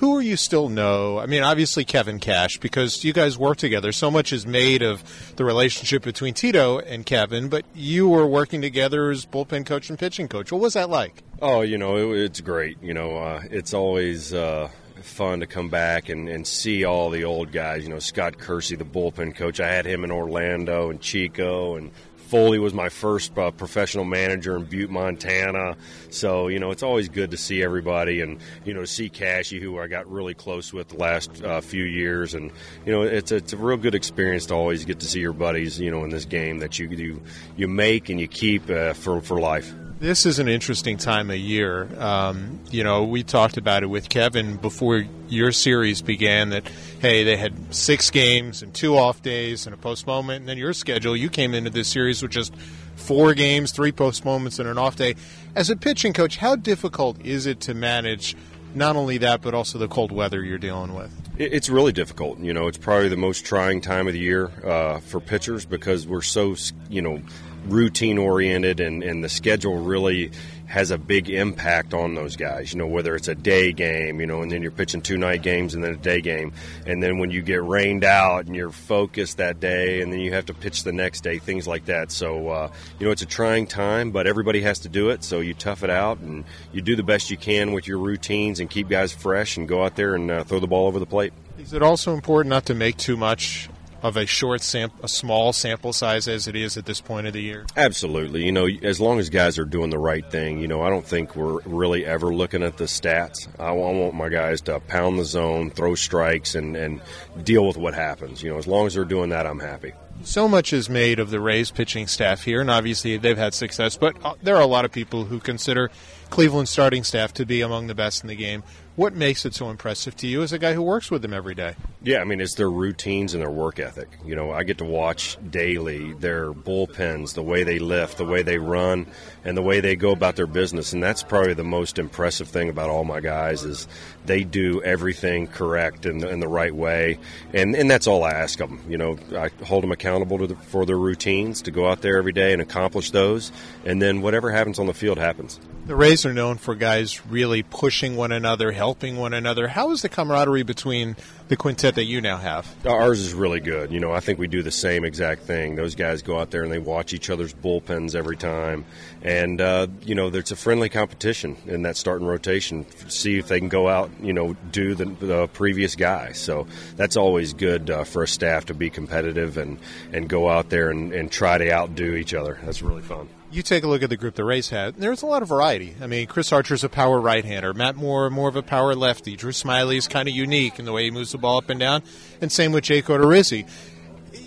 who 0.02 0.18
are 0.18 0.22
you 0.22 0.36
still 0.36 0.68
know? 0.68 1.20
I 1.20 1.28
mean, 1.28 1.44
obviously 1.44 1.86
Kevin 1.86 2.18
Cash, 2.18 2.58
because 2.58 3.04
you 3.04 3.14
guys 3.14 3.38
work 3.38 3.58
together. 3.58 3.92
So 3.92 4.10
much 4.10 4.34
is 4.34 4.48
made 4.48 4.82
of 4.82 5.04
the 5.36 5.46
relationship 5.46 6.02
between 6.02 6.34
Tito 6.34 6.80
and 6.80 7.06
Kevin, 7.06 7.50
but 7.50 7.66
you 7.76 8.10
were 8.10 8.26
working 8.26 8.64
together 8.64 9.12
as 9.12 9.28
bullpen 9.28 9.64
coach 9.64 9.92
and 9.92 10.00
pitching 10.00 10.28
coach. 10.28 10.52
What 10.52 10.60
was 10.60 10.74
that 10.74 10.90
like? 10.90 11.22
Oh, 11.40 11.62
you 11.62 11.78
know, 11.78 11.98
it, 11.98 12.18
it's 12.18 12.42
great. 12.42 12.82
You 12.82 12.96
know, 12.96 13.16
uh, 13.16 13.44
it's 13.52 13.76
always. 13.76 14.34
Uh, 14.34 14.70
fun 15.04 15.40
to 15.40 15.48
come 15.48 15.68
back 15.68 16.10
and, 16.10 16.30
and 16.30 16.46
see 16.46 16.86
all 16.86 17.10
the 17.10 17.24
old 17.24 17.52
guys. 17.52 17.84
You 17.84 17.90
know, 17.90 17.98
Scott 17.98 18.38
Kersey, 18.38 18.76
the 18.76 18.86
bullpen 18.86 19.36
coach. 19.36 19.60
I 19.60 19.68
had 19.68 19.84
him 19.84 20.04
in 20.04 20.12
Orlando 20.12 20.92
and 20.92 21.02
Chico 21.02 21.76
and 21.76 21.90
Foley 22.32 22.60
was 22.60 22.74
my 22.74 22.88
first 22.88 23.38
uh, 23.38 23.52
professional 23.52 24.06
manager 24.06 24.56
in 24.56 24.64
Butte, 24.64 24.90
Montana. 24.90 25.76
So, 26.12 26.48
you 26.48 26.60
know, 26.60 26.72
it's 26.72 26.82
always 26.82 27.10
good 27.10 27.32
to 27.32 27.38
see 27.38 27.62
everybody 27.62 28.22
and, 28.22 28.40
you 28.64 28.74
know, 28.74 28.80
to 28.80 28.88
see 28.88 29.10
Cashy, 29.10 29.60
who 29.60 29.78
I 29.78 29.88
got 29.88 30.10
really 30.10 30.34
close 30.34 30.72
with 30.72 30.88
the 30.88 30.96
last 30.96 31.44
uh, 31.44 31.60
few 31.60 31.84
years. 31.84 32.34
And, 32.34 32.54
you 32.86 32.94
know, 32.94 33.02
it's, 33.02 33.34
it's 33.34 33.52
a 33.52 33.58
real 33.58 33.76
good 33.76 33.96
experience 33.96 34.46
to 34.46 34.54
always 34.54 34.86
get 34.86 35.02
to 35.02 35.08
see 35.08 35.20
your 35.20 35.34
buddies, 35.34 35.78
you 35.78 35.92
know, 35.92 36.06
in 36.06 36.10
this 36.10 36.24
game 36.24 36.60
that 36.60 36.80
you, 36.80 36.88
you, 36.88 37.22
you 37.58 37.68
make 37.68 38.08
and 38.08 38.18
you 38.18 38.30
keep 38.30 38.70
uh, 38.70 38.94
for, 38.94 39.20
for 39.20 39.38
life. 39.38 39.70
This 40.02 40.26
is 40.26 40.40
an 40.40 40.48
interesting 40.48 40.98
time 40.98 41.30
of 41.30 41.38
year. 41.38 41.88
Um, 42.00 42.60
you 42.72 42.84
know, 42.84 43.04
we 43.04 43.22
talked 43.22 43.58
about 43.58 43.84
it 43.84 43.86
with 43.86 44.10
Kevin 44.10 44.58
before 44.58 45.06
your 45.30 45.52
series 45.52 46.02
began 46.02 46.50
that, 46.50 46.68
hey, 47.00 47.24
they 47.24 47.38
had 47.38 47.72
six 47.72 48.10
games 48.10 48.64
and 48.64 48.74
two 48.74 48.98
off 48.98 49.22
days 49.22 49.68
and 49.68 49.76
a 49.76 49.78
postponement. 49.78 50.40
And 50.40 50.50
then 50.50 50.58
your 50.58 50.74
schedule, 50.74 51.16
you 51.16 51.30
came 51.30 51.54
into 51.54 51.70
this 51.70 51.88
series 51.88 52.24
with 52.24 52.32
just 52.32 52.56
four 52.96 53.36
games, 53.36 53.74
three 53.74 53.92
postponements, 53.92 54.58
and 54.58 54.68
an 54.68 54.80
off 54.80 54.96
day. 54.96 55.14
As 55.56 55.70
a 55.70 55.76
pitching 55.76 56.14
coach, 56.14 56.38
how 56.38 56.56
difficult 56.56 57.24
is 57.24 57.46
it 57.46 57.60
to 57.60 57.76
manage 57.76 58.36
not 58.74 58.96
only 58.96 59.20
that, 59.20 59.44
but 59.44 59.54
also 59.54 59.78
the 59.78 59.88
cold 59.88 60.12
weather 60.12 60.44
you're 60.44 60.58
dealing 60.58 60.96
with? 60.96 61.16
It's 61.38 61.70
really 61.70 61.92
difficult. 61.92 62.40
You 62.40 62.54
know, 62.56 62.68
it's 62.68 62.80
probably 62.80 63.10
the 63.10 63.18
most 63.18 63.46
trying 63.46 63.82
time 63.82 64.08
of 64.08 64.14
the 64.14 64.20
year 64.20 64.52
uh, 64.66 65.00
for 65.00 65.20
pitchers 65.20 65.64
because 65.64 66.08
we're 66.08 66.24
so, 66.24 66.56
you 66.90 67.04
know, 67.04 67.22
routine 67.68 68.18
oriented 68.18 68.80
and, 68.80 69.04
and 69.04 69.24
the 69.24 69.30
schedule 69.30 69.78
really 69.78 70.32
has 70.72 70.90
a 70.90 70.98
big 70.98 71.30
impact 71.30 71.94
on 71.94 72.16
those 72.16 72.38
guys. 72.38 72.72
You 72.72 72.80
know, 72.80 72.88
whether 72.88 73.14
it's 73.14 73.28
a 73.28 73.36
day 73.36 73.74
game, 73.74 74.22
you 74.22 74.26
know, 74.26 74.42
and 74.42 74.50
then 74.50 74.62
you're 74.62 74.72
pitching 74.72 75.02
two 75.02 75.18
night 75.18 75.42
games 75.42 75.76
and 75.76 75.84
then 75.84 75.96
a 75.96 75.98
day 75.98 76.22
game, 76.22 76.54
and 76.86 77.04
then 77.04 77.20
when 77.20 77.30
you 77.30 77.42
get 77.42 77.62
rained 77.62 78.06
out 78.06 78.46
and 78.46 78.56
you're 78.56 78.72
focused 78.72 79.38
that 79.38 79.60
day, 79.60 80.02
and 80.02 80.14
then 80.14 80.22
you 80.22 80.32
have 80.32 80.46
to 80.46 80.54
pitch 80.54 80.84
the 80.84 80.94
next 80.94 81.26
day, 81.26 81.40
things 81.40 81.68
like 81.68 81.86
that. 81.86 82.10
So, 82.10 82.48
uh, 82.48 82.72
you 83.00 83.06
know, 83.06 83.12
it's 83.12 83.22
a 83.22 83.26
trying 83.26 83.68
time, 83.68 84.12
but 84.12 84.28
everybody 84.28 84.62
has 84.62 84.80
to 84.80 84.90
do 84.90 85.10
it. 85.10 85.26
So 85.26 85.42
you 85.42 85.54
tough 85.54 85.84
it 85.84 85.90
out 85.90 86.20
and 86.20 86.46
you 86.72 86.82
do 86.82 86.96
the 86.96 87.04
best 87.04 87.30
you 87.30 87.36
can 87.38 87.74
with 87.74 87.86
your 87.86 87.98
routines 87.98 88.62
and 88.62 88.70
keep 88.70 88.88
guys 88.88 89.12
fresh 89.12 89.58
and 89.58 89.68
go 89.68 89.84
out 89.84 89.98
there 89.98 90.16
and 90.16 90.32
uh, 90.32 90.46
throw 90.46 90.60
the 90.60 90.68
ball 90.68 90.88
over 90.88 91.00
the 91.00 91.06
plate. 91.06 91.34
Is 91.60 91.74
it 91.74 91.84
also 91.84 92.14
important 92.14 92.50
not 92.50 92.66
to 92.68 92.74
make 92.74 92.96
too 92.96 93.18
much 93.18 93.70
of 94.02 94.18
a 94.18 94.26
short 94.26 94.62
sample, 94.62 95.04
a 95.04 95.08
small 95.08 95.54
sample 95.54 95.94
size 95.94 96.28
as 96.28 96.48
it 96.48 96.56
is 96.56 96.78
at 96.78 96.86
this 96.86 97.02
point 97.02 97.28
of 97.28 97.34
the 97.34 97.42
year? 97.42 97.66
Absolutely. 97.76 98.44
You 98.44 98.52
know, 98.52 98.68
as 98.82 99.00
long 99.00 99.20
as 99.20 99.30
guys 99.30 99.60
are 99.60 99.66
doing 99.66 99.90
the 99.90 100.00
right 100.00 100.30
thing, 100.30 100.60
you 100.60 100.68
know, 100.68 100.82
I 100.82 100.90
don't 100.90 101.06
think 101.06 101.36
we're 101.36 101.62
really 101.62 102.06
ever 102.06 102.34
looking 102.34 102.64
at 102.64 102.78
the 102.78 102.86
stats. 102.86 103.48
I 103.60 103.72
want 103.72 104.16
my 104.16 104.30
guys 104.30 104.62
to 104.62 104.80
pound 104.80 105.20
the 105.20 105.26
zone, 105.26 105.70
throw 105.70 105.96
strikes, 105.96 106.56
and, 106.56 106.76
and 106.76 107.02
deal 107.44 107.66
with 107.66 107.78
what 107.78 107.94
happens. 107.94 108.42
You 108.42 108.52
know, 108.52 108.58
as 108.58 108.68
long 108.68 108.88
as 108.88 108.96
they're 108.96 109.06
doing 109.06 109.30
that, 109.30 109.46
I'm 109.46 109.60
happy. 109.60 109.94
So 110.24 110.48
much 110.48 110.72
is 110.72 110.88
made 110.88 111.20
of 111.20 111.32
the 111.32 111.40
Rays 111.40 111.72
pitching 111.72 112.06
staff 112.06 112.44
here, 112.44 112.62
and 112.62 112.70
obviously 112.70 113.18
they've 113.18 113.38
had 113.38 113.56
success, 113.56 113.98
but 113.98 114.16
uh, 114.24 114.36
there 114.44 114.56
are 114.56 114.62
a 114.62 114.68
lot 114.68 114.86
of 114.86 114.92
people 114.92 115.26
who 115.26 115.40
consider 115.40 115.90
Cleveland 116.30 116.70
starting 116.70 117.04
staff 117.04 117.34
to 117.34 117.46
be 117.46 117.62
among 117.62 117.88
the 117.88 117.96
best 117.96 118.24
in 118.24 118.28
the 118.28 118.36
game. 118.36 118.64
What 118.98 119.14
makes 119.14 119.46
it 119.46 119.54
so 119.54 119.70
impressive 119.70 120.18
to 120.18 120.28
you 120.28 120.44
as 120.44 120.52
a 120.52 120.60
guy 120.60 120.74
who 120.74 120.82
works 120.82 121.10
with 121.10 121.22
them 121.22 121.34
every 121.34 121.56
day? 121.56 121.76
Yeah, 122.04 122.20
I 122.20 122.24
mean, 122.26 122.42
it's 122.42 122.56
their 122.56 122.70
routines 122.70 123.34
and 123.34 123.42
their 123.42 123.50
work 123.50 123.80
ethic. 123.80 124.10
You 124.26 124.36
know, 124.36 124.52
I 124.52 124.64
get 124.64 124.80
to 124.80 124.86
watch 124.86 125.38
daily 125.50 126.12
their 126.14 126.52
bullpens, 126.52 127.34
the 127.34 127.42
way 127.42 127.64
they 127.64 127.80
lift, 127.80 128.18
the 128.18 128.26
way 128.26 128.42
they 128.42 128.58
run, 128.58 129.08
and 129.46 129.56
the 129.56 129.62
way 129.62 129.80
they 129.80 129.96
go 129.96 130.12
about 130.12 130.36
their 130.36 130.48
business. 130.48 130.92
And 130.92 131.02
that's 131.02 131.24
probably 131.24 131.54
the 131.54 131.64
most 131.64 132.00
impressive 132.00 132.50
thing 132.50 132.70
about 132.70 132.90
all 132.90 133.06
my 133.06 133.22
guys 133.22 133.64
is 133.64 133.88
they 134.26 134.44
do 134.44 134.84
everything 134.84 135.48
correct 135.48 136.06
and 136.06 136.24
in 136.24 136.40
the 136.40 136.48
right 136.48 136.74
way. 136.76 137.18
And, 137.54 137.76
and 137.76 137.90
that's 137.90 138.08
all 138.08 138.24
I 138.26 138.32
ask 138.32 138.60
them. 138.60 138.84
You 138.90 138.98
know, 138.98 139.18
I 139.36 139.52
hold 139.64 139.84
them 139.84 139.92
accountable 139.94 140.38
the, 140.48 140.56
for 140.56 140.86
their 140.86 140.98
routines 140.98 141.62
to 141.64 141.72
go 141.72 141.88
out 141.88 142.02
there 142.02 142.18
every 142.18 142.34
day 142.34 142.52
and 142.52 142.62
accomplish 142.62 143.12
those. 143.12 143.54
And 143.86 144.02
then 144.02 144.22
whatever 144.22 144.52
happens 144.52 144.80
on 144.80 144.88
the 144.88 144.94
field 144.94 145.18
happens. 145.18 145.60
The 145.88 145.96
Rays 145.96 146.26
are 146.28 146.34
known 146.34 146.58
for 146.58 146.76
guys 146.76 147.26
really 147.26 147.64
pushing 147.64 148.16
one 148.16 148.32
another, 148.32 148.72
helping 148.72 148.91
one 149.00 149.34
another. 149.34 149.68
How 149.68 149.92
is 149.92 150.02
the 150.02 150.10
camaraderie 150.10 150.64
between 150.64 151.16
the 151.48 151.56
quintet 151.56 151.96
that 151.96 152.06
you 152.06 152.22
now 152.22 152.38
have? 152.38 152.68
Ours 152.86 153.20
is 153.20 153.34
really 153.34 153.60
good. 153.60 153.92
You 153.92 154.00
know, 154.00 154.12
I 154.12 154.20
think 154.20 154.40
we 154.40 154.48
do 154.48 154.62
the 154.62 154.72
same 154.72 155.06
exact 155.06 155.44
thing. 155.44 155.76
Those 155.76 155.96
guys 155.96 156.22
go 156.22 156.40
out 156.40 156.52
there 156.52 156.64
and 156.64 156.72
they 156.72 156.80
watch 156.80 157.14
each 157.14 157.30
other's 157.30 157.54
bullpens 157.54 158.16
every 158.16 158.38
time, 158.38 158.86
and 159.22 159.62
uh, 159.62 159.88
you 160.04 160.16
know, 160.16 160.30
there's 160.30 160.52
a 160.52 160.56
friendly 160.56 160.90
competition 160.90 161.58
in 161.66 161.84
that 161.84 161.98
starting 161.98 162.28
rotation. 162.28 162.86
See 163.10 163.38
if 163.38 163.48
they 163.48 163.60
can 163.60 163.70
go 163.70 163.88
out, 163.88 164.12
you 164.22 164.34
know, 164.34 164.54
do 164.72 164.96
the, 164.96 165.06
the 165.06 165.48
previous 165.48 165.96
guy. 165.96 166.34
So 166.34 166.68
that's 166.96 167.18
always 167.18 167.54
good 167.54 167.90
uh, 167.90 168.04
for 168.04 168.24
a 168.24 168.28
staff 168.28 168.66
to 168.66 168.74
be 168.74 168.90
competitive 168.90 169.58
and 169.58 169.80
and 170.12 170.28
go 170.28 170.50
out 170.50 170.70
there 170.70 170.90
and, 170.90 171.14
and 171.14 171.32
try 171.32 171.58
to 171.58 171.72
outdo 171.72 172.16
each 172.16 172.34
other. 172.34 172.60
That's 172.64 172.82
really 172.82 173.02
fun 173.02 173.30
you 173.52 173.62
take 173.62 173.84
a 173.84 173.88
look 173.88 174.04
at 174.04 174.10
the 174.10 174.18
group 174.18 174.36
the 174.36 174.44
Rays 174.44 174.70
had, 174.70 174.96
there's 174.96 175.22
a 175.22 175.26
lot 175.26 175.42
of 175.42 175.50
variety. 175.50 175.96
I 176.02 176.08
mean, 176.08 176.28
Chris 176.28 176.52
Archer's 176.52 176.84
a 176.84 176.90
power 176.90 177.20
right-hander. 177.20 177.74
Matt 177.74 177.96
Moore, 177.96 178.30
more 178.30 178.50
of 178.50 178.56
a 178.56 178.64
power 178.64 178.96
lefty. 178.96 179.36
Drew 179.36 179.52
Smyly 179.52 179.98
is 179.98 180.08
kind 180.08 180.28
of 180.28 180.36
unique 180.36 180.80
in 180.80 180.86
the 180.86 180.92
way 180.92 181.04
he 181.04 181.12
moves 181.12 181.32
the 181.32 181.38
ball 181.38 181.58
up 181.58 181.70
and 181.70 181.80
down. 181.80 182.04
And 182.40 182.52
same 182.52 182.72
with 182.72 182.86
Jake 182.86 183.06
Odorizzi. 183.06 183.68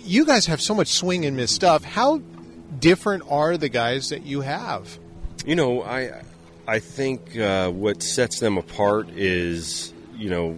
You 0.03 0.25
guys 0.25 0.47
have 0.47 0.61
so 0.61 0.73
much 0.73 0.87
swing 0.89 1.25
and 1.25 1.37
miss 1.37 1.53
stuff. 1.53 1.83
How 1.83 2.21
different 2.79 3.23
are 3.29 3.57
the 3.57 3.69
guys 3.69 4.09
that 4.09 4.25
you 4.25 4.41
have? 4.41 4.97
You 5.45 5.55
know, 5.55 5.83
I 5.83 6.21
I 6.67 6.79
think 6.79 7.37
uh, 7.37 7.69
what 7.69 8.01
sets 8.01 8.39
them 8.39 8.57
apart 8.57 9.09
is 9.11 9.93
you 10.15 10.29
know 10.29 10.57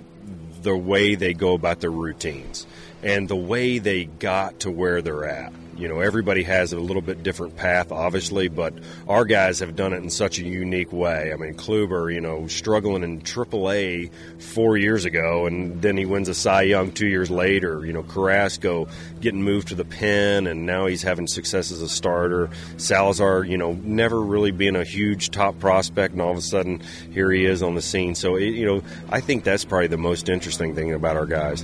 the 0.61 0.75
way 0.75 1.15
they 1.15 1.33
go 1.33 1.53
about 1.53 1.81
their 1.81 1.91
routines 1.91 2.65
and 3.03 3.27
the 3.27 3.35
way 3.35 3.79
they 3.79 4.05
got 4.05 4.61
to 4.61 4.71
where 4.71 5.01
they're 5.01 5.25
at. 5.25 5.53
You 5.77 5.87
know, 5.87 5.99
everybody 5.99 6.41
has 6.41 6.73
a 6.73 6.79
little 6.79 7.03
bit 7.03 7.21
different 7.21 7.55
path, 7.55 7.91
obviously, 7.91 8.47
but 8.47 8.73
our 9.07 9.25
guys 9.25 9.59
have 9.59 9.75
done 9.75 9.93
it 9.93 9.97
in 9.97 10.09
such 10.09 10.39
a 10.39 10.43
unique 10.43 10.91
way. 10.91 11.31
I 11.31 11.35
mean, 11.35 11.53
Kluber, 11.53 12.11
you 12.11 12.19
know, 12.19 12.47
struggling 12.47 13.03
in 13.03 13.21
AAA 13.21 14.11
four 14.39 14.75
years 14.75 15.05
ago, 15.05 15.45
and 15.45 15.79
then 15.79 15.95
he 15.95 16.05
wins 16.05 16.29
a 16.29 16.33
Cy 16.33 16.63
Young 16.63 16.91
two 16.91 17.05
years 17.05 17.29
later. 17.29 17.85
You 17.85 17.93
know, 17.93 18.01
Carrasco 18.01 18.87
getting 19.21 19.43
moved 19.43 19.67
to 19.67 19.75
the 19.75 19.85
pen, 19.85 20.47
and 20.47 20.65
now 20.65 20.87
he's 20.87 21.03
having 21.03 21.27
success 21.27 21.71
as 21.71 21.83
a 21.83 21.89
starter. 21.89 22.49
Salazar, 22.77 23.43
you 23.43 23.59
know, 23.59 23.73
never 23.83 24.19
really 24.19 24.49
being 24.49 24.75
a 24.75 24.83
huge 24.83 25.29
top 25.29 25.59
prospect, 25.59 26.13
and 26.13 26.23
all 26.23 26.31
of 26.31 26.37
a 26.37 26.41
sudden 26.41 26.81
here 27.11 27.29
he 27.29 27.45
is 27.45 27.61
on 27.61 27.75
the 27.75 27.83
scene. 27.83 28.15
So, 28.15 28.35
it, 28.35 28.45
you 28.45 28.65
know, 28.65 28.81
I 29.09 29.19
think 29.19 29.43
that's 29.43 29.63
probably 29.63 29.87
the 29.87 29.97
most 29.97 30.27
interesting 30.27 30.73
thing 30.73 30.91
about 30.91 31.17
our 31.17 31.27
guys. 31.27 31.63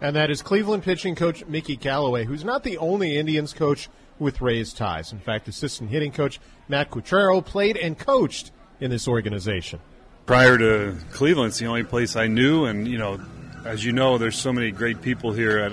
And 0.00 0.16
that 0.16 0.30
is 0.30 0.40
Cleveland 0.40 0.82
pitching 0.82 1.14
coach 1.14 1.44
Mickey 1.46 1.76
Callaway, 1.76 2.24
who's 2.24 2.44
not 2.44 2.64
the 2.64 2.78
only 2.78 3.18
Indians 3.18 3.52
coach 3.52 3.88
with 4.18 4.40
Rays 4.40 4.72
ties. 4.72 5.12
In 5.12 5.18
fact, 5.18 5.48
assistant 5.48 5.90
hitting 5.90 6.12
coach 6.12 6.40
Matt 6.68 6.90
Quatraro 6.90 7.44
played 7.44 7.76
and 7.76 7.98
coached 7.98 8.50
in 8.80 8.90
this 8.90 9.06
organization. 9.06 9.80
Prior 10.26 10.56
to 10.56 10.96
Cleveland, 11.12 11.48
it's 11.48 11.58
the 11.58 11.66
only 11.66 11.84
place 11.84 12.16
I 12.16 12.28
knew, 12.28 12.64
and 12.64 12.86
you 12.88 12.98
know, 12.98 13.20
as 13.64 13.84
you 13.84 13.92
know, 13.92 14.16
there's 14.16 14.38
so 14.38 14.52
many 14.52 14.70
great 14.70 15.02
people 15.02 15.32
here 15.32 15.58
at, 15.58 15.72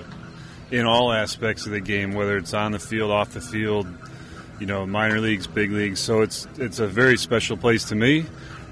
in 0.70 0.84
all 0.84 1.12
aspects 1.12 1.64
of 1.64 1.72
the 1.72 1.80
game, 1.80 2.12
whether 2.12 2.36
it's 2.36 2.52
on 2.52 2.72
the 2.72 2.78
field, 2.78 3.10
off 3.10 3.30
the 3.30 3.40
field, 3.40 3.86
you 4.58 4.66
know, 4.66 4.84
minor 4.84 5.20
leagues, 5.20 5.46
big 5.46 5.70
leagues. 5.70 6.00
So 6.00 6.20
it's 6.20 6.46
it's 6.58 6.80
a 6.80 6.86
very 6.86 7.16
special 7.16 7.56
place 7.56 7.84
to 7.86 7.94
me 7.94 8.26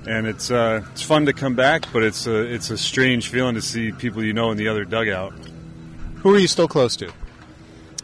and 0.07 0.27
it's 0.27 0.51
uh, 0.51 0.83
it's 0.92 1.03
fun 1.03 1.27
to 1.27 1.33
come 1.33 1.55
back, 1.55 1.92
but 1.92 2.03
it's 2.03 2.27
a 2.27 2.37
it's 2.37 2.71
a 2.71 2.79
strange 2.79 3.29
feeling 3.29 3.55
to 3.55 3.62
see 3.62 3.92
people 3.92 4.23
you 4.23 4.33
know 4.33 4.51
in 4.51 4.57
the 4.57 4.69
other 4.69 4.85
dugout. 4.85 5.33
Who 6.16 6.35
are 6.35 6.38
you 6.38 6.49
still 6.49 6.69
close 6.69 6.97
to? 6.97 7.12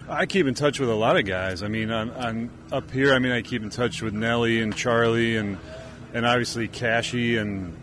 I 0.08 0.26
keep 0.26 0.46
in 0.46 0.54
touch 0.54 0.78
with 0.78 0.90
a 0.90 0.94
lot 0.94 1.16
of 1.16 1.24
guys. 1.24 1.62
I 1.62 1.68
mean, 1.68 1.90
on, 1.90 2.10
on 2.10 2.50
up 2.70 2.90
here, 2.90 3.14
I 3.14 3.18
mean, 3.18 3.32
I 3.32 3.40
keep 3.40 3.62
in 3.62 3.70
touch 3.70 4.02
with 4.02 4.12
Nelly 4.12 4.60
and 4.60 4.74
Charlie 4.74 5.36
and 5.36 5.58
and 6.12 6.26
obviously 6.26 6.68
Cashy 6.68 7.36
and 7.36 7.76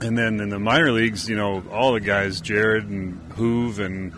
and 0.00 0.16
then 0.18 0.40
in 0.40 0.48
the 0.48 0.58
minor 0.58 0.92
leagues, 0.92 1.28
you 1.28 1.36
know, 1.36 1.62
all 1.70 1.92
the 1.92 2.00
guys, 2.00 2.40
Jared 2.40 2.88
and 2.88 3.20
Hoove 3.32 3.78
and 3.78 4.12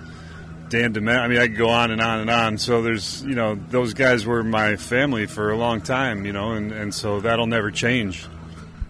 Dan 0.69 0.93
Dement. 0.93 1.21
I 1.21 1.29
mean, 1.29 1.39
I 1.39 1.47
could 1.47 1.59
go 1.59 1.69
on 1.69 1.91
and 1.91 2.01
on 2.01 2.21
and 2.21 2.31
on. 2.31 2.59
So 2.59 2.83
there's, 2.83 3.23
you 3.23 3.35
know, 3.35 3.55
those 3.69 3.93
guys 3.93 4.25
were 4.25 4.43
my 4.43 4.77
family 4.77 5.27
for 5.27 5.51
a 5.51 5.57
long 5.57 5.83
time, 5.83 6.25
you 6.25 6.33
know, 6.33 6.53
and, 6.53 6.73
and 6.73 6.95
so 6.95 7.21
that'll 7.21 7.47
never 7.47 7.71
change 7.71 8.27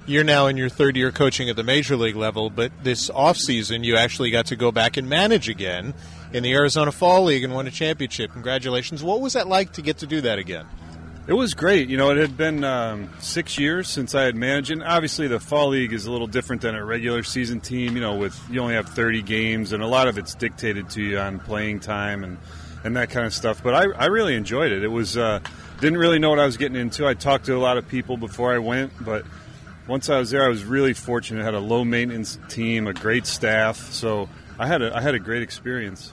you're 0.06 0.24
now 0.24 0.46
in 0.46 0.56
your 0.56 0.68
third 0.68 0.96
year 0.96 1.10
coaching 1.12 1.48
at 1.48 1.56
the 1.56 1.62
major 1.62 1.96
league 1.96 2.16
level, 2.16 2.50
but 2.50 2.72
this 2.82 3.10
off 3.10 3.36
season 3.36 3.84
you 3.84 3.96
actually 3.96 4.30
got 4.30 4.46
to 4.46 4.56
go 4.56 4.70
back 4.70 4.96
and 4.96 5.08
manage 5.08 5.48
again 5.48 5.94
in 6.32 6.42
the 6.42 6.52
Arizona 6.52 6.92
Fall 6.92 7.24
League 7.24 7.44
and 7.44 7.54
won 7.54 7.66
a 7.66 7.70
championship. 7.70 8.32
Congratulations! 8.32 9.02
What 9.02 9.20
was 9.20 9.32
that 9.34 9.46
like 9.46 9.72
to 9.74 9.82
get 9.82 9.98
to 9.98 10.06
do 10.06 10.20
that 10.22 10.38
again? 10.38 10.66
It 11.26 11.32
was 11.32 11.54
great. 11.54 11.88
You 11.88 11.96
know, 11.96 12.10
it 12.10 12.18
had 12.18 12.36
been 12.36 12.64
um, 12.64 13.08
six 13.18 13.58
years 13.58 13.88
since 13.88 14.14
I 14.14 14.24
had 14.24 14.36
managed, 14.36 14.70
and 14.70 14.82
obviously 14.82 15.26
the 15.26 15.40
fall 15.40 15.68
league 15.68 15.94
is 15.94 16.04
a 16.04 16.12
little 16.12 16.26
different 16.26 16.60
than 16.60 16.74
a 16.74 16.84
regular 16.84 17.22
season 17.22 17.60
team. 17.60 17.94
You 17.94 18.02
know, 18.02 18.16
with 18.16 18.38
you 18.50 18.60
only 18.60 18.74
have 18.74 18.88
30 18.90 19.22
games, 19.22 19.72
and 19.72 19.82
a 19.82 19.86
lot 19.86 20.06
of 20.06 20.18
it's 20.18 20.34
dictated 20.34 20.90
to 20.90 21.02
you 21.02 21.18
on 21.18 21.38
playing 21.38 21.80
time 21.80 22.24
and 22.24 22.36
and 22.84 22.96
that 22.96 23.08
kind 23.08 23.24
of 23.24 23.32
stuff. 23.32 23.62
But 23.62 23.74
I, 23.74 23.84
I 23.92 24.06
really 24.06 24.34
enjoyed 24.34 24.70
it. 24.70 24.84
It 24.84 24.88
was 24.88 25.16
uh, 25.16 25.40
didn't 25.80 25.98
really 25.98 26.18
know 26.18 26.28
what 26.28 26.38
I 26.38 26.44
was 26.44 26.58
getting 26.58 26.76
into. 26.76 27.06
I 27.06 27.14
talked 27.14 27.46
to 27.46 27.56
a 27.56 27.58
lot 27.58 27.78
of 27.78 27.88
people 27.88 28.18
before 28.18 28.52
I 28.52 28.58
went, 28.58 28.92
but 29.02 29.24
once 29.86 30.08
I 30.08 30.18
was 30.18 30.30
there, 30.30 30.44
I 30.44 30.48
was 30.48 30.64
really 30.64 30.94
fortunate. 30.94 31.42
I 31.42 31.44
had 31.44 31.54
a 31.54 31.60
low 31.60 31.84
maintenance 31.84 32.38
team, 32.48 32.86
a 32.86 32.94
great 32.94 33.26
staff, 33.26 33.76
so 33.92 34.28
I 34.58 34.66
had 34.66 34.82
a 34.82 34.96
I 34.96 35.00
had 35.00 35.14
a 35.14 35.18
great 35.18 35.42
experience. 35.42 36.12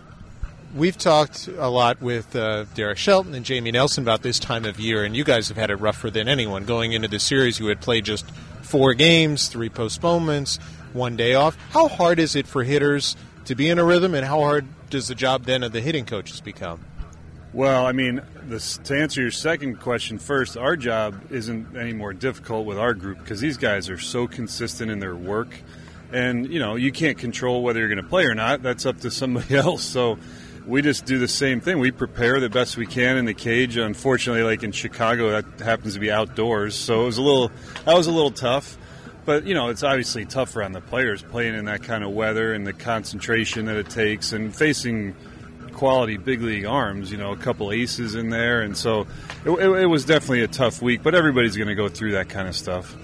We've 0.74 0.98
talked 0.98 1.48
a 1.48 1.68
lot 1.68 2.02
with 2.02 2.34
uh, 2.34 2.64
Derek 2.76 2.98
Shelton 2.98 3.34
and 3.34 3.46
Jamie 3.46 3.72
Nelson 3.72 4.04
about 4.04 4.22
this 4.22 4.40
time 4.40 4.64
of 4.64 4.80
year, 4.80 5.04
and 5.04 5.16
you 5.16 5.26
guys 5.26 5.50
have 5.50 5.58
had 5.58 5.70
it 5.70 5.76
rougher 5.76 6.10
than 6.10 6.30
anyone. 6.30 6.66
Going 6.66 6.94
into 6.94 7.10
the 7.10 7.20
series, 7.20 7.60
you 7.60 7.68
had 7.68 7.82
played 7.82 8.06
just 8.06 8.30
four 8.62 8.94
games, 8.94 9.50
three 9.50 9.70
postponements, 9.70 10.58
one 10.94 11.18
day 11.18 11.34
off. 11.34 11.58
How 11.72 11.90
hard 11.90 12.20
is 12.20 12.36
it 12.38 12.48
for 12.48 12.64
hitters 12.64 13.18
to 13.46 13.56
be 13.56 13.70
in 13.70 13.80
a 13.80 13.84
rhythm, 13.84 14.16
and 14.16 14.26
how 14.26 14.40
hard 14.40 14.66
does 14.90 15.10
the 15.10 15.16
job 15.16 15.44
then 15.44 15.64
of 15.64 15.74
the 15.74 15.82
hitting 15.82 16.06
coaches 16.06 16.40
become? 16.40 16.80
Well, 17.54 17.86
I 17.86 17.92
mean, 17.92 18.22
this, 18.44 18.78
to 18.86 18.98
answer 18.98 19.22
your 19.22 19.32
second 19.32 19.82
question 19.82 20.20
first, 20.20 20.56
our 20.56 20.78
job 20.78 21.22
isn't 21.32 21.76
any 21.76 21.92
more 21.92 22.14
difficult 22.14 22.66
with 22.66 22.78
our 22.78 22.94
group 22.94 23.20
because 23.20 23.42
these 23.42 23.58
guys 23.58 23.90
are 23.90 23.98
so 23.98 24.26
consistent 24.26 24.90
in 24.90 25.00
their 25.00 25.16
work. 25.16 25.50
And, 26.14 26.48
you 26.48 26.60
know, 26.60 26.76
you 26.76 26.94
can't 26.94 27.18
control 27.18 27.62
whether 27.62 27.80
you're 27.80 27.90
going 27.90 28.02
to 28.02 28.08
play 28.08 28.24
or 28.24 28.36
not. 28.36 28.64
That's 28.64 28.86
up 28.86 29.02
to 29.02 29.12
somebody 29.12 29.56
else. 29.58 29.84
So 29.84 30.18
we 30.66 30.82
just 30.82 31.04
do 31.04 31.20
the 31.20 31.28
same 31.28 31.60
thing. 31.60 31.80
We 31.80 31.92
prepare 31.92 32.40
the 32.40 32.50
best 32.50 32.78
we 32.78 32.86
can 32.86 33.18
in 33.18 33.26
the 33.26 33.34
cage. 33.34 33.76
Unfortunately, 33.76 34.44
like 34.44 34.64
in 34.64 34.72
Chicago, 34.72 35.42
that 35.42 35.60
happens 35.60 35.96
to 35.96 36.00
be 36.00 36.10
outdoors. 36.10 36.76
So 36.76 37.02
it 37.02 37.06
was 37.06 37.18
a 37.18 37.22
little, 37.22 37.52
that 37.84 37.96
was 37.96 38.08
a 38.08 38.14
little 38.14 38.32
tough. 38.32 38.78
But, 39.26 39.46
you 39.46 39.56
know, 39.56 39.68
it's 39.68 39.84
obviously 39.84 40.24
tougher 40.24 40.64
on 40.64 40.72
the 40.72 40.82
players 40.82 41.22
playing 41.22 41.56
in 41.56 41.66
that 41.66 41.84
kind 41.84 42.06
of 42.06 42.12
weather 42.12 42.54
and 42.54 42.66
the 42.66 42.74
concentration 42.74 43.66
that 43.66 43.76
it 43.76 43.90
takes 43.90 44.32
and 44.32 44.56
facing– 44.56 45.18
quality 45.82 46.16
big 46.16 46.44
league 46.44 46.66
arms. 46.66 47.12
You 47.12 47.18
know, 47.18 47.32
a 47.32 47.36
couple 47.36 47.72
aces 47.72 48.14
in 48.14 48.30
there, 48.30 48.62
and 48.62 48.78
so 48.78 49.08
it, 49.44 49.50
it, 49.50 49.70
it 49.82 49.86
was 49.88 50.06
definitely 50.06 50.44
a 50.44 50.48
tough 50.48 50.80
week. 50.80 51.02
But 51.02 51.16
everybody's 51.16 51.58
going 51.58 51.70
to 51.70 51.76
go 51.76 51.90
through 51.90 52.12
that 52.12 52.30
kind 52.30 52.48
of 52.48 52.56
stuff. 52.56 52.96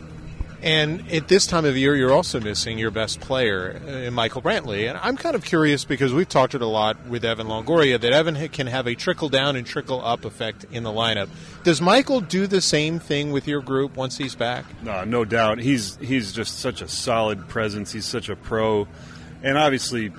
And 0.61 1.11
at 1.11 1.27
this 1.27 1.47
time 1.47 1.65
of 1.65 1.75
year, 1.75 1.95
you're 1.95 2.13
also 2.13 2.39
missing 2.39 2.77
your 2.77 2.91
best 2.91 3.19
player, 3.19 3.79
uh, 4.07 4.11
Michael 4.11 4.43
Brantley. 4.43 4.87
And 4.87 4.97
I'm 5.01 5.17
kind 5.17 5.35
of 5.35 5.43
curious 5.43 5.85
because 5.85 6.13
we've 6.13 6.29
talked 6.29 6.53
it 6.53 6.61
a 6.61 6.67
lot 6.67 7.03
with 7.07 7.25
Evan 7.25 7.47
Longoria 7.47 7.99
that 7.99 8.11
Evan 8.11 8.47
can 8.49 8.67
have 8.67 8.87
a 8.87 8.93
trickle 8.93 9.29
down 9.29 9.55
and 9.55 9.65
trickle 9.65 10.03
up 10.03 10.23
effect 10.23 10.65
in 10.71 10.83
the 10.83 10.91
lineup. 10.91 11.29
Does 11.63 11.81
Michael 11.81 12.21
do 12.21 12.45
the 12.45 12.61
same 12.61 12.99
thing 12.99 13.31
with 13.31 13.47
your 13.47 13.61
group 13.61 13.97
once 13.97 14.17
he's 14.17 14.35
back? 14.35 14.65
No, 14.83 15.03
no 15.03 15.25
doubt. 15.25 15.57
He's 15.59 15.95
he's 15.97 16.31
just 16.31 16.59
such 16.59 16.83
a 16.83 16.87
solid 16.87 17.47
presence. 17.47 17.91
He's 17.91 18.05
such 18.05 18.29
a 18.29 18.35
pro, 18.35 18.87
and 19.41 19.57
obviously 19.57 20.11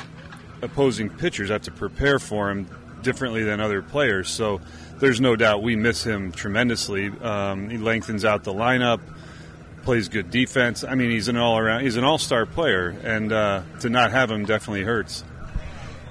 opposing 0.63 1.11
pitchers 1.11 1.51
have 1.51 1.63
to 1.63 1.71
prepare 1.71 2.19
for 2.19 2.51
him 2.51 2.69
differently 3.03 3.45
than 3.45 3.61
other 3.61 3.83
players. 3.83 4.29
So 4.29 4.61
there's 4.99 5.21
no 5.21 5.37
doubt 5.37 5.63
we 5.63 5.77
miss 5.77 6.05
him 6.05 6.33
tremendously. 6.33 7.09
Um, 7.09 7.71
he 7.71 7.79
lengthens 7.79 8.25
out 8.25 8.45
the 8.45 8.53
lineup, 8.53 9.01
plays 9.83 10.09
good 10.09 10.31
defense. 10.31 10.85
I 10.85 10.95
mean, 10.95 11.11
he's 11.11 11.29
an 11.29 11.37
all 11.37 11.59
around, 11.59 11.83
he's 11.83 11.97
an 11.97 12.05
all 12.05 12.19
star 12.19 12.47
player, 12.47 12.97
and 13.05 13.33
uh, 13.33 13.63
to 13.81 13.89
not 13.89 14.11
have 14.11 14.31
him 14.31 14.45
definitely 14.45 14.85
hurts. 14.85 15.25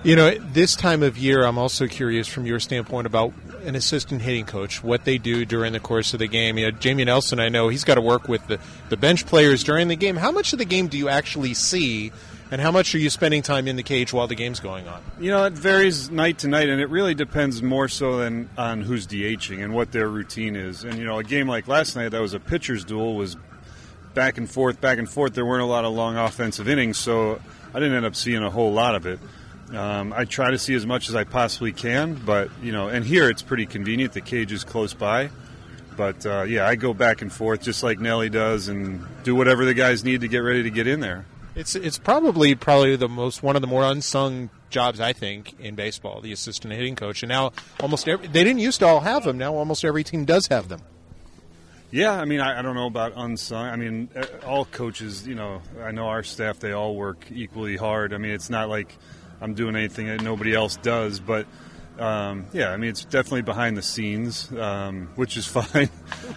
You 0.04 0.16
know, 0.16 0.36
this 0.36 0.76
time 0.76 1.04
of 1.04 1.18
year, 1.18 1.44
I'm 1.44 1.58
also 1.58 1.88
curious 1.88 2.28
from 2.28 2.46
your 2.46 2.60
standpoint 2.60 3.08
about 3.08 3.34
an 3.66 3.76
assistant 3.76 4.22
hitting 4.22 4.46
coach, 4.46 4.84
what 4.84 5.06
they 5.06 5.18
do 5.18 5.46
during 5.46 5.74
the 5.74 5.80
course 5.80 6.14
of 6.14 6.20
the 6.20 6.28
game. 6.28 6.58
You 6.58 6.66
know, 6.66 6.72
Jamie 6.72 7.06
Nelson, 7.06 7.40
I 7.40 7.50
know 7.50 7.70
he's 7.70 7.84
got 7.84 7.96
to 7.96 8.02
work 8.02 8.28
with 8.28 8.46
the, 8.48 8.60
the 8.90 8.98
bench 8.98 9.26
players 9.26 9.64
during 9.64 9.88
the 9.88 9.96
game. 9.96 10.16
How 10.16 10.32
much 10.32 10.54
of 10.54 10.60
the 10.60 10.66
game 10.66 10.88
do 10.88 10.98
you 10.98 11.10
actually 11.10 11.54
see, 11.54 12.12
and 12.52 12.62
how 12.62 12.72
much 12.72 12.94
are 12.96 12.98
you 12.98 13.10
spending 13.10 13.42
time 13.42 13.68
in 13.68 13.76
the 13.76 13.84
cage 13.84 14.14
while 14.14 14.28
the 14.28 14.36
game's 14.36 14.60
going 14.60 14.88
on? 14.88 15.02
You 15.20 15.32
know, 15.32 15.46
it 15.46 15.54
varies 15.54 16.10
night 16.10 16.40
to 16.40 16.48
night, 16.48 16.70
and 16.70 16.82
it 16.82 16.90
really 16.90 17.16
depends 17.16 17.62
more 17.62 17.88
so 17.88 18.18
than 18.18 18.50
on 18.58 18.82
who's 18.82 19.08
DHing 19.08 19.64
and 19.64 19.74
what 19.74 19.92
their 19.92 20.08
routine 20.08 20.56
is. 20.56 20.84
And 20.84 20.98
you 20.98 21.06
know, 21.06 21.20
a 21.20 21.24
game 21.24 21.48
like 21.48 21.68
last 21.68 21.96
night 21.96 22.10
that 22.10 22.22
was 22.22 22.34
a 22.34 22.40
pitcher's 22.40 22.86
duel 22.86 23.16
was 23.16 23.38
back 24.14 24.38
and 24.38 24.50
forth, 24.50 24.82
back 24.82 24.98
and 24.98 25.10
forth. 25.10 25.34
There 25.34 25.46
weren't 25.46 25.62
a 25.62 25.68
lot 25.68 25.86
of 25.86 25.94
long 25.94 26.18
offensive 26.18 26.68
innings, 26.68 26.98
so 26.98 27.40
I 27.74 27.80
didn't 27.80 27.96
end 27.96 28.06
up 28.06 28.16
seeing 28.16 28.44
a 28.44 28.50
whole 28.50 28.74
lot 28.74 28.96
of 28.96 29.06
it. 29.06 29.20
Um, 29.74 30.14
I 30.14 30.26
try 30.26 30.52
to 30.52 30.58
see 30.58 30.76
as 30.76 30.86
much 30.86 31.10
as 31.10 31.16
I 31.16 31.26
possibly 31.26 31.74
can, 31.74 32.16
but 32.16 32.50
you 32.62 32.72
know, 32.72 32.88
and 32.88 33.04
here 33.04 33.30
it's 33.30 33.42
pretty 33.42 33.66
convenient. 33.66 34.14
The 34.14 34.22
cage 34.22 34.52
is 34.52 34.64
close 34.64 34.94
by, 34.94 35.30
but 35.98 36.26
uh, 36.26 36.44
yeah, 36.44 36.66
I 36.66 36.76
go 36.76 36.94
back 36.94 37.22
and 37.22 37.32
forth 37.32 37.64
just 37.64 37.84
like 37.84 38.00
Nelly 38.00 38.30
does, 38.30 38.70
and 38.70 39.06
do 39.24 39.36
whatever 39.36 39.66
the 39.66 39.74
guys 39.74 40.04
need 40.04 40.22
to 40.22 40.28
get 40.28 40.40
ready 40.40 40.64
to 40.64 40.70
get 40.70 40.88
in 40.88 41.02
there. 41.02 41.26
It's 41.56 41.76
it's 41.76 41.98
probably 41.98 42.56
probably 42.56 42.96
the 42.96 43.10
most 43.10 43.44
one 43.44 43.56
of 43.56 43.62
the 43.62 43.68
more 43.68 43.84
unsung 43.84 44.50
jobs 44.70 45.00
I 45.00 45.12
think 45.14 45.60
in 45.60 45.76
baseball, 45.76 46.22
the 46.22 46.32
assistant 46.32 46.74
hitting 46.74 46.96
coach. 46.96 47.24
And 47.24 47.30
now 47.30 47.52
almost 47.80 48.08
every, 48.08 48.28
they 48.28 48.44
didn't 48.44 48.60
used 48.60 48.80
to 48.80 48.88
all 48.88 49.02
have 49.02 49.24
them. 49.24 49.38
Now 49.38 49.56
almost 49.56 49.84
every 49.84 50.04
team 50.04 50.26
does 50.26 50.48
have 50.48 50.70
them. 50.70 50.82
Yeah, 51.90 52.12
I 52.12 52.26
mean, 52.26 52.42
I, 52.42 52.60
I, 52.60 52.62
don't 52.62 52.76
know 52.76 52.88
about 52.88 53.14
unsung. 53.16 53.66
I 53.66 53.78
mean, 53.78 54.10
uh, 54.14 54.26
all 54.46 54.66
coaches, 54.66 55.26
you 55.26 55.36
know, 55.36 55.62
I 55.82 55.92
know 55.92 56.08
our 56.08 56.22
staff, 56.22 56.60
they 56.60 56.74
all 56.74 56.96
work 56.98 57.26
equally 57.32 57.78
hard. 57.78 58.14
I 58.14 58.18
mean, 58.18 58.32
it's 58.32 58.50
not 58.50 58.68
like 58.68 58.94
I'm 59.42 59.54
doing 59.54 59.76
anything 59.76 60.08
that 60.08 60.22
nobody 60.22 60.54
else 60.54 60.78
does, 60.78 61.20
but 61.20 61.46
um, 62.00 62.46
yeah, 62.54 62.72
I 62.72 62.78
mean, 62.78 62.90
it's 62.90 63.06
definitely 63.06 63.42
behind 63.42 63.78
the 63.78 63.82
scenes, 63.82 64.52
um, 64.54 65.10
which 65.16 65.38
is 65.38 65.46
fine. 65.48 65.90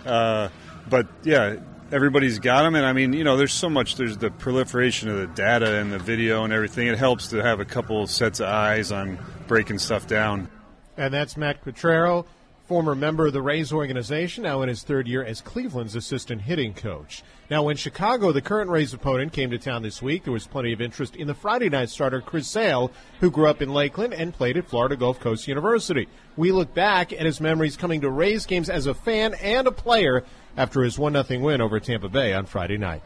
uh, 0.07 0.49
but 0.89 1.07
yeah, 1.23 1.57
everybody's 1.93 2.39
got 2.39 2.63
them, 2.63 2.75
and 2.75 2.87
I 2.87 2.93
mean, 2.93 3.13
you 3.13 3.25
know, 3.25 3.37
there's 3.37 3.53
so 3.53 3.69
much. 3.69 3.97
There's 3.97 4.17
the 4.17 4.31
proliferation 4.31 5.09
of 5.09 5.17
the 5.19 5.27
data 5.27 5.79
and 5.79 5.93
the 5.93 5.99
video 5.99 6.45
and 6.45 6.53
everything. 6.53 6.87
It 6.87 6.99
helps 6.99 7.29
to 7.29 7.43
have 7.43 7.61
a 7.61 7.65
couple 7.65 8.07
sets 8.07 8.41
of 8.41 8.49
eyes 8.49 8.93
on 8.93 9.19
breaking 9.47 9.79
stuff 9.79 10.07
down. 10.07 10.49
And 10.97 11.13
that's 11.13 11.37
Matt 11.37 11.65
Quatraro 11.65 12.27
former 12.71 12.95
member 12.95 13.27
of 13.27 13.33
the 13.33 13.43
Rays 13.43 13.73
organization, 13.73 14.45
now 14.45 14.63
in 14.63 14.69
his 14.69 14.85
third 14.85 15.09
year 15.09 15.25
as 15.25 15.41
Cleveland's 15.41 15.97
assistant 15.97 16.43
hitting 16.43 16.73
coach. 16.73 17.25
Now, 17.51 17.65
when 17.65 17.75
Chicago, 17.77 18.31
the 18.31 18.41
current 18.41 18.71
Rays 18.71 18.95
opponent, 18.95 19.33
came 19.33 19.51
to 19.51 19.59
town 19.59 19.83
this 19.83 20.01
week, 20.01 20.23
there 20.23 20.33
was 20.33 20.47
plenty 20.47 20.73
of 20.73 20.81
interest 20.81 21.17
in 21.17 21.27
the 21.27 21.35
Friday 21.35 21.69
night 21.69 21.91
starter 21.91 22.21
Chris 22.21 22.47
Sale, 22.47 22.93
who 23.19 23.29
grew 23.29 23.49
up 23.49 23.61
in 23.61 23.75
Lakeland 23.75 24.15
and 24.15 24.33
played 24.33 24.57
at 24.57 24.69
Florida 24.69 24.95
Gulf 24.95 25.19
Coast 25.19 25.49
University. 25.49 26.07
We 26.37 26.53
look 26.53 26.73
back 26.73 27.13
at 27.13 27.27
his 27.27 27.41
memories 27.41 27.77
coming 27.77 28.03
to 28.03 28.09
Rays 28.09 28.47
games 28.47 28.71
as 28.71 28.87
a 28.87 28.95
fan 28.95 29.35
and 29.43 29.67
a 29.67 29.73
player 29.73 30.23
after 30.57 30.85
his 30.85 30.97
1 30.97 31.25
0 31.25 31.41
win 31.41 31.61
over 31.61 31.81
Tampa 31.81 32.09
Bay 32.09 32.33
on 32.35 32.47
Friday 32.47 32.79
night. 32.79 33.03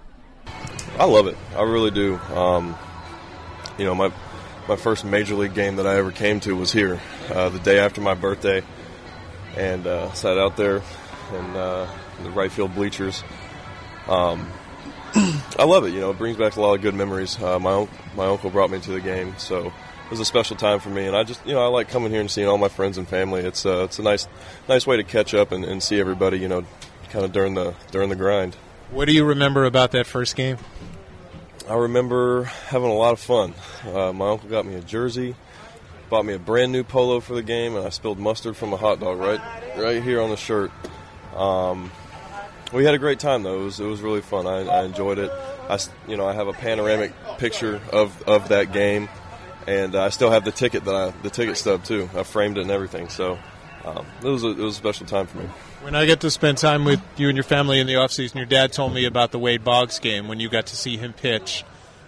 I 0.99 1.07
love 1.07 1.27
it. 1.27 1.39
I 1.57 1.63
really 1.63 1.91
do. 1.91 2.17
Um, 2.35 2.77
you 3.79 3.87
know, 3.87 3.95
my 3.95 4.13
my 4.69 4.77
first 4.77 5.07
major 5.07 5.35
league 5.35 5.55
game 5.55 5.77
that 5.77 5.87
I 5.87 5.97
ever 5.97 6.13
came 6.13 6.41
to 6.41 6.55
was 6.55 6.71
here, 6.71 7.01
uh, 7.31 7.49
the 7.49 7.59
day 7.61 7.79
after 7.79 8.03
my 8.03 8.13
birthday 8.13 8.63
and 9.57 9.87
uh, 9.87 10.13
sat 10.13 10.39
out 10.39 10.57
there 10.57 10.83
in, 11.33 11.57
uh, 11.57 11.89
in 12.19 12.25
the 12.25 12.31
right 12.31 12.51
field 12.51 12.75
bleachers. 12.75 13.23
Um, 14.09 14.51
I 15.15 15.65
love 15.65 15.85
it. 15.85 15.91
You 15.91 16.01
know, 16.01 16.11
it 16.11 16.19
brings 16.19 16.37
back 16.37 16.57
a 16.57 16.61
lot 16.61 16.75
of 16.75 16.83
good 16.83 16.95
memories. 16.95 17.41
Uh, 17.41 17.59
my 17.59 17.89
my 18.17 18.27
uncle 18.27 18.51
brought 18.51 18.71
me 18.71 18.81
to 18.81 18.91
the 18.91 19.01
game, 19.01 19.35
so 19.39 19.67
it 19.67 20.11
was 20.11 20.21
a 20.21 20.25
special 20.25 20.57
time 20.57 20.81
for 20.81 20.91
me. 20.91 21.07
And 21.07 21.17
I 21.17 21.23
just, 21.23 21.45
you 21.47 21.53
know, 21.53 21.63
I 21.63 21.69
like 21.69 21.89
coming 21.89 22.11
here 22.11 22.21
and 22.21 22.31
seeing 22.31 22.49
all 22.49 22.59
my 22.59 22.69
friends 22.69 22.99
and 22.99 23.09
family. 23.09 23.43
It's 23.43 23.65
uh, 23.65 23.85
it's 23.85 23.99
a 23.99 24.03
nice 24.03 24.27
nice 24.69 24.87
way 24.87 24.97
to 24.97 25.05
catch 25.05 25.35
up 25.35 25.53
and, 25.53 25.65
and 25.65 25.83
see 25.83 26.01
everybody. 26.01 26.39
You 26.39 26.49
know, 26.49 26.65
kind 27.11 27.25
of 27.25 27.33
during 27.33 27.55
the 27.55 27.75
during 27.93 28.09
the 28.09 28.17
grind. 28.17 28.57
What 28.91 29.07
do 29.07 29.13
you 29.13 29.25
remember 29.25 29.65
about 29.65 29.93
that 29.93 30.07
first 30.07 30.37
game? 30.37 30.59
I 31.69 31.75
remember 31.75 32.45
having 32.45 32.91
a 32.91 32.95
lot 32.95 33.13
of 33.13 33.21
fun. 33.21 33.55
Uh, 33.87 34.13
my 34.13 34.31
uncle 34.31 34.51
got 34.51 34.67
me 34.67 34.75
a 34.75 34.83
jersey 34.83 35.35
bought 36.15 36.25
me 36.25 36.35
a 36.35 36.39
brand 36.39 36.71
new 36.71 36.85
polo 36.85 37.19
for 37.19 37.35
the 37.35 37.43
game, 37.43 37.75
and 37.75 37.85
I 37.85 37.89
spilled 37.89 38.21
mustard 38.21 38.57
from 38.57 38.73
a 38.73 38.77
hot 38.77 39.01
dog 39.01 39.19
right 39.19 39.41
right 39.77 40.01
here 40.01 40.21
on 40.21 40.31
the 40.31 40.37
shirt. 40.37 40.71
Um, 41.35 41.91
we 42.73 42.85
had 42.85 42.95
a 42.95 42.99
great 42.99 43.19
time 43.19 43.43
though. 43.43 43.63
It 43.63 43.65
was 43.65 43.81
it 43.81 43.85
was 43.87 44.01
really 44.01 44.21
fun. 44.21 44.47
I, 44.47 44.61
I, 44.61 44.85
enjoyed 44.85 45.19
it. 45.19 45.29
I 45.69 45.77
you 46.07 46.17
know 46.17 46.25
I 46.25 46.33
have 46.33 46.47
a 46.47 46.53
panoramic 46.53 47.13
picture 47.39 47.81
of, 47.93 48.23
of 48.29 48.51
that 48.51 48.73
game, 48.73 49.09
and 49.67 49.97
I 49.97 50.11
still 50.11 50.31
have 50.31 50.45
the 50.45 50.53
ticket 50.53 50.85
that 50.85 50.95
I 50.95 51.11
the 51.25 51.31
ticket 51.31 51.57
stub 51.57 51.83
too. 51.83 52.09
I 52.15 52.23
framed 52.23 52.59
it 52.59 52.61
and 52.61 52.71
everything. 52.71 53.09
So 53.09 53.37
um, 53.85 54.07
it 54.23 54.29
was 54.29 54.45
a, 54.45 54.51
it 54.51 54.59
was 54.59 54.75
a 54.75 54.79
special 54.79 55.07
time 55.07 55.27
for 55.27 55.39
me. 55.39 55.47
When 55.83 55.97
I 55.97 56.07
get 56.07 56.21
to 56.21 56.31
spend 56.31 56.59
time 56.59 56.85
with 56.85 57.03
you 57.17 57.27
and 57.27 57.37
your 57.37 57.43
family 57.43 57.81
in 57.81 57.89
the 57.89 57.97
off 57.97 58.13
season, 58.13 58.39
your 58.39 58.47
dad 58.47 58.73
told 58.73 58.95
me 58.95 59.05
about 59.05 59.33
the 59.33 59.41
Wade 59.41 59.65
Boggs 59.65 59.99
game 59.99 60.29
when 60.29 60.39
you 60.39 60.49
got 60.49 60.67
to 60.67 60.77
see 60.77 60.97
him 60.97 61.13
pitch. 61.13 61.65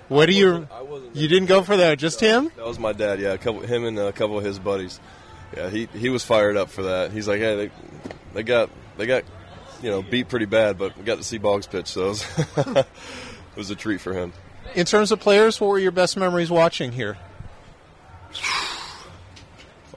What 0.08 0.26
do 0.26 0.32
you? 0.32 0.68
You 1.14 1.28
didn't 1.28 1.46
go 1.46 1.62
for 1.62 1.78
that. 1.78 1.98
Just 1.98 2.20
him? 2.20 2.50
That 2.56 2.66
was 2.66 2.78
my 2.78 2.92
dad. 2.92 3.20
Yeah, 3.20 3.32
a 3.32 3.38
couple, 3.38 3.62
him 3.62 3.84
and 3.84 3.98
a 3.98 4.12
couple 4.12 4.38
of 4.38 4.44
his 4.44 4.58
buddies. 4.58 5.00
Yeah, 5.56 5.68
he 5.70 5.86
he 5.86 6.10
was 6.10 6.24
fired 6.24 6.56
up 6.56 6.70
for 6.70 6.84
that. 6.84 7.12
He's 7.12 7.26
like, 7.26 7.40
hey, 7.40 7.56
they 7.56 7.70
they 8.34 8.42
got 8.42 8.70
they 8.96 9.06
got 9.06 9.24
you 9.82 9.90
know 9.90 10.02
beat 10.02 10.28
pretty 10.28 10.46
bad, 10.46 10.78
but 10.78 10.96
we 10.96 11.04
got 11.04 11.18
to 11.18 11.24
see 11.24 11.38
Boggs 11.38 11.66
pitch, 11.66 11.88
so 11.88 12.06
it 12.06 12.08
was, 12.08 12.38
it 12.76 12.86
was 13.56 13.70
a 13.70 13.74
treat 13.74 14.00
for 14.00 14.12
him. 14.12 14.32
In 14.74 14.86
terms 14.86 15.10
of 15.12 15.20
players, 15.20 15.60
what 15.60 15.68
were 15.68 15.78
your 15.78 15.92
best 15.92 16.16
memories 16.16 16.50
watching 16.50 16.92
here? 16.92 17.16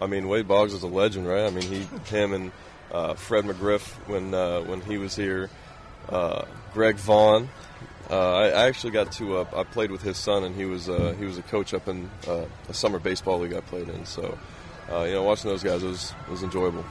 I 0.01 0.07
mean, 0.07 0.27
Wade 0.29 0.47
Boggs 0.47 0.73
is 0.73 0.83
a 0.83 0.87
legend, 0.87 1.27
right? 1.27 1.45
I 1.45 1.49
mean, 1.49 1.63
he, 1.63 1.81
him, 2.15 2.33
and 2.33 2.51
uh, 2.91 3.15
Fred 3.15 3.43
McGriff 3.43 3.81
when 4.07 4.33
uh, 4.33 4.61
when 4.61 4.81
he 4.81 4.97
was 4.97 5.15
here, 5.15 5.49
uh, 6.07 6.45
Greg 6.73 6.95
Vaughn, 6.95 7.49
uh, 8.09 8.33
I, 8.33 8.45
I, 8.47 8.67
actually 8.67 8.91
got 8.91 9.11
to. 9.13 9.37
Uh, 9.37 9.45
I 9.55 9.63
played 9.63 9.91
with 9.91 10.01
his 10.01 10.17
son, 10.17 10.43
and 10.43 10.55
he 10.55 10.65
was 10.65 10.89
uh, 10.89 11.15
he 11.19 11.25
was 11.25 11.37
a 11.37 11.43
coach 11.43 11.73
up 11.73 11.87
in 11.87 12.09
uh, 12.27 12.45
a 12.67 12.73
summer 12.73 12.97
baseball 12.97 13.39
league 13.39 13.53
I 13.53 13.61
played 13.61 13.87
in. 13.87 14.05
So, 14.05 14.37
uh, 14.91 15.03
you 15.03 15.13
know, 15.13 15.23
watching 15.23 15.49
those 15.49 15.63
guys 15.63 15.83
was 15.83 16.13
was 16.29 16.41
enjoyable. 16.41 16.83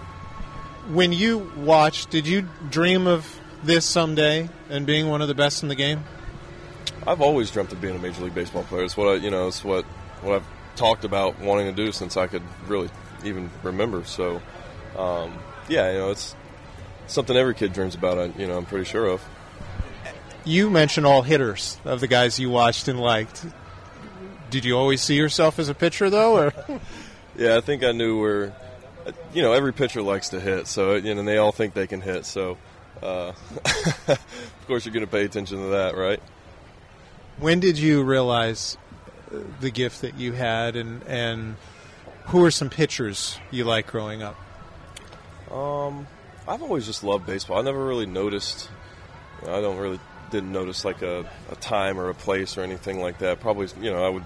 When 0.90 1.12
you 1.12 1.50
watched, 1.56 2.10
did 2.10 2.26
you 2.26 2.48
dream 2.70 3.06
of 3.06 3.40
this 3.64 3.84
someday 3.84 4.48
and 4.70 4.86
being 4.86 5.08
one 5.08 5.20
of 5.20 5.28
the 5.28 5.34
best 5.34 5.62
in 5.62 5.68
the 5.68 5.74
game? 5.74 6.04
I've 7.06 7.20
always 7.20 7.50
dreamt 7.50 7.72
of 7.72 7.80
being 7.80 7.96
a 7.96 7.98
major 7.98 8.22
league 8.22 8.34
baseball 8.34 8.62
player. 8.64 8.84
It's 8.84 8.96
what 8.96 9.08
I, 9.08 9.14
you 9.14 9.30
know, 9.30 9.48
it's 9.48 9.64
what 9.64 9.84
what 10.22 10.36
I've 10.36 10.46
talked 10.76 11.04
about 11.04 11.40
wanting 11.40 11.66
to 11.66 11.72
do 11.72 11.90
since 11.90 12.16
I 12.16 12.28
could 12.28 12.42
really 12.68 12.90
even 13.24 13.50
remember. 13.64 14.04
So, 14.04 14.40
um, 14.96 15.36
yeah, 15.68 15.90
you 15.90 15.98
know, 15.98 16.10
it's 16.10 16.36
something 17.08 17.36
every 17.36 17.54
kid 17.54 17.72
dreams 17.72 17.96
about. 17.96 18.38
You 18.38 18.46
know, 18.46 18.56
I'm 18.56 18.66
pretty 18.66 18.84
sure 18.84 19.06
of 19.06 19.22
you 20.44 20.70
mentioned 20.70 21.06
all 21.06 21.22
hitters 21.22 21.78
of 21.84 22.00
the 22.00 22.06
guys 22.06 22.38
you 22.38 22.50
watched 22.50 22.88
and 22.88 23.00
liked. 23.00 23.44
Did 24.50 24.64
you 24.64 24.76
always 24.76 25.02
see 25.02 25.16
yourself 25.16 25.58
as 25.58 25.68
a 25.68 25.74
pitcher, 25.74 26.10
though? 26.10 26.36
Or? 26.38 26.54
yeah, 27.36 27.56
I 27.56 27.60
think 27.60 27.84
I 27.84 27.92
knew 27.92 28.20
where. 28.20 28.54
You 29.32 29.40
know, 29.40 29.52
every 29.52 29.72
pitcher 29.72 30.02
likes 30.02 30.30
to 30.30 30.40
hit, 30.40 30.66
so 30.66 30.94
you 30.96 31.14
know, 31.14 31.20
and 31.20 31.28
they 31.28 31.38
all 31.38 31.52
think 31.52 31.72
they 31.72 31.86
can 31.86 32.02
hit. 32.02 32.26
So, 32.26 32.58
uh, 33.02 33.32
of 34.08 34.64
course, 34.66 34.84
you're 34.84 34.92
going 34.92 35.06
to 35.06 35.10
pay 35.10 35.24
attention 35.24 35.58
to 35.58 35.68
that, 35.68 35.96
right? 35.96 36.20
When 37.38 37.58
did 37.58 37.78
you 37.78 38.02
realize 38.02 38.76
uh, 39.32 39.38
the 39.60 39.70
gift 39.70 40.02
that 40.02 40.18
you 40.18 40.32
had, 40.32 40.76
and 40.76 41.02
and 41.04 41.56
who 42.26 42.44
are 42.44 42.50
some 42.50 42.68
pitchers 42.68 43.38
you 43.50 43.64
like 43.64 43.86
growing 43.86 44.22
up? 44.22 44.36
Um, 45.50 46.06
I've 46.46 46.62
always 46.62 46.86
just 46.86 47.02
loved 47.02 47.26
baseball. 47.26 47.58
I 47.58 47.62
never 47.62 47.82
really 47.82 48.06
noticed. 48.06 48.70
I 49.42 49.60
don't 49.60 49.78
really 49.78 50.00
didn't 50.30 50.52
notice 50.52 50.84
like 50.84 51.02
a, 51.02 51.28
a 51.50 51.56
time 51.56 51.98
or 51.98 52.08
a 52.08 52.14
place 52.14 52.56
or 52.58 52.62
anything 52.62 53.00
like 53.00 53.18
that. 53.18 53.40
Probably, 53.40 53.68
you 53.80 53.90
know, 53.90 54.04
I 54.04 54.08
would. 54.08 54.24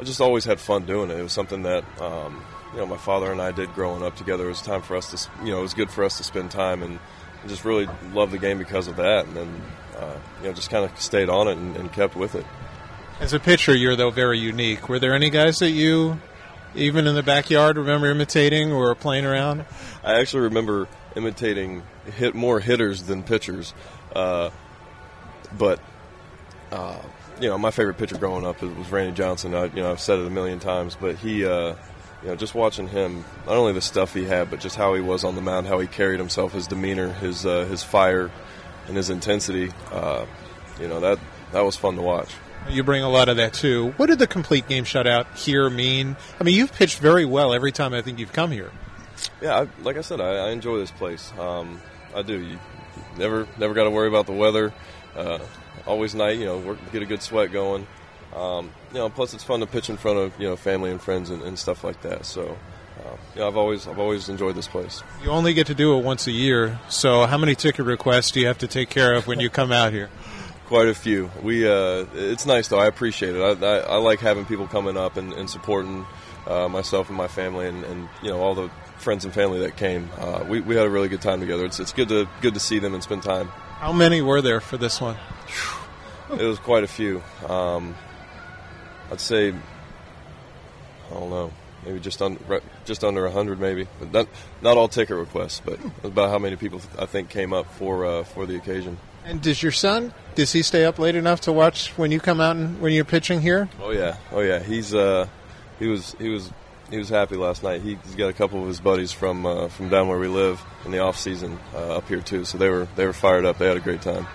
I 0.00 0.04
just 0.04 0.20
always 0.20 0.44
had 0.44 0.60
fun 0.60 0.86
doing 0.86 1.10
it. 1.10 1.18
It 1.18 1.22
was 1.22 1.32
something 1.32 1.62
that 1.62 1.84
um, 2.00 2.44
you 2.72 2.78
know 2.78 2.86
my 2.86 2.96
father 2.96 3.32
and 3.32 3.40
I 3.42 3.50
did 3.50 3.72
growing 3.74 4.02
up 4.02 4.16
together. 4.16 4.46
It 4.46 4.50
was 4.50 4.62
time 4.62 4.82
for 4.82 4.96
us 4.96 5.10
to, 5.10 5.44
you 5.44 5.50
know, 5.50 5.58
it 5.58 5.62
was 5.62 5.74
good 5.74 5.90
for 5.90 6.04
us 6.04 6.18
to 6.18 6.24
spend 6.24 6.50
time 6.50 6.82
and 6.82 6.98
just 7.46 7.64
really 7.64 7.88
loved 8.12 8.32
the 8.32 8.38
game 8.38 8.58
because 8.58 8.88
of 8.88 8.96
that. 8.96 9.26
And 9.26 9.36
then, 9.36 9.62
uh, 9.96 10.16
you 10.40 10.48
know, 10.48 10.52
just 10.52 10.70
kind 10.70 10.84
of 10.84 11.00
stayed 11.00 11.28
on 11.28 11.48
it 11.48 11.56
and, 11.56 11.76
and 11.76 11.92
kept 11.92 12.16
with 12.16 12.34
it. 12.34 12.46
As 13.20 13.32
a 13.32 13.40
pitcher, 13.40 13.74
you're 13.74 13.96
though 13.96 14.10
very 14.10 14.38
unique. 14.38 14.88
Were 14.88 14.98
there 14.98 15.14
any 15.14 15.30
guys 15.30 15.58
that 15.58 15.70
you, 15.70 16.20
even 16.74 17.06
in 17.06 17.14
the 17.14 17.22
backyard, 17.22 17.76
remember 17.76 18.08
imitating 18.10 18.72
or 18.72 18.94
playing 18.94 19.24
around? 19.24 19.64
I 20.04 20.20
actually 20.20 20.44
remember 20.44 20.86
imitating 21.16 21.82
hit 22.16 22.34
more 22.34 22.60
hitters 22.60 23.02
than 23.04 23.24
pitchers. 23.24 23.74
Uh, 24.14 24.50
but 25.56 25.80
uh, 26.72 27.00
you 27.40 27.48
know, 27.48 27.58
my 27.58 27.70
favorite 27.70 27.98
pitcher 27.98 28.18
growing 28.18 28.44
up 28.44 28.60
was 28.62 28.90
Randy 28.90 29.14
Johnson. 29.14 29.54
I, 29.54 29.66
you 29.66 29.82
know, 29.82 29.90
I've 29.90 30.00
said 30.00 30.18
it 30.18 30.26
a 30.26 30.30
million 30.30 30.58
times, 30.58 30.96
but 31.00 31.16
he 31.16 31.44
uh, 31.44 31.74
you 32.22 32.28
know, 32.28 32.36
just 32.36 32.54
watching 32.54 32.88
him, 32.88 33.24
not 33.46 33.56
only 33.56 33.72
the 33.72 33.80
stuff 33.80 34.12
he 34.12 34.24
had, 34.24 34.50
but 34.50 34.60
just 34.60 34.76
how 34.76 34.94
he 34.94 35.00
was 35.00 35.24
on 35.24 35.34
the 35.34 35.40
mound, 35.40 35.66
how 35.66 35.78
he 35.78 35.86
carried 35.86 36.18
himself, 36.18 36.52
his 36.52 36.66
demeanor, 36.66 37.12
his 37.12 37.46
uh, 37.46 37.64
his 37.66 37.82
fire, 37.82 38.30
and 38.86 38.96
his 38.96 39.10
intensity. 39.10 39.70
Uh, 39.92 40.26
you 40.80 40.88
know 40.88 41.00
that 41.00 41.18
that 41.52 41.60
was 41.60 41.76
fun 41.76 41.96
to 41.96 42.02
watch. 42.02 42.34
You 42.68 42.82
bring 42.82 43.02
a 43.02 43.08
lot 43.08 43.28
of 43.28 43.36
that 43.36 43.54
too. 43.54 43.92
What 43.96 44.06
did 44.06 44.18
the 44.18 44.26
complete 44.26 44.68
game 44.68 44.84
shutout 44.84 45.36
here 45.38 45.70
mean? 45.70 46.16
I 46.40 46.44
mean, 46.44 46.54
you've 46.54 46.72
pitched 46.72 46.98
very 46.98 47.24
well 47.24 47.54
every 47.54 47.72
time 47.72 47.94
I 47.94 48.02
think 48.02 48.18
you've 48.18 48.32
come 48.32 48.50
here. 48.50 48.70
Yeah, 49.40 49.60
I, 49.60 49.82
like 49.82 49.96
I 49.96 50.02
said, 50.02 50.20
I, 50.20 50.48
I 50.48 50.50
enjoy 50.50 50.78
this 50.78 50.90
place. 50.90 51.32
Um, 51.38 51.80
I 52.14 52.22
do. 52.22 52.38
You 52.40 52.58
never 53.16 53.46
never 53.58 53.74
got 53.74 53.84
to 53.84 53.90
worry 53.90 54.08
about 54.08 54.26
the 54.26 54.32
weather. 54.32 54.72
Uh, 55.18 55.40
always 55.86 56.14
night, 56.14 56.38
you 56.38 56.44
know, 56.44 56.58
work, 56.58 56.78
get 56.92 57.02
a 57.02 57.06
good 57.06 57.22
sweat 57.22 57.50
going. 57.50 57.86
Um, 58.34 58.70
you 58.92 58.98
know, 58.98 59.08
plus 59.08 59.34
it's 59.34 59.42
fun 59.42 59.60
to 59.60 59.66
pitch 59.66 59.90
in 59.90 59.96
front 59.96 60.18
of 60.18 60.38
you 60.40 60.48
know 60.48 60.56
family 60.56 60.90
and 60.90 61.00
friends 61.00 61.30
and, 61.30 61.42
and 61.42 61.58
stuff 61.58 61.82
like 61.82 62.02
that. 62.02 62.24
So, 62.26 62.56
uh, 63.00 63.16
yeah, 63.34 63.46
I've 63.46 63.56
always 63.56 63.86
I've 63.88 63.98
always 63.98 64.28
enjoyed 64.28 64.54
this 64.54 64.68
place. 64.68 65.02
You 65.24 65.30
only 65.30 65.54
get 65.54 65.66
to 65.68 65.74
do 65.74 65.98
it 65.98 66.04
once 66.04 66.26
a 66.26 66.32
year. 66.32 66.78
So, 66.88 67.26
how 67.26 67.38
many 67.38 67.54
ticket 67.54 67.86
requests 67.86 68.30
do 68.30 68.40
you 68.40 68.46
have 68.46 68.58
to 68.58 68.68
take 68.68 68.90
care 68.90 69.14
of 69.14 69.26
when 69.26 69.40
you 69.40 69.50
come 69.50 69.72
out 69.72 69.92
here? 69.92 70.10
Quite 70.66 70.88
a 70.88 70.94
few. 70.94 71.30
We 71.42 71.66
uh, 71.66 72.04
it's 72.14 72.44
nice 72.44 72.68
though. 72.68 72.78
I 72.78 72.86
appreciate 72.86 73.34
it. 73.34 73.40
I, 73.40 73.66
I, 73.66 73.78
I 73.78 73.96
like 73.96 74.20
having 74.20 74.44
people 74.44 74.68
coming 74.68 74.98
up 74.98 75.16
and, 75.16 75.32
and 75.32 75.48
supporting 75.48 76.06
uh, 76.46 76.68
myself 76.68 77.08
and 77.08 77.16
my 77.16 77.28
family 77.28 77.66
and, 77.66 77.84
and, 77.84 78.08
you 78.22 78.30
know 78.30 78.40
all 78.40 78.54
the 78.54 78.70
friends 78.98 79.24
and 79.24 79.32
family 79.32 79.60
that 79.60 79.76
came. 79.76 80.10
Uh, 80.18 80.44
we, 80.48 80.60
we 80.60 80.76
had 80.76 80.86
a 80.86 80.90
really 80.90 81.08
good 81.08 81.22
time 81.22 81.40
together. 81.40 81.64
It's, 81.64 81.80
it's 81.80 81.92
good 81.92 82.08
to 82.08 82.28
good 82.42 82.54
to 82.54 82.60
see 82.60 82.78
them 82.78 82.92
and 82.92 83.02
spend 83.02 83.22
time. 83.22 83.50
How 83.78 83.92
many 83.92 84.20
were 84.22 84.42
there 84.42 84.60
for 84.60 84.76
this 84.76 85.00
one? 85.00 85.16
It 86.32 86.42
was 86.42 86.58
quite 86.58 86.84
a 86.84 86.88
few. 86.88 87.22
Um, 87.48 87.94
I'd 89.10 89.20
say 89.20 89.54
I 91.10 91.14
don't 91.14 91.30
know, 91.30 91.52
maybe 91.86 92.00
just 92.00 92.20
under 92.20 92.60
just 92.84 93.04
under 93.04 93.28
hundred, 93.28 93.60
maybe. 93.60 93.86
But 93.98 94.12
not 94.12 94.28
not 94.62 94.76
all 94.76 94.88
ticket 94.88 95.16
requests, 95.16 95.62
but 95.64 95.78
about 96.02 96.30
how 96.30 96.38
many 96.38 96.56
people 96.56 96.80
I 96.98 97.06
think 97.06 97.28
came 97.28 97.52
up 97.52 97.70
for 97.74 98.04
uh, 98.04 98.24
for 98.24 98.46
the 98.46 98.56
occasion. 98.56 98.98
And 99.24 99.40
does 99.40 99.62
your 99.62 99.72
son? 99.72 100.12
Does 100.34 100.52
he 100.52 100.62
stay 100.62 100.84
up 100.84 100.98
late 100.98 101.14
enough 101.14 101.42
to 101.42 101.52
watch 101.52 101.90
when 101.96 102.10
you 102.10 102.18
come 102.20 102.40
out 102.40 102.56
and 102.56 102.80
when 102.80 102.92
you're 102.92 103.04
pitching 103.04 103.40
here? 103.40 103.68
Oh 103.80 103.90
yeah, 103.90 104.16
oh 104.32 104.40
yeah. 104.40 104.58
He's 104.58 104.92
uh, 104.94 105.28
he 105.78 105.86
was 105.86 106.16
he 106.18 106.28
was 106.28 106.50
he 106.90 106.98
was 106.98 107.08
happy 107.08 107.36
last 107.36 107.62
night. 107.62 107.82
He, 107.82 107.94
has 107.94 108.14
got 108.14 108.28
a 108.28 108.32
couple 108.32 108.60
of 108.62 108.68
his 108.68 108.80
buddies 108.80 109.12
from 109.12 109.46
uh, 109.46 109.68
from 109.68 109.88
down 109.88 110.08
where 110.08 110.18
we 110.18 110.28
live 110.28 110.62
in 110.84 110.90
the 110.90 111.00
off 111.00 111.18
season 111.18 111.58
uh, 111.74 111.96
up 111.96 112.08
here 112.08 112.20
too, 112.20 112.44
so 112.44 112.58
they 112.58 112.70
were 112.70 112.88
they 112.96 113.06
were 113.06 113.12
fired 113.12 113.44
up. 113.44 113.58
They 113.58 113.66
had 113.66 113.76
a 113.76 113.80
great 113.80 114.02
time. 114.02 114.26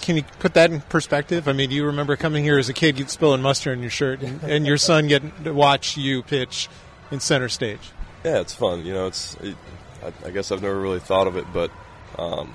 Can 0.00 0.16
you 0.16 0.24
put 0.40 0.54
that 0.54 0.72
in 0.72 0.80
perspective? 0.80 1.46
I 1.46 1.52
mean, 1.52 1.70
do 1.70 1.76
you 1.76 1.86
remember 1.86 2.16
coming 2.16 2.42
here 2.42 2.58
as 2.58 2.68
a 2.68 2.72
kid, 2.72 2.98
you'd 2.98 3.10
spilling 3.10 3.40
mustard 3.42 3.74
in 3.74 3.80
your 3.80 3.92
shirt, 3.92 4.20
and, 4.20 4.42
and 4.42 4.66
your 4.66 4.76
son 4.76 5.06
getting 5.06 5.32
to 5.44 5.52
watch 5.52 5.96
you 5.96 6.22
pitch 6.22 6.68
in 7.12 7.20
center 7.20 7.48
stage? 7.48 7.92
Yeah, 8.24 8.40
it's 8.40 8.54
fun. 8.54 8.84
You 8.84 8.92
know, 8.92 9.06
it's. 9.06 9.36
It, 9.36 9.56
I, 10.02 10.28
I, 10.28 10.30
guess 10.32 10.50
I've 10.50 10.62
never 10.62 10.80
really 10.80 10.98
thought 10.98 11.28
of 11.28 11.36
it, 11.36 11.46
but 11.52 11.70
um, 12.18 12.52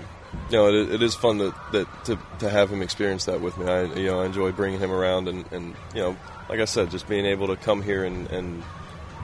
you 0.49 0.57
know, 0.57 0.67
it, 0.67 0.93
it 0.93 1.03
is 1.03 1.15
fun 1.15 1.37
that, 1.39 1.53
that 1.71 2.05
to, 2.05 2.19
to 2.39 2.49
have 2.49 2.69
him 2.69 2.81
experience 2.81 3.25
that 3.25 3.41
with 3.41 3.57
me. 3.57 3.65
I 3.65 3.83
you 3.83 4.07
know 4.07 4.21
I 4.21 4.25
enjoy 4.25 4.51
bringing 4.51 4.79
him 4.79 4.91
around, 4.91 5.27
and, 5.27 5.45
and 5.51 5.75
you 5.93 6.01
know, 6.01 6.17
like 6.49 6.59
I 6.59 6.65
said, 6.65 6.91
just 6.91 7.07
being 7.07 7.25
able 7.25 7.47
to 7.47 7.55
come 7.55 7.81
here 7.81 8.03
and, 8.03 8.29
and 8.31 8.63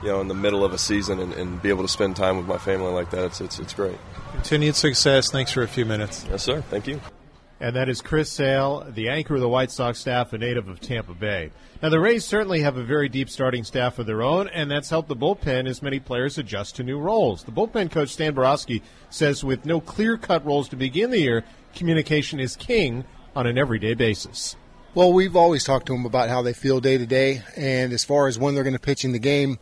you 0.02 0.08
know 0.08 0.20
in 0.20 0.28
the 0.28 0.34
middle 0.34 0.64
of 0.64 0.72
a 0.72 0.78
season 0.78 1.20
and, 1.20 1.32
and, 1.34 1.62
be 1.62 1.70
able 1.70 1.82
to 1.82 1.88
spend 1.88 2.16
time 2.16 2.36
with 2.36 2.46
my 2.46 2.58
family 2.58 2.92
like 2.92 3.10
that, 3.10 3.24
it's 3.24 3.40
it's, 3.40 3.58
it's 3.58 3.74
great. 3.74 3.98
Continued 4.32 4.76
success. 4.76 5.30
Thanks 5.30 5.52
for 5.52 5.62
a 5.62 5.68
few 5.68 5.84
minutes. 5.84 6.26
Yes, 6.28 6.42
sir. 6.42 6.60
Thank 6.62 6.86
you. 6.86 7.00
And 7.60 7.76
that 7.76 7.88
is 7.88 8.02
Chris 8.02 8.30
Sale, 8.30 8.88
the 8.90 9.08
anchor 9.08 9.36
of 9.36 9.40
the 9.40 9.48
White 9.48 9.70
Sox 9.70 10.00
staff, 10.00 10.32
a 10.32 10.38
native 10.38 10.68
of 10.68 10.80
Tampa 10.80 11.14
Bay. 11.14 11.50
Now, 11.82 11.90
the 11.90 12.00
Rays 12.00 12.24
certainly 12.24 12.60
have 12.60 12.76
a 12.76 12.82
very 12.82 13.08
deep 13.08 13.28
starting 13.28 13.62
staff 13.62 13.98
of 13.98 14.06
their 14.06 14.22
own, 14.22 14.48
and 14.48 14.70
that's 14.70 14.88
helped 14.88 15.08
the 15.08 15.16
bullpen 15.16 15.68
as 15.68 15.82
many 15.82 16.00
players 16.00 16.38
adjust 16.38 16.76
to 16.76 16.82
new 16.82 16.98
roles. 16.98 17.44
The 17.44 17.52
bullpen 17.52 17.90
coach, 17.90 18.08
Stan 18.08 18.34
Boroski, 18.34 18.80
says 19.10 19.44
with 19.44 19.66
no 19.66 19.80
clear 19.80 20.16
cut 20.16 20.46
roles 20.46 20.68
to 20.70 20.76
begin 20.76 21.10
the 21.10 21.20
year, 21.20 21.44
communication 21.74 22.40
is 22.40 22.56
king 22.56 23.04
on 23.36 23.46
an 23.46 23.58
everyday 23.58 23.94
basis. 23.94 24.56
Well, 24.94 25.12
we've 25.12 25.36
always 25.36 25.64
talked 25.64 25.86
to 25.86 25.92
them 25.92 26.06
about 26.06 26.28
how 26.28 26.40
they 26.40 26.52
feel 26.52 26.80
day 26.80 26.96
to 26.96 27.06
day, 27.06 27.42
and 27.56 27.92
as 27.92 28.04
far 28.04 28.28
as 28.28 28.38
when 28.38 28.54
they're 28.54 28.64
going 28.64 28.74
to 28.74 28.80
pitch 28.80 29.04
in 29.04 29.12
the 29.12 29.18
game, 29.18 29.58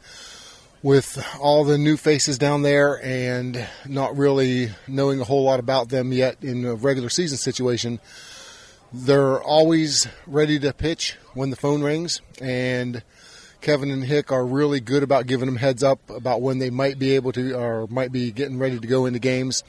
with 0.82 1.24
all 1.40 1.64
the 1.64 1.78
new 1.78 1.96
faces 1.96 2.38
down 2.38 2.62
there 2.62 3.02
and 3.04 3.66
not 3.86 4.16
really 4.16 4.70
knowing 4.88 5.20
a 5.20 5.24
whole 5.24 5.44
lot 5.44 5.60
about 5.60 5.88
them 5.88 6.12
yet 6.12 6.36
in 6.42 6.64
a 6.64 6.74
regular 6.74 7.08
season 7.08 7.38
situation, 7.38 8.00
they're 8.92 9.42
always 9.42 10.06
ready 10.26 10.58
to 10.60 10.72
pitch 10.72 11.16
when 11.34 11.50
the 11.50 11.56
phone 11.56 11.82
rings. 11.82 12.20
And 12.40 13.02
Kevin 13.60 13.90
and 13.90 14.04
Hick 14.04 14.32
are 14.32 14.44
really 14.44 14.80
good 14.80 15.02
about 15.02 15.26
giving 15.26 15.46
them 15.46 15.56
heads 15.56 15.82
up 15.82 15.98
about 16.10 16.42
when 16.42 16.58
they 16.58 16.70
might 16.70 16.98
be 16.98 17.14
able 17.14 17.32
to 17.32 17.56
or 17.56 17.86
might 17.88 18.12
be 18.12 18.32
getting 18.32 18.58
ready 18.58 18.78
to 18.78 18.86
go 18.86 19.06
into 19.06 19.18
games. 19.18 19.62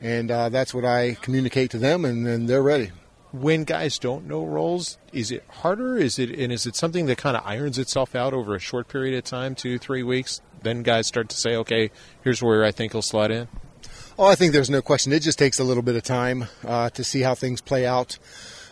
And 0.00 0.30
uh, 0.30 0.48
that's 0.48 0.72
what 0.72 0.84
I 0.84 1.16
communicate 1.20 1.70
to 1.72 1.78
them, 1.78 2.06
and 2.06 2.26
then 2.26 2.46
they're 2.46 2.62
ready 2.62 2.90
when 3.32 3.64
guys 3.64 3.98
don't 3.98 4.26
know 4.26 4.44
roles, 4.44 4.98
is 5.12 5.30
it 5.30 5.44
harder? 5.48 5.96
Is 5.96 6.18
it 6.18 6.30
and 6.30 6.52
is 6.52 6.66
it 6.66 6.74
something 6.74 7.06
that 7.06 7.18
kind 7.18 7.36
of 7.36 7.46
irons 7.46 7.78
itself 7.78 8.14
out 8.14 8.34
over 8.34 8.54
a 8.54 8.58
short 8.58 8.88
period 8.88 9.16
of 9.16 9.24
time, 9.24 9.54
two, 9.54 9.78
three 9.78 10.02
weeks? 10.02 10.40
Then 10.62 10.82
guys 10.82 11.06
start 11.06 11.28
to 11.30 11.36
say, 11.36 11.56
okay, 11.56 11.90
here's 12.22 12.42
where 12.42 12.64
I 12.64 12.70
think 12.70 12.92
he'll 12.92 13.02
slot 13.02 13.30
in. 13.30 13.48
Oh, 14.18 14.26
I 14.26 14.34
think 14.34 14.52
there's 14.52 14.68
no 14.68 14.82
question. 14.82 15.12
It 15.12 15.20
just 15.20 15.38
takes 15.38 15.58
a 15.58 15.64
little 15.64 15.82
bit 15.82 15.96
of 15.96 16.02
time 16.02 16.46
uh, 16.66 16.90
to 16.90 17.04
see 17.04 17.20
how 17.22 17.34
things 17.34 17.60
play 17.60 17.86
out. 17.86 18.18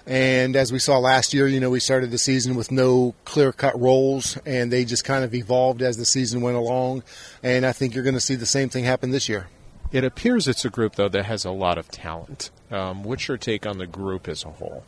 And 0.09 0.56
as 0.56 0.72
we 0.72 0.78
saw 0.78 0.96
last 0.96 1.34
year, 1.34 1.46
you 1.46 1.61
know, 1.61 1.68
we 1.68 1.80
started 1.80 2.11
the 2.11 2.16
season 2.16 2.54
with 2.54 2.72
no 2.72 3.14
clear 3.26 3.52
cut 3.52 3.78
roles, 3.78 4.38
and 4.46 4.72
they 4.72 4.86
just 4.86 5.04
kind 5.04 5.22
of 5.22 5.34
evolved 5.34 5.82
as 5.82 5.98
the 5.98 6.06
season 6.06 6.40
went 6.40 6.56
along. 6.56 7.02
And 7.42 7.66
I 7.66 7.72
think 7.72 7.94
you're 7.94 8.04
going 8.04 8.14
to 8.14 8.20
see 8.20 8.34
the 8.34 8.46
same 8.46 8.70
thing 8.70 8.84
happen 8.84 9.11
this 9.11 9.28
year. 9.28 9.48
It 9.92 10.04
appears 10.04 10.48
it's 10.48 10.64
a 10.64 10.70
group, 10.70 10.94
though, 10.94 11.11
that 11.11 11.26
has 11.26 11.44
a 11.44 11.50
lot 11.50 11.76
of 11.76 11.90
talent. 11.90 12.50
Um, 12.70 13.02
what's 13.02 13.28
your 13.28 13.36
take 13.36 13.66
on 13.66 13.76
the 13.76 13.86
group 13.86 14.28
as 14.28 14.44
a 14.44 14.50
whole? 14.50 14.82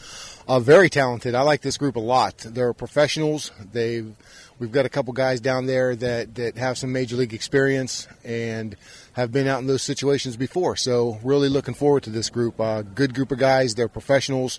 Uh, 0.48 0.58
very 0.58 0.88
talented. 0.88 1.34
I 1.34 1.42
like 1.42 1.60
this 1.60 1.76
group 1.76 1.96
a 1.96 2.00
lot. 2.00 2.38
They're 2.38 2.72
professionals. 2.72 3.50
They've 3.72 4.14
we've 4.58 4.72
got 4.72 4.84
a 4.86 4.90
couple 4.90 5.12
guys 5.12 5.40
down 5.40 5.66
there 5.66 5.96
that, 5.96 6.34
that 6.34 6.56
have 6.56 6.76
some 6.76 6.92
major 6.92 7.16
league 7.16 7.32
experience 7.32 8.06
and 8.24 8.76
have 9.14 9.32
been 9.32 9.46
out 9.46 9.60
in 9.60 9.66
those 9.66 9.82
situations 9.82 10.36
before. 10.36 10.76
So 10.76 11.18
really 11.24 11.48
looking 11.48 11.74
forward 11.74 12.02
to 12.04 12.10
this 12.10 12.28
group. 12.28 12.60
Uh, 12.60 12.82
good 12.82 13.14
group 13.14 13.32
of 13.32 13.38
guys. 13.38 13.74
They're 13.74 13.88
professionals. 13.88 14.58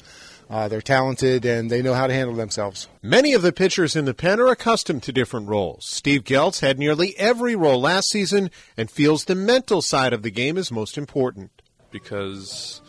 Uh, 0.52 0.68
they're 0.68 0.82
talented 0.82 1.46
and 1.46 1.72
they 1.72 1.82
know 1.82 1.94
how 1.94 2.08
to 2.08 2.14
handle 2.14 2.36
themselves. 2.36 2.90
Many 3.02 3.32
of 3.32 3.42
the 3.42 3.54
pitchers 3.54 3.96
in 3.96 4.04
the 4.04 4.14
pen 4.14 4.38
are 4.38 4.50
accustomed 4.50 5.02
to 5.04 5.14
different 5.14 5.48
roles. 5.48 5.86
Steve 5.86 6.26
Geltz 6.26 6.60
had 6.60 6.78
nearly 6.78 7.18
every 7.18 7.56
role 7.56 7.80
last 7.80 8.10
season 8.10 8.52
and 8.76 8.92
feels 8.92 9.24
the 9.24 9.34
mental 9.34 9.82
side 9.82 10.12
of 10.12 10.24
the 10.24 10.30
game 10.30 10.58
is 10.58 10.70
most 10.70 10.98
important. 10.98 11.62
Because 11.90 12.82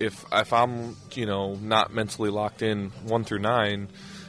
if 0.00 0.24
if 0.32 0.52
I'm 0.54 0.96
you 1.12 1.26
know 1.26 1.56
not 1.56 1.92
mentally 1.92 2.30
locked 2.30 2.62
in 2.62 2.88
one 3.04 3.24
through 3.24 3.40
nine, 3.40 3.88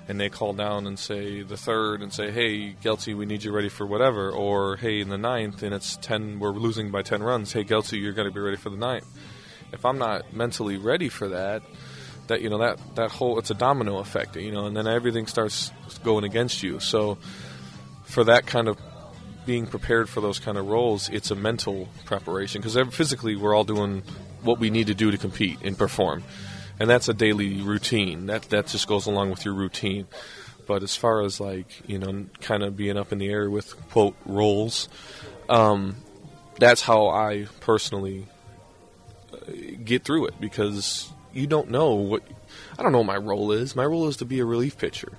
and 0.09 0.19
they 0.19 0.27
call 0.27 0.51
down 0.51 0.85
and 0.85 0.99
say 0.99 1.43
the 1.43 1.55
third 1.55 2.01
and 2.01 2.11
say, 2.11 2.29
"Hey, 2.29 2.73
Gelty, 2.73 3.15
we 3.15 3.25
need 3.25 3.45
you 3.45 3.53
ready 3.53 3.69
for 3.69 3.85
whatever," 3.85 4.31
or 4.31 4.75
"Hey, 4.75 4.99
in 4.99 5.07
the 5.07 5.17
ninth 5.17 5.63
and 5.63 5.73
it's 5.73 5.95
ten, 5.97 6.39
we're 6.39 6.51
losing 6.51 6.91
by 6.91 7.03
ten 7.03 7.23
runs. 7.23 7.53
Hey, 7.53 7.63
Gelty, 7.63 8.01
you're 8.01 8.11
going 8.11 8.27
to 8.27 8.33
be 8.33 8.41
ready 8.41 8.57
for 8.57 8.69
the 8.69 8.77
ninth." 8.77 9.07
If 9.71 9.85
I'm 9.85 9.97
not 9.97 10.33
mentally 10.33 10.77
ready 10.77 11.09
for 11.09 11.29
that, 11.29 11.63
that 12.27 12.41
you 12.41 12.49
know 12.49 12.59
that 12.59 12.79
that 12.95 13.11
whole 13.11 13.39
it's 13.39 13.51
a 13.51 13.55
domino 13.55 13.97
effect, 13.97 14.35
you 14.35 14.51
know, 14.51 14.65
and 14.65 14.75
then 14.75 14.87
everything 14.87 15.27
starts 15.27 15.71
going 16.03 16.23
against 16.23 16.63
you. 16.63 16.79
So 16.79 17.17
for 18.05 18.23
that 18.25 18.45
kind 18.45 18.67
of 18.67 18.77
being 19.45 19.67
prepared 19.67 20.09
for 20.09 20.21
those 20.21 20.39
kind 20.39 20.57
of 20.57 20.67
roles, 20.67 21.09
it's 21.09 21.31
a 21.31 21.35
mental 21.35 21.89
preparation 22.05 22.61
because 22.61 22.77
physically 22.95 23.35
we're 23.35 23.53
all 23.53 23.65
doing 23.65 24.03
what 24.41 24.59
we 24.59 24.69
need 24.69 24.87
to 24.87 24.93
do 24.93 25.11
to 25.11 25.17
compete 25.17 25.59
and 25.63 25.77
perform, 25.77 26.23
and 26.79 26.89
that's 26.89 27.09
a 27.09 27.13
daily 27.13 27.61
routine. 27.61 28.27
That 28.27 28.43
that 28.43 28.67
just 28.67 28.87
goes 28.87 29.05
along 29.05 29.29
with 29.29 29.45
your 29.45 29.53
routine. 29.53 30.07
But 30.65 30.81
as 30.81 30.95
far 30.95 31.21
as 31.23 31.41
like 31.41 31.67
you 31.87 31.99
know, 31.99 32.25
kind 32.39 32.63
of 32.63 32.77
being 32.77 32.97
up 32.97 33.11
in 33.11 33.17
the 33.17 33.29
air 33.29 33.49
with 33.49 33.75
quote 33.89 34.15
roles, 34.25 34.87
um, 35.49 35.97
that's 36.57 36.81
how 36.81 37.09
I 37.09 37.47
personally 37.59 38.27
uh, 39.33 39.51
get 39.83 40.05
through 40.05 40.27
it 40.27 40.39
because 40.39 41.11
you 41.33 41.47
don't 41.47 41.69
know 41.69 41.93
what 41.93 42.23
I 42.77 42.83
don't 42.83 42.91
know 42.91 42.99
what 42.99 43.07
my 43.07 43.17
role 43.17 43.51
is. 43.51 43.75
My 43.75 43.85
role 43.85 44.07
is 44.07 44.17
to 44.17 44.25
be 44.25 44.39
a 44.39 44.45
relief 44.45 44.77
pitcher, 44.77 45.13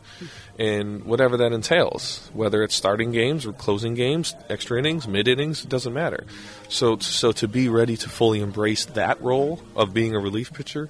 and 0.59 1.05
whatever 1.05 1.37
that 1.39 1.53
entails, 1.53 2.31
whether 2.33 2.63
it's 2.63 2.75
starting 2.75 3.13
games 3.13 3.47
or 3.47 3.53
closing 3.53 3.95
games, 3.95 4.35
extra 4.49 4.79
innings, 4.79 5.07
mid 5.07 5.29
innings, 5.29 5.65
it 5.65 5.69
doesn't 5.69 5.93
matter. 5.93 6.25
So, 6.69 6.99
so 6.99 7.33
to 7.33 7.49
be 7.49 7.69
ready 7.69 7.97
to 7.99 8.09
fully 8.09 8.41
embrace 8.41 8.85
that 8.87 9.21
role 9.21 9.61
of 9.77 9.95
being 9.95 10.15
a 10.15 10.19
relief 10.19 10.53
pitcher, 10.53 10.89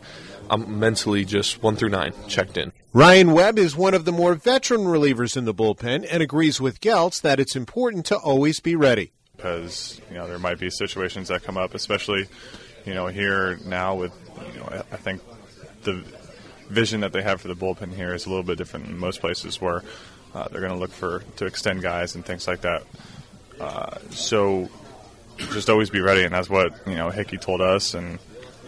I'm 0.50 0.78
mentally 0.78 1.24
just 1.24 1.62
one 1.62 1.76
through 1.76 1.90
nine 1.90 2.12
checked 2.28 2.56
in. 2.56 2.72
Ryan 2.92 3.32
Webb 3.32 3.58
is 3.58 3.76
one 3.76 3.94
of 3.94 4.04
the 4.04 4.12
more 4.12 4.34
veteran 4.34 4.82
relievers 4.82 5.36
in 5.36 5.44
the 5.44 5.54
bullpen 5.54 6.06
and 6.10 6.22
agrees 6.22 6.60
with 6.60 6.80
Geltz 6.80 7.20
that 7.22 7.40
it's 7.40 7.56
important 7.56 8.06
to 8.06 8.16
always 8.16 8.60
be 8.60 8.76
ready. 8.76 9.12
Because 9.36 10.00
you 10.10 10.16
know 10.16 10.26
there 10.26 10.38
might 10.38 10.60
be 10.60 10.70
situations 10.70 11.28
that 11.28 11.42
come 11.42 11.58
up, 11.58 11.74
especially 11.74 12.28
you 12.84 12.94
know 12.94 13.06
here 13.06 13.58
now 13.66 13.94
with 13.94 14.12
you 14.52 14.60
know 14.60 14.82
I 14.92 14.96
think 14.96 15.22
the 15.82 16.02
vision 16.68 17.00
that 17.02 17.12
they 17.12 17.22
have 17.22 17.40
for 17.40 17.48
the 17.48 17.54
bullpen 17.54 17.94
here 17.94 18.14
is 18.14 18.26
a 18.26 18.28
little 18.28 18.42
bit 18.44 18.58
different 18.58 18.86
than 18.86 18.98
most 18.98 19.20
places 19.20 19.60
where 19.60 19.82
Uh, 20.34 20.48
they're 20.48 20.60
going 20.60 20.72
to 20.72 20.78
look 20.78 20.90
for 20.90 21.22
to 21.36 21.46
extend 21.46 21.80
guys 21.80 22.16
and 22.16 22.26
things 22.26 22.48
like 22.48 22.62
that. 22.62 22.82
Uh, 23.60 23.98
so 24.10 24.68
just 25.52 25.70
always 25.70 25.90
be 25.90 26.00
ready, 26.00 26.24
and 26.24 26.34
that's 26.34 26.50
what 26.50 26.74
you 26.88 26.96
know 26.96 27.10
Hickey 27.10 27.38
told 27.38 27.60
us. 27.60 27.94
And 27.94 28.18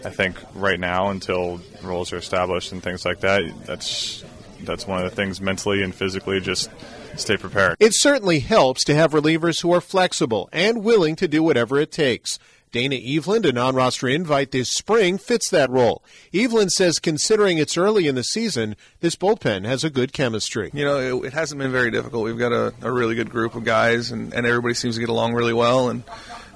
I 0.05 0.11
think 0.11 0.37
right 0.55 0.79
now, 0.79 1.09
until 1.09 1.59
roles 1.83 2.13
are 2.13 2.17
established 2.17 2.71
and 2.71 2.81
things 2.81 3.03
like 3.03 3.19
that, 3.19 3.41
that's 3.65 4.23
that's 4.63 4.87
one 4.87 5.03
of 5.03 5.09
the 5.09 5.15
things 5.15 5.41
mentally 5.41 5.83
and 5.83 5.93
physically. 5.93 6.39
Just 6.39 6.69
stay 7.17 7.35
prepared. 7.35 7.75
It 7.81 7.93
certainly 7.93 8.39
helps 8.39 8.85
to 8.85 8.95
have 8.95 9.11
relievers 9.11 9.61
who 9.61 9.73
are 9.73 9.81
flexible 9.81 10.47
and 10.53 10.85
willing 10.85 11.17
to 11.17 11.27
do 11.27 11.43
whatever 11.43 11.79
it 11.79 11.91
takes. 11.91 12.39
Dana 12.71 12.95
Eveland, 12.95 13.45
a 13.45 13.51
non 13.51 13.75
roster 13.75 14.07
invite 14.07 14.51
this 14.51 14.71
spring, 14.71 15.17
fits 15.17 15.49
that 15.49 15.69
role. 15.69 16.03
Eveland 16.33 16.71
says, 16.71 16.99
considering 16.99 17.57
it's 17.57 17.77
early 17.77 18.07
in 18.07 18.15
the 18.15 18.23
season, 18.23 18.75
this 18.99 19.15
bullpen 19.15 19.65
has 19.65 19.83
a 19.83 19.89
good 19.89 20.13
chemistry. 20.13 20.69
You 20.73 20.85
know, 20.85 21.21
it, 21.21 21.27
it 21.27 21.33
hasn't 21.33 21.59
been 21.59 21.71
very 21.71 21.91
difficult. 21.91 22.25
We've 22.25 22.37
got 22.37 22.51
a, 22.51 22.73
a, 22.81 22.91
really 22.91 23.15
good 23.15 23.29
group 23.29 23.55
of 23.55 23.63
guys, 23.63 24.11
and, 24.11 24.33
and 24.33 24.45
everybody 24.45 24.73
seems 24.73 24.95
to 24.95 24.99
get 24.99 25.09
along 25.09 25.33
really 25.33 25.53
well. 25.53 25.89
And, 25.89 26.03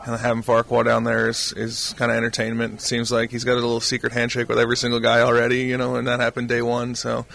and 0.06 0.20
having 0.20 0.42
Farquhar 0.42 0.84
down 0.84 1.04
there 1.04 1.30
is, 1.30 1.54
is 1.54 1.94
kind 1.94 2.12
of 2.12 2.18
entertainment. 2.18 2.76
It 2.76 2.82
seems 2.82 3.12
like 3.12 3.32
he's 3.32 3.44
got 3.44 3.54
a 3.54 3.56
little 3.56 3.80
secret 3.80 4.12
handshake 4.12 4.50
with 4.50 4.60
every 4.60 4.78
single 4.78 5.00
guy 5.00 5.22
already, 5.22 5.62
you 5.62 5.78
know, 5.78 5.96
and 5.96 6.08
that 6.08 6.20
happened 6.20 6.50
day 6.50 6.62
one. 6.62 6.96
So, 6.96 7.26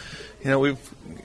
you 0.42 0.50
know, 0.50 0.58
we've 0.58 0.78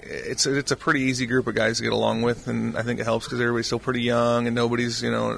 it's 0.04 0.46
it's 0.46 0.72
a 0.72 0.76
pretty 0.76 1.02
easy 1.02 1.26
group 1.26 1.48
of 1.48 1.56
guys 1.56 1.78
to 1.78 1.84
get 1.84 1.94
along 1.94 2.22
with, 2.22 2.48
and 2.48 2.78
I 2.78 2.84
think 2.84 3.00
it 3.00 3.04
helps 3.04 3.26
because 3.26 3.40
everybody's 3.40 3.68
still 3.68 3.80
pretty 3.80 4.02
young 4.02 4.46
and 4.46 4.56
nobody's 4.56 5.02
you 5.02 5.12
know 5.12 5.32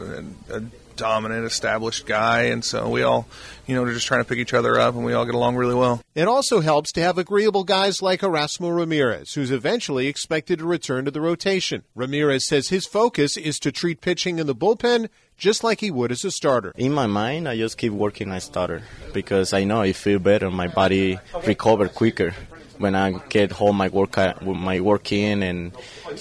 a, 0.50 0.58
a 0.58 0.64
dominant, 0.96 1.46
established 1.46 2.06
guy, 2.06 2.44
and 2.44 2.64
so 2.64 2.90
we 2.90 3.04
all, 3.04 3.28
you 3.68 3.76
know, 3.76 3.82
we're 3.82 3.94
just 3.94 4.08
trying 4.08 4.22
to 4.22 4.28
pick 4.28 4.40
each 4.40 4.54
other 4.54 4.80
up, 4.80 4.96
and 4.96 5.04
we 5.04 5.14
all 5.14 5.26
get 5.26 5.36
along 5.36 5.56
really 5.56 5.76
well. 5.76 6.02
It 6.16 6.28
also 6.28 6.62
helps 6.62 6.92
to 6.94 7.02
have 7.02 7.18
agreeable 7.18 7.64
guys 7.64 8.02
like 8.02 8.22
Erasmo 8.22 8.76
Ramirez, 8.76 9.34
who's 9.34 9.52
eventually 9.52 10.08
expected 10.08 10.60
to 10.60 10.66
return 10.66 11.06
to 11.06 11.12
the 11.12 11.22
rotation. 11.22 11.84
Ramirez 11.96 12.48
says 12.48 12.70
his 12.70 12.86
focus 12.86 13.38
is 13.38 13.60
to 13.60 13.72
treat 13.72 14.02
pitching 14.02 14.40
in 14.40 14.48
the 14.48 14.56
bullpen 14.56 15.10
just 15.38 15.64
like 15.64 15.80
he 15.80 15.92
would 15.92 16.12
as 16.12 16.24
a 16.24 16.32
starter. 16.32 16.72
In 16.78 16.94
my 16.94 17.08
mind, 17.08 17.50
I 17.50 17.58
just 17.58 17.78
keep 17.78 17.92
working 17.92 18.32
as 18.32 18.44
starter 18.44 18.84
because 19.14 19.52
I 19.52 19.64
know 19.64 19.82
I 19.82 19.94
feel 19.94 20.20
better, 20.20 20.50
my 20.50 20.68
body 20.68 21.20
recover 21.46 21.88
quicker 21.90 22.34
when 22.78 22.96
I 22.96 23.12
get 23.30 23.52
home, 23.52 23.82
I 23.82 23.90
work 23.90 24.18
my 24.42 24.80
work 24.80 25.12
in, 25.12 25.44
and 25.44 25.72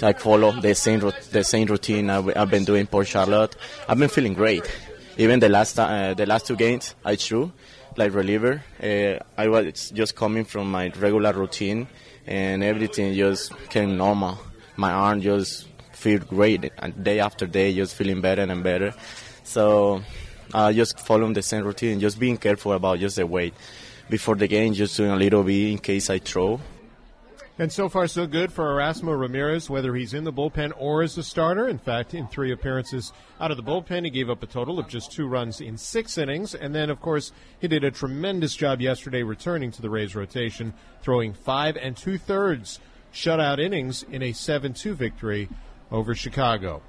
I 0.03 0.13
follow 0.13 0.53
the 0.53 0.75
same 0.75 1.01
the 1.31 1.45
same 1.45 1.67
routine 1.69 2.11
I've, 2.11 2.51
been 2.51 2.65
doing 2.65 2.87
for 2.87 3.05
Charlotte. 3.05 3.57
I've 3.89 3.99
been 3.99 4.09
feeling 4.09 4.35
great. 4.35 4.71
Even 5.17 5.41
the 5.41 5.49
last 5.49 5.79
uh, 5.79 6.15
the 6.15 6.27
last 6.27 6.47
two 6.47 6.57
games 6.57 6.95
I 7.05 7.17
threw 7.17 7.53
like 7.97 8.15
reliever. 8.15 8.63
Uh, 8.83 9.19
I 9.37 9.49
was 9.49 9.91
just 9.91 10.17
coming 10.17 10.45
from 10.45 10.71
my 10.71 10.93
regular 10.99 11.33
routine, 11.33 11.87
and 12.27 12.63
everything 12.63 13.15
just 13.15 13.53
came 13.69 13.97
normal. 13.97 14.39
My 14.77 14.93
arm 14.93 15.21
just 15.21 15.69
feel 15.93 16.21
great, 16.21 16.73
and 16.79 17.05
day 17.05 17.21
after 17.21 17.47
day, 17.47 17.75
just 17.75 17.95
feeling 17.95 18.21
better 18.21 18.43
and 18.43 18.63
better. 18.63 18.95
So, 19.45 20.03
uh, 20.55 20.73
just 20.73 20.99
following 21.01 21.35
the 21.35 21.43
same 21.43 21.65
routine, 21.65 22.01
just 22.01 22.19
being 22.19 22.37
careful 22.37 22.73
about 22.73 22.99
just 23.01 23.17
the 23.17 23.27
weight 23.27 23.55
before 24.13 24.37
the 24.37 24.47
game, 24.47 24.75
just 24.75 24.95
doing 24.99 25.11
a 25.11 25.17
little 25.17 25.43
bit 25.43 25.71
in 25.71 25.79
case 25.79 26.11
I 26.11 26.19
throw. 26.19 26.61
And 27.59 27.73
so 27.73 27.89
far, 27.89 28.07
so 28.07 28.27
good 28.27 28.53
for 28.53 28.65
Erasmo 28.65 29.19
Ramirez, 29.19 29.71
whether 29.71 29.95
he's 29.95 30.13
in 30.13 30.25
the 30.25 30.33
bullpen 30.33 30.73
or 30.79 31.03
as 31.03 31.17
a 31.17 31.23
starter. 31.23 31.67
In 31.67 31.79
fact, 31.79 32.13
in 32.13 32.27
three 32.27 32.53
appearances 32.53 33.11
out 33.41 33.51
of 33.51 33.57
the 33.57 33.63
bullpen, 33.63 34.05
he 34.05 34.11
gave 34.11 34.29
up 34.29 34.43
a 34.43 34.47
total 34.47 34.79
of 34.79 34.87
just 34.87 35.13
two 35.13 35.27
runs 35.27 35.63
in 35.63 35.79
six 35.79 36.19
innings. 36.19 36.55
And 36.55 36.75
then, 36.75 36.91
of 36.91 37.01
course, 37.01 37.33
he 37.59 37.69
did 37.69 37.85
a 37.85 37.91
tremendous 37.91 38.55
job 38.55 38.83
yesterday 38.83 39.23
returning 39.23 39.71
to 39.73 39.83
the 39.83 39.89
Rays 39.89 40.15
rotation, 40.15 40.75
throwing 41.01 41.33
five 41.33 41.79
and 41.79 41.97
two 41.97 42.19
thirds 42.19 42.81
shutout 43.15 43.59
innings 43.59 44.03
in 44.03 44.23
a 44.23 44.33
7 44.33 44.75
2 44.75 44.95
victory 44.95 45.49
over 45.91 46.15
Chicago. 46.15 46.83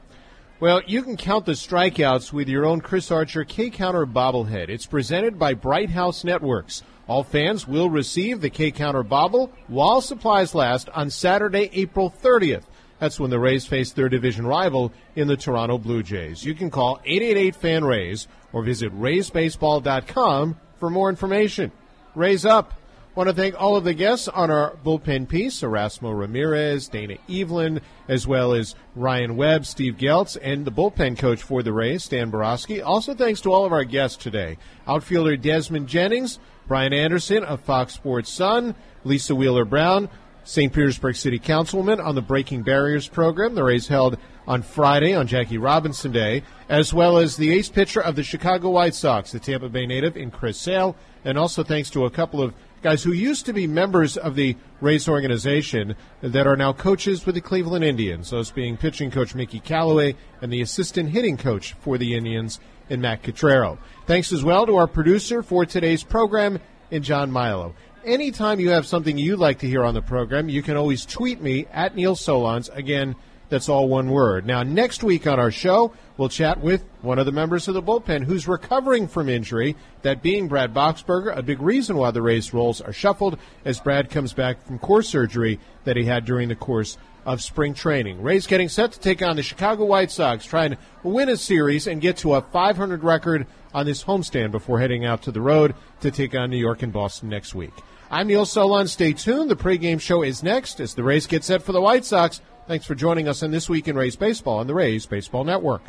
Well, 0.59 0.81
you 0.85 1.03
can 1.03 1.17
count 1.17 1.45
the 1.45 1.53
strikeouts 1.53 2.31
with 2.31 2.47
your 2.47 2.65
own 2.65 2.79
Chris 2.79 3.11
Archer 3.11 3.43
K 3.43 3.69
Counter 3.69 4.05
bobblehead. 4.05 4.69
It's 4.69 4.85
presented 4.85 5.37
by 5.37 5.53
Bright 5.53 5.89
House 5.89 6.23
Networks. 6.23 6.83
All 7.07 7.23
fans 7.23 7.67
will 7.67 7.89
receive 7.89 8.39
the 8.41 8.49
K 8.49 8.71
Counter 8.71 9.03
Bobble 9.03 9.51
while 9.67 10.01
supplies 10.01 10.55
last 10.55 10.89
on 10.89 11.09
Saturday, 11.09 11.69
April 11.73 12.13
30th. 12.23 12.63
That's 12.99 13.19
when 13.19 13.29
the 13.29 13.39
Rays 13.39 13.65
face 13.65 13.91
their 13.91 14.07
division 14.07 14.47
rival 14.47 14.93
in 15.15 15.27
the 15.27 15.35
Toronto 15.35 15.77
Blue 15.77 16.03
Jays. 16.03 16.45
You 16.45 16.55
can 16.55 16.69
call 16.69 17.01
888 17.03 17.55
FAN 17.55 17.83
Rays 17.83 18.27
or 18.53 18.63
visit 18.63 18.97
RaysBaseball.com 18.97 20.57
for 20.79 20.89
more 20.89 21.09
information. 21.09 21.71
Raise 22.15 22.45
up. 22.45 22.73
Want 23.15 23.29
to 23.29 23.35
thank 23.35 23.61
all 23.61 23.75
of 23.75 23.83
the 23.83 23.93
guests 23.93 24.27
on 24.27 24.49
our 24.49 24.75
bullpen 24.83 25.29
piece 25.29 25.61
Erasmo 25.61 26.17
Ramirez, 26.17 26.87
Dana 26.87 27.17
Eveland, 27.29 27.81
as 28.07 28.25
well 28.25 28.53
as 28.53 28.73
Ryan 28.95 29.35
Webb, 29.35 29.67
Steve 29.67 29.97
Geltz, 29.97 30.35
and 30.41 30.65
the 30.65 30.71
bullpen 30.71 31.19
coach 31.19 31.43
for 31.43 31.61
the 31.61 31.71
Rays, 31.71 32.03
Stan 32.03 32.31
Boroski. 32.31 32.83
Also, 32.83 33.13
thanks 33.13 33.39
to 33.41 33.53
all 33.53 33.65
of 33.65 33.71
our 33.71 33.83
guests 33.83 34.17
today 34.17 34.57
outfielder 34.87 35.37
Desmond 35.37 35.87
Jennings, 35.87 36.39
Brian 36.67 36.91
Anderson 36.91 37.43
of 37.43 37.61
Fox 37.61 37.93
Sports 37.93 38.31
Sun, 38.31 38.73
Lisa 39.03 39.35
Wheeler 39.35 39.63
Brown, 39.63 40.09
St. 40.43 40.73
Petersburg 40.73 41.15
City 41.15 41.37
Councilman 41.37 41.99
on 41.99 42.15
the 42.15 42.21
Breaking 42.21 42.63
Barriers 42.63 43.07
program. 43.07 43.53
The 43.53 43.63
Rays 43.63 43.87
held 43.87 44.17
on 44.47 44.63
Friday 44.63 45.13
on 45.13 45.27
Jackie 45.27 45.59
Robinson 45.59 46.11
Day, 46.11 46.41
as 46.67 46.95
well 46.95 47.19
as 47.19 47.37
the 47.37 47.53
ace 47.53 47.69
pitcher 47.69 48.01
of 48.01 48.15
the 48.15 48.23
Chicago 48.23 48.71
White 48.71 48.95
Sox, 48.95 49.31
the 49.31 49.39
Tampa 49.39 49.69
Bay 49.69 49.85
native 49.85 50.17
in 50.17 50.31
Chris 50.31 50.57
Sale, 50.57 50.95
and 51.23 51.37
also 51.37 51.63
thanks 51.63 51.91
to 51.91 52.05
a 52.05 52.09
couple 52.09 52.41
of 52.41 52.55
guys 52.83 53.01
who 53.01 53.13
used 53.13 53.45
to 53.45 53.53
be 53.53 53.65
members 53.65 54.17
of 54.17 54.35
the 54.35 54.55
race 54.81 55.07
organization 55.07 55.95
that 56.21 56.45
are 56.45 56.57
now 56.57 56.73
coaches 56.73 57.25
with 57.25 57.33
the 57.33 57.41
Cleveland 57.41 57.83
Indians, 57.83 58.29
those 58.29 58.51
being 58.51 58.77
pitching 58.77 59.09
coach 59.09 59.33
Mickey 59.33 59.59
Callaway 59.59 60.15
and 60.41 60.51
the 60.51 60.61
assistant 60.61 61.09
hitting 61.09 61.37
coach 61.37 61.73
for 61.79 61.97
the 61.97 62.13
Indians 62.13 62.59
in 62.89 63.01
Matt 63.01 63.23
Quatraro. 63.23 63.79
Thanks 64.05 64.33
as 64.33 64.43
well 64.43 64.65
to 64.65 64.75
our 64.75 64.87
producer 64.87 65.41
for 65.41 65.65
today's 65.65 66.03
program, 66.03 66.59
in 66.93 67.01
John 67.01 67.31
Milo. 67.31 67.73
Anytime 68.05 68.59
you 68.59 68.69
have 68.69 68.85
something 68.85 69.17
you'd 69.17 69.39
like 69.39 69.59
to 69.59 69.67
hear 69.67 69.83
on 69.83 69.95
the 69.95 70.01
program, 70.01 70.47
you 70.47 70.61
can 70.61 70.77
always 70.77 71.05
tweet 71.05 71.41
me 71.41 71.65
at 71.71 71.95
Neil 71.95 72.15
Solondz. 72.15 72.69
Again, 72.75 73.15
that's 73.49 73.69
all 73.69 73.87
one 73.87 74.09
word. 74.09 74.45
Now, 74.45 74.63
next 74.63 75.03
week 75.03 75.27
on 75.27 75.39
our 75.39 75.51
show, 75.51 75.93
we'll 76.17 76.29
chat 76.29 76.59
with 76.59 76.83
one 77.01 77.19
of 77.19 77.25
the 77.25 77.31
members 77.31 77.67
of 77.67 77.73
the 77.73 77.83
bullpen 77.83 78.23
who's 78.23 78.47
recovering 78.47 79.07
from 79.07 79.29
injury, 79.29 79.75
that 80.01 80.21
being 80.21 80.47
Brad 80.47 80.73
Boxberger, 80.73 81.35
a 81.37 81.43
big 81.43 81.61
reason 81.61 81.97
why 81.97 82.11
the 82.11 82.21
Rays 82.21 82.53
roles 82.53 82.81
are 82.81 82.93
shuffled 82.93 83.37
as 83.65 83.79
Brad 83.79 84.09
comes 84.09 84.33
back 84.33 84.65
from 84.65 84.79
core 84.79 85.03
surgery 85.03 85.59
that 85.83 85.97
he 85.97 86.05
had 86.05 86.25
during 86.25 86.49
the 86.49 86.55
course 86.55 86.97
of 87.25 87.41
spring 87.41 87.73
training. 87.73 88.21
Rays 88.21 88.47
getting 88.47 88.69
set 88.69 88.91
to 88.93 88.99
take 88.99 89.21
on 89.21 89.35
the 89.35 89.43
Chicago 89.43 89.85
White 89.85 90.11
Sox, 90.11 90.45
trying 90.45 90.71
to 90.71 90.77
win 91.03 91.29
a 91.29 91.37
series 91.37 91.87
and 91.87 92.01
get 92.01 92.17
to 92.17 92.33
a 92.35 92.41
500 92.41 93.03
record 93.03 93.47
on 93.73 93.85
this 93.85 94.03
homestand 94.03 94.51
before 94.51 94.79
heading 94.79 95.05
out 95.05 95.23
to 95.23 95.31
the 95.31 95.41
road 95.41 95.73
to 96.01 96.11
take 96.11 96.35
on 96.35 96.49
New 96.49 96.57
York 96.57 96.83
and 96.83 96.93
Boston 96.93 97.29
next 97.29 97.55
week. 97.55 97.73
I'm 98.11 98.27
Neil 98.27 98.45
Solondz. 98.45 98.89
Stay 98.89 99.13
tuned. 99.13 99.49
The 99.49 99.55
pregame 99.55 99.99
show 99.99 100.21
is 100.21 100.43
next 100.43 100.79
as 100.79 100.93
the 100.93 101.03
Rays 101.03 101.25
get 101.25 101.43
set 101.43 101.63
for 101.63 101.71
the 101.71 101.81
White 101.81 102.05
Sox. 102.05 102.41
Thanks 102.65 102.85
for 102.85 102.95
joining 102.95 103.27
us 103.27 103.43
on 103.43 103.51
This 103.51 103.67
Week 103.67 103.89
in 103.89 103.97
Rays 103.97 104.15
Baseball 104.15 104.59
on 104.59 104.67
the 104.67 104.73
Rays 104.73 105.05
Baseball 105.05 105.43
Network. 105.43 105.81